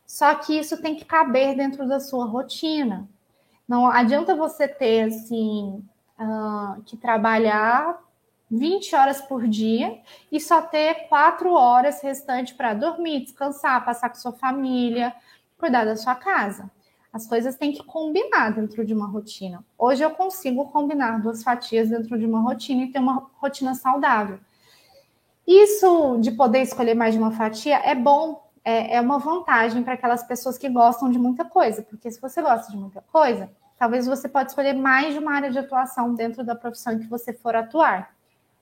Só 0.05 0.36
que 0.36 0.57
isso 0.57 0.82
tem 0.82 0.95
que 0.95 1.05
caber 1.05 1.55
dentro 1.55 1.88
da 1.88 1.99
sua 1.99 2.26
rotina. 2.26 3.09
Não 3.68 3.88
adianta 3.88 4.36
você 4.36 4.68
ter 4.68 5.03
assim 5.03 5.84
uh, 6.20 6.82
que 6.84 6.95
trabalhar 6.95 7.99
20 8.49 8.95
horas 8.95 9.22
por 9.22 9.47
dia 9.47 9.99
e 10.32 10.39
só 10.39 10.61
ter 10.61 11.07
quatro 11.09 11.53
horas 11.53 12.01
restante 12.01 12.53
para 12.53 12.74
dormir, 12.74 13.24
descansar, 13.24 13.84
passar 13.84 14.09
com 14.09 14.15
sua 14.15 14.32
família, 14.32 15.13
cuidar 15.57 15.84
da 15.84 15.97
sua 15.97 16.15
casa. 16.15 16.72
As 17.18 17.26
coisas 17.26 17.55
têm 17.55 17.72
que 17.72 17.84
combinar 17.84 18.51
dentro 18.51 18.86
de 18.86 18.93
uma 18.93 19.07
rotina. 19.07 19.65
Hoje 19.76 20.03
eu 20.03 20.11
consigo 20.11 20.68
combinar 20.68 21.20
duas 21.20 21.41
fatias 21.41 21.89
dentro 21.89 22.15
de 22.15 22.28
uma 22.28 22.41
rotina 22.41 22.84
e 22.84 22.91
ter 22.91 22.99
uma 22.99 23.28
rotina 23.38 23.74
saudável. 23.74 24.38
Isso 25.47 26.20
de 26.20 26.30
poder 26.30 26.61
escolher 26.61 26.93
mais 26.93 27.15
de 27.15 27.20
uma 27.20 27.32
fatia 27.32 27.78
é 27.78 27.95
bom, 27.95 28.47
é, 28.63 28.97
é 28.97 29.01
uma 29.01 29.18
vantagem 29.18 29.82
para 29.82 29.93
aquelas 29.93 30.22
pessoas 30.22 30.59
que 30.59 30.70
gostam 30.70 31.09
de 31.09 31.18
muita 31.18 31.43
coisa, 31.43 31.82
porque 31.82 32.11
se 32.11 32.22
você 32.22 32.39
gosta 32.39 32.72
de 32.72 32.78
muita 32.78 33.01
coisa, 33.11 33.49
talvez 33.80 34.05
você 34.05 34.30
pode 34.30 34.51
escolher 34.51 34.74
mais 34.74 35.11
de 35.11 35.20
uma 35.20 35.34
área 35.34 35.49
de 35.49 35.57
atuação 35.57 36.13
dentro 36.13 36.43
da 36.43 36.53
profissão 36.53 36.93
em 36.93 36.99
que 36.99 37.07
você 37.07 37.34
for 37.34 37.55
atuar. 37.55 38.15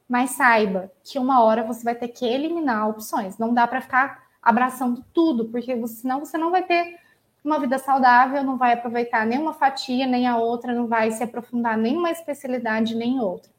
Mas 0.08 0.30
saiba 0.30 0.90
que 1.04 1.20
uma 1.20 1.44
hora 1.44 1.62
você 1.62 1.84
vai 1.84 1.96
ter 1.96 2.08
que 2.08 2.26
eliminar 2.26 2.88
opções. 2.88 3.38
Não 3.38 3.54
dá 3.54 3.68
para 3.68 3.82
ficar 3.82 4.24
abraçando 4.42 5.04
tudo, 5.14 5.44
porque 5.44 5.86
senão 5.88 6.22
você 6.22 6.38
não 6.38 6.52
vai 6.52 6.64
ter 6.64 7.04
uma 7.46 7.60
vida 7.60 7.78
saudável, 7.78 8.44
não 8.44 8.58
vai 8.58 8.74
aproveitar 8.74 9.26
nenhuma 9.26 9.54
fatia, 9.54 10.08
nem 10.08 10.28
a 10.28 10.38
outra, 10.38 10.74
não 10.74 10.88
vai 10.88 11.12
se 11.12 11.24
aprofundar 11.24 11.78
nenhuma 11.78 12.10
especialidade, 12.10 12.96
nem 12.96 13.20
outra. 13.20 13.52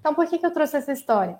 Então, 0.00 0.14
por 0.14 0.26
que, 0.26 0.38
que 0.38 0.46
eu 0.46 0.52
trouxe 0.52 0.76
essa 0.76 0.92
história? 0.92 1.38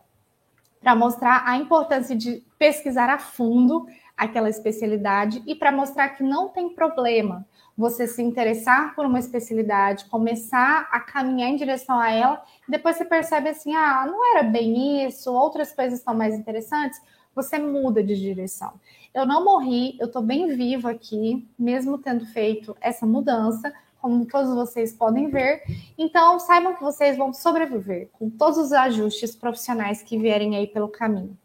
Para 0.80 0.94
mostrar 0.94 1.42
a 1.46 1.56
importância 1.56 2.14
de 2.14 2.44
pesquisar 2.58 3.08
a 3.08 3.18
fundo 3.18 3.86
aquela 4.16 4.50
especialidade 4.50 5.42
e 5.46 5.54
para 5.54 5.72
mostrar 5.72 6.10
que 6.10 6.22
não 6.22 6.48
tem 6.48 6.74
problema 6.74 7.46
você 7.76 8.08
se 8.08 8.20
interessar 8.20 8.94
por 8.96 9.06
uma 9.06 9.20
especialidade, 9.20 10.06
começar 10.06 10.88
a 10.90 10.98
caminhar 10.98 11.48
em 11.48 11.56
direção 11.56 11.98
a 11.98 12.10
ela, 12.10 12.42
depois 12.68 12.96
você 12.96 13.04
percebe 13.04 13.48
assim: 13.48 13.74
ah, 13.74 14.04
não 14.04 14.36
era 14.36 14.42
bem 14.42 15.06
isso, 15.06 15.32
outras 15.32 15.72
coisas 15.72 16.00
estão 16.00 16.14
mais 16.14 16.34
interessantes, 16.34 17.00
você 17.42 17.58
muda 17.58 18.02
de 18.02 18.16
direção. 18.16 18.72
Eu 19.14 19.24
não 19.24 19.44
morri, 19.44 19.96
eu 20.00 20.06
estou 20.06 20.22
bem 20.22 20.48
viva 20.48 20.90
aqui, 20.90 21.48
mesmo 21.58 21.98
tendo 21.98 22.26
feito 22.26 22.76
essa 22.80 23.06
mudança, 23.06 23.72
como 24.00 24.26
todos 24.26 24.54
vocês 24.54 24.92
podem 24.92 25.28
ver. 25.28 25.62
Então, 25.96 26.38
saibam 26.40 26.74
que 26.74 26.82
vocês 26.82 27.16
vão 27.16 27.32
sobreviver 27.32 28.08
com 28.12 28.28
todos 28.28 28.58
os 28.58 28.72
ajustes 28.72 29.34
profissionais 29.34 30.02
que 30.02 30.18
vierem 30.18 30.56
aí 30.56 30.66
pelo 30.66 30.88
caminho. 30.88 31.36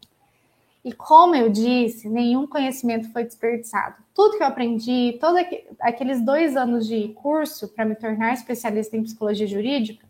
E 0.83 0.91
como 0.91 1.35
eu 1.35 1.49
disse, 1.49 2.09
nenhum 2.09 2.45
conhecimento 2.45 3.11
foi 3.11 3.23
desperdiçado. 3.23 3.95
Tudo 4.13 4.37
que 4.37 4.43
eu 4.43 4.47
aprendi, 4.47 5.17
todos 5.19 5.41
aqueles 5.79 6.21
dois 6.21 6.57
anos 6.57 6.85
de 6.85 7.09
curso 7.09 7.69
para 7.69 7.85
me 7.85 7.95
tornar 7.95 8.33
especialista 8.33 8.97
em 8.97 9.03
psicologia 9.03 9.47
jurídica, 9.47 10.05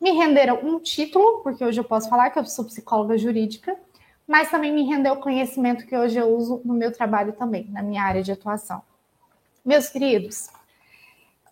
me 0.00 0.10
renderam 0.10 0.60
um 0.62 0.78
título, 0.78 1.40
porque 1.42 1.64
hoje 1.64 1.80
eu 1.80 1.84
posso 1.84 2.10
falar 2.10 2.28
que 2.28 2.38
eu 2.38 2.44
sou 2.44 2.66
psicóloga 2.66 3.16
jurídica, 3.16 3.74
mas 4.26 4.50
também 4.50 4.72
me 4.72 4.84
rendeu 4.84 5.16
conhecimento 5.16 5.86
que 5.86 5.96
hoje 5.96 6.18
eu 6.18 6.28
uso 6.28 6.60
no 6.64 6.74
meu 6.74 6.92
trabalho 6.92 7.32
também, 7.32 7.66
na 7.70 7.82
minha 7.82 8.02
área 8.02 8.22
de 8.22 8.32
atuação. 8.32 8.82
Meus 9.64 9.88
queridos, 9.88 10.48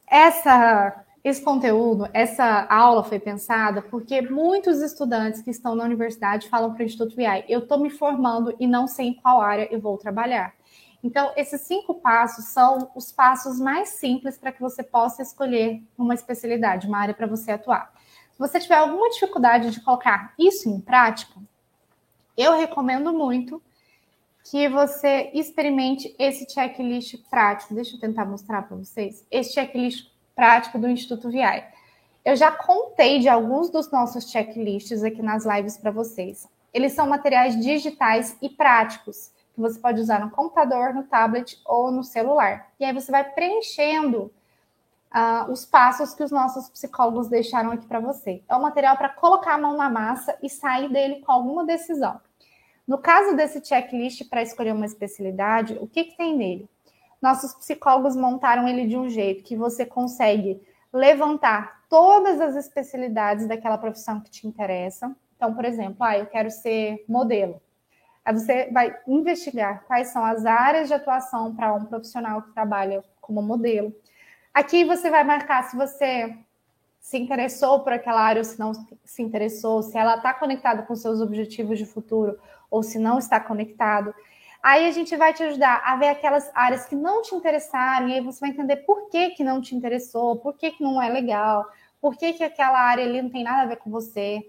essa 0.07 1.05
esse 1.25 1.41
conteúdo, 1.41 2.09
essa 2.13 2.67
aula 2.69 3.05
foi 3.05 3.21
pensada 3.21 3.81
porque 3.81 4.21
muitos 4.23 4.83
estudantes 4.83 5.41
que 5.41 5.51
estão 5.51 5.77
na 5.77 5.85
universidade 5.85 6.49
falam 6.49 6.73
para 6.73 6.83
o 6.83 6.85
Instituto 6.85 7.15
VI, 7.15 7.45
eu 7.49 7.61
estou 7.61 7.79
me 7.79 7.91
formando 7.91 8.53
e 8.59 8.67
não 8.67 8.89
sei 8.89 9.09
em 9.09 9.15
qual 9.15 9.41
área 9.41 9.69
eu 9.71 9.81
vou 9.81 9.97
trabalhar. 9.97 10.53
Então, 11.03 11.33
esses 11.37 11.61
cinco 11.61 11.95
passos 11.95 12.47
são 12.47 12.91
os 12.95 13.13
passos 13.13 13.61
mais 13.61 13.91
simples 13.91 14.37
para 14.37 14.51
que 14.51 14.61
você 14.61 14.83
possa 14.83 15.23
escolher 15.23 15.81
uma 15.97 16.15
especialidade, 16.15 16.89
uma 16.89 16.99
área 16.99 17.15
para 17.15 17.27
você 17.27 17.53
atuar. 17.53 17.93
Se 18.33 18.39
você 18.39 18.59
tiver 18.59 18.77
alguma 18.77 19.09
dificuldade 19.11 19.71
de 19.71 19.81
colocar 19.81 20.33
isso 20.37 20.69
em 20.69 20.81
prática, 20.81 21.35
eu 22.37 22.57
recomendo 22.57 23.13
muito 23.13 23.63
que 24.51 24.69
você 24.69 25.31
experimente 25.35 26.15
esse 26.19 26.49
checklist 26.53 27.17
prático. 27.31 27.75
Deixa 27.75 27.97
eu 27.97 28.01
tentar 28.01 28.25
mostrar 28.25 28.63
para 28.63 28.77
vocês. 28.77 29.25
Esse 29.31 29.55
checklist 29.55 30.09
prático 30.35 30.79
do 30.79 30.89
Instituto 30.89 31.31
VI. 31.31 31.65
Eu 32.25 32.37
já 32.37 32.51
contei 32.51 33.19
de 33.19 33.29
alguns 33.29 33.71
dos 33.71 33.91
nossos 33.91 34.31
checklists 34.31 35.03
aqui 35.03 35.23
nas 35.23 35.45
lives 35.45 35.77
para 35.77 35.91
vocês. 35.91 36.49
Eles 36.73 36.93
são 36.93 37.07
materiais 37.09 37.59
digitais 37.61 38.37
e 38.41 38.49
práticos 38.49 39.31
que 39.55 39.61
você 39.61 39.79
pode 39.79 40.01
usar 40.01 40.21
no 40.21 40.31
computador, 40.31 40.95
no 40.95 41.05
tablet 41.05 41.61
ou 41.65 41.91
no 41.91 42.03
celular. 42.03 42.71
E 42.81 42.85
aí 42.85 42.93
você 42.93 43.11
vai 43.13 43.25
preenchendo 43.25 44.33
uh, 45.15 45.51
os 45.51 45.65
passos 45.65 46.15
que 46.15 46.23
os 46.23 46.31
nossos 46.31 46.69
psicólogos 46.69 47.29
deixaram 47.29 47.73
aqui 47.73 47.87
para 47.87 48.01
você. 48.01 48.43
É 48.49 48.57
um 48.57 48.63
material 48.63 48.97
para 48.97 49.09
colocar 49.09 49.55
a 49.55 49.59
mão 49.59 49.77
na 49.77 49.89
massa 49.89 50.37
e 50.43 50.49
sair 50.49 50.91
dele 50.91 51.21
com 51.21 51.33
alguma 51.33 51.65
decisão. 51.65 52.21
No 52.87 52.99
caso 52.99 53.37
desse 53.37 53.65
checklist 53.65 54.29
para 54.29 54.43
escolher 54.43 54.73
uma 54.73 54.87
especialidade, 54.87 55.79
o 55.81 55.87
que, 55.87 56.05
que 56.05 56.17
tem 56.17 56.37
nele? 56.37 56.69
nossos 57.23 57.55
psicólogos 57.55 58.17
montaram 58.17 58.67
ele 58.67 58.89
de 58.89 58.97
um 58.97 59.09
jeito 59.09 59.45
que 59.45 59.57
você 59.57 59.87
consegue 59.87 60.61
levantar 60.93 61.85
todas 61.89 62.41
as 62.41 62.57
especialidades 62.57 63.47
daquela 63.47 63.79
profissão 63.79 64.21
que 64.21 64.29
te 64.29 64.47
interessa. 64.47 65.15
Então, 65.37 65.55
por 65.55 65.65
exemplo, 65.65 65.99
ah, 66.01 66.19
eu 66.19 66.27
quero 66.27 66.51
ser 66.51 67.05
modelo. 67.09 67.63
Aí 68.25 68.35
você 68.35 68.71
vai 68.73 68.97
investigar 69.07 69.85
quais 69.87 70.09
são 70.09 70.25
as 70.25 70.45
áreas 70.45 70.89
de 70.89 70.95
atuação 70.95 71.55
para 71.55 71.73
um 71.73 71.85
profissional 71.85 72.43
que 72.43 72.53
trabalha 72.53 73.05
como 73.21 73.41
modelo. 73.41 73.95
Aqui 74.55 74.85
você 74.85 75.11
vai 75.11 75.25
marcar 75.25 75.63
se 75.65 75.77
você 75.77 76.37
se 77.01 77.19
interessou 77.19 77.81
por 77.81 77.93
aquela 77.93 78.21
área 78.21 78.41
ou 78.41 78.45
se 78.45 78.59
não 78.59 78.73
se 79.05 79.23
interessou, 79.23 79.83
se 79.83 79.97
ela 79.97 80.17
está 80.17 80.35
conectada 80.35 80.83
com 80.83 80.95
seus 80.95 81.21
objetivos 81.21 81.79
de 81.79 81.87
futuro 81.87 82.39
ou 82.71 82.83
se 82.83 82.99
não 82.99 83.19
está 83.19 83.41
conectado. 83.41 84.15
Aí 84.63 84.87
a 84.87 84.93
gente 84.93 85.17
vai 85.17 85.35
te 85.35 85.43
ajudar 85.43 85.83
a 85.85 85.97
ver 85.97 86.09
aquelas 86.09 86.49
áreas 86.55 86.87
que 86.87 86.95
não 86.95 87.23
te 87.23 87.35
interessaram, 87.35 88.09
e 88.09 88.15
aí 88.15 88.21
você 88.21 88.39
vai 88.41 88.51
entender 88.51 88.77
por 88.77 89.09
que, 89.11 89.31
que 89.31 89.43
não 89.43 89.61
te 89.61 89.75
interessou, 89.75 90.37
por 90.37 90.55
que, 90.55 90.71
que 90.71 90.83
não 90.83 91.03
é 91.03 91.09
legal, 91.09 91.67
por 92.01 92.17
que, 92.17 92.33
que 92.35 92.45
aquela 92.45 92.79
área 92.79 93.05
ali 93.05 93.21
não 93.21 93.31
tem 93.31 93.43
nada 93.43 93.63
a 93.63 93.67
ver 93.67 93.77
com 93.77 93.91
você. 93.91 94.41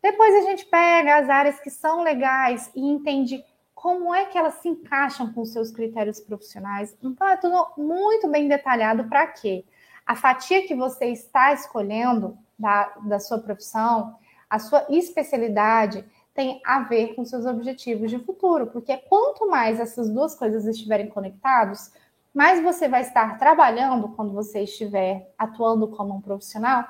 Depois 0.00 0.34
a 0.36 0.48
gente 0.48 0.64
pega 0.66 1.18
as 1.18 1.28
áreas 1.28 1.60
que 1.60 1.68
são 1.68 2.02
legais 2.02 2.70
e 2.74 2.80
entende 2.80 3.44
como 3.86 4.12
é 4.12 4.24
que 4.24 4.36
elas 4.36 4.54
se 4.54 4.68
encaixam 4.68 5.32
com 5.32 5.44
seus 5.44 5.70
critérios 5.70 6.18
profissionais. 6.18 6.96
Então 7.00 7.28
é 7.28 7.36
tudo 7.36 7.68
muito 7.78 8.26
bem 8.26 8.48
detalhado 8.48 9.04
para 9.04 9.28
quê? 9.28 9.64
A 10.04 10.16
fatia 10.16 10.66
que 10.66 10.74
você 10.74 11.04
está 11.04 11.52
escolhendo 11.52 12.36
da, 12.58 12.92
da 13.04 13.20
sua 13.20 13.38
profissão, 13.38 14.16
a 14.50 14.58
sua 14.58 14.84
especialidade, 14.88 16.04
tem 16.34 16.60
a 16.66 16.80
ver 16.80 17.14
com 17.14 17.24
seus 17.24 17.46
objetivos 17.46 18.10
de 18.10 18.18
futuro, 18.18 18.66
porque 18.66 18.96
quanto 19.08 19.48
mais 19.48 19.78
essas 19.78 20.10
duas 20.10 20.34
coisas 20.34 20.66
estiverem 20.66 21.06
conectadas, 21.06 21.92
mais 22.34 22.60
você 22.60 22.88
vai 22.88 23.02
estar 23.02 23.38
trabalhando 23.38 24.08
quando 24.16 24.32
você 24.32 24.64
estiver 24.64 25.32
atuando 25.38 25.86
como 25.86 26.12
um 26.12 26.20
profissional 26.20 26.84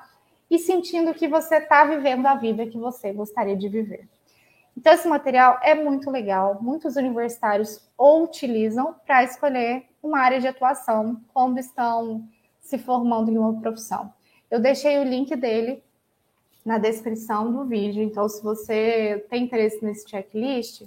e 0.50 0.58
sentindo 0.58 1.12
que 1.12 1.28
você 1.28 1.56
está 1.56 1.84
vivendo 1.84 2.24
a 2.24 2.36
vida 2.36 2.66
que 2.66 2.78
você 2.78 3.12
gostaria 3.12 3.54
de 3.54 3.68
viver. 3.68 4.08
Então, 4.76 4.92
esse 4.92 5.08
material 5.08 5.58
é 5.62 5.74
muito 5.74 6.10
legal. 6.10 6.58
Muitos 6.60 6.96
universitários 6.96 7.80
o 7.96 8.22
utilizam 8.22 8.94
para 9.06 9.24
escolher 9.24 9.86
uma 10.02 10.18
área 10.18 10.38
de 10.38 10.46
atuação 10.46 11.20
quando 11.32 11.58
estão 11.58 12.28
se 12.60 12.76
formando 12.76 13.30
em 13.30 13.38
uma 13.38 13.58
profissão. 13.60 14.12
Eu 14.50 14.60
deixei 14.60 14.98
o 14.98 15.04
link 15.04 15.34
dele 15.34 15.82
na 16.64 16.78
descrição 16.78 17.50
do 17.50 17.64
vídeo. 17.64 18.02
Então, 18.02 18.28
se 18.28 18.42
você 18.42 19.24
tem 19.30 19.44
interesse 19.44 19.82
nesse 19.84 20.08
checklist, 20.08 20.82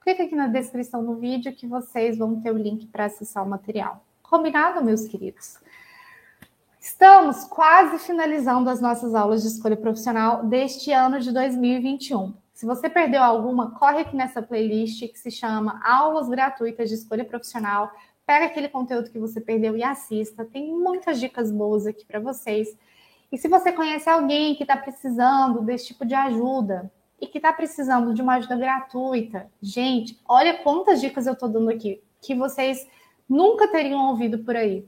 clica 0.00 0.22
aqui 0.22 0.34
na 0.34 0.46
descrição 0.46 1.04
do 1.04 1.16
vídeo 1.16 1.52
que 1.52 1.66
vocês 1.66 2.16
vão 2.16 2.40
ter 2.40 2.52
o 2.52 2.56
link 2.56 2.86
para 2.86 3.06
acessar 3.06 3.44
o 3.44 3.48
material. 3.48 4.02
Combinado, 4.22 4.82
meus 4.84 5.06
queridos? 5.06 5.58
Estamos 6.80 7.44
quase 7.44 7.98
finalizando 7.98 8.70
as 8.70 8.80
nossas 8.80 9.14
aulas 9.14 9.42
de 9.42 9.48
escolha 9.48 9.76
profissional 9.76 10.46
deste 10.46 10.92
ano 10.92 11.20
de 11.20 11.32
2021. 11.32 12.32
Se 12.58 12.66
você 12.66 12.90
perdeu 12.90 13.22
alguma, 13.22 13.70
corre 13.70 14.00
aqui 14.00 14.16
nessa 14.16 14.42
playlist 14.42 15.06
que 15.06 15.16
se 15.16 15.30
chama 15.30 15.80
Aulas 15.80 16.28
Gratuitas 16.28 16.88
de 16.88 16.96
Escolha 16.96 17.24
Profissional 17.24 17.92
pega 18.26 18.46
aquele 18.46 18.68
conteúdo 18.68 19.10
que 19.10 19.18
você 19.18 19.40
perdeu 19.40 19.76
e 19.76 19.84
assista. 19.84 20.44
Tem 20.44 20.66
muitas 20.66 21.20
dicas 21.20 21.52
boas 21.52 21.86
aqui 21.86 22.04
para 22.04 22.18
vocês. 22.18 22.76
E 23.30 23.38
se 23.38 23.46
você 23.46 23.70
conhece 23.70 24.10
alguém 24.10 24.56
que 24.56 24.64
está 24.64 24.76
precisando 24.76 25.62
desse 25.62 25.86
tipo 25.86 26.04
de 26.04 26.16
ajuda 26.16 26.90
e 27.20 27.28
que 27.28 27.38
está 27.38 27.52
precisando 27.52 28.12
de 28.12 28.22
uma 28.22 28.34
ajuda 28.34 28.56
gratuita, 28.56 29.48
gente, 29.62 30.20
olha 30.28 30.58
quantas 30.58 31.00
dicas 31.00 31.28
eu 31.28 31.34
estou 31.34 31.48
dando 31.48 31.70
aqui 31.70 32.02
que 32.20 32.34
vocês 32.34 32.88
nunca 33.28 33.68
teriam 33.68 34.08
ouvido 34.08 34.40
por 34.40 34.56
aí. 34.56 34.84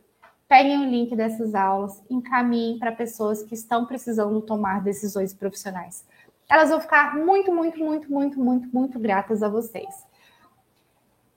Peguem 0.48 0.80
o 0.80 0.90
link 0.90 1.14
dessas 1.14 1.54
aulas, 1.54 2.02
encaminhem 2.10 2.80
para 2.80 2.90
pessoas 2.90 3.44
que 3.44 3.54
estão 3.54 3.86
precisando 3.86 4.40
tomar 4.40 4.82
decisões 4.82 5.32
profissionais. 5.32 6.04
Elas 6.50 6.68
vão 6.68 6.80
ficar 6.80 7.16
muito, 7.16 7.52
muito, 7.52 7.78
muito, 7.78 8.12
muito, 8.12 8.40
muito, 8.40 8.68
muito 8.74 8.98
gratas 8.98 9.40
a 9.40 9.48
vocês. 9.48 10.04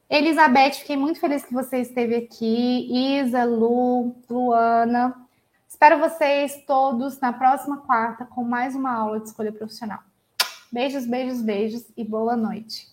Elizabeth, 0.10 0.74
fiquei 0.74 0.98
muito 0.98 1.20
feliz 1.20 1.46
que 1.46 1.54
você 1.54 1.78
esteve 1.78 2.16
aqui. 2.16 3.20
Isa, 3.20 3.44
Lu, 3.44 4.16
Luana. 4.30 5.16
Espero 5.68 6.00
vocês 6.00 6.64
todos 6.66 7.20
na 7.20 7.32
próxima 7.32 7.78
quarta 7.78 8.26
com 8.26 8.44
mais 8.44 8.76
uma 8.76 8.92
aula 8.92 9.20
de 9.20 9.28
escolha 9.28 9.52
profissional. 9.52 10.00
Beijos, 10.72 11.06
beijos, 11.06 11.42
beijos 11.42 11.86
e 11.96 12.04
boa 12.04 12.36
noite. 12.36 12.93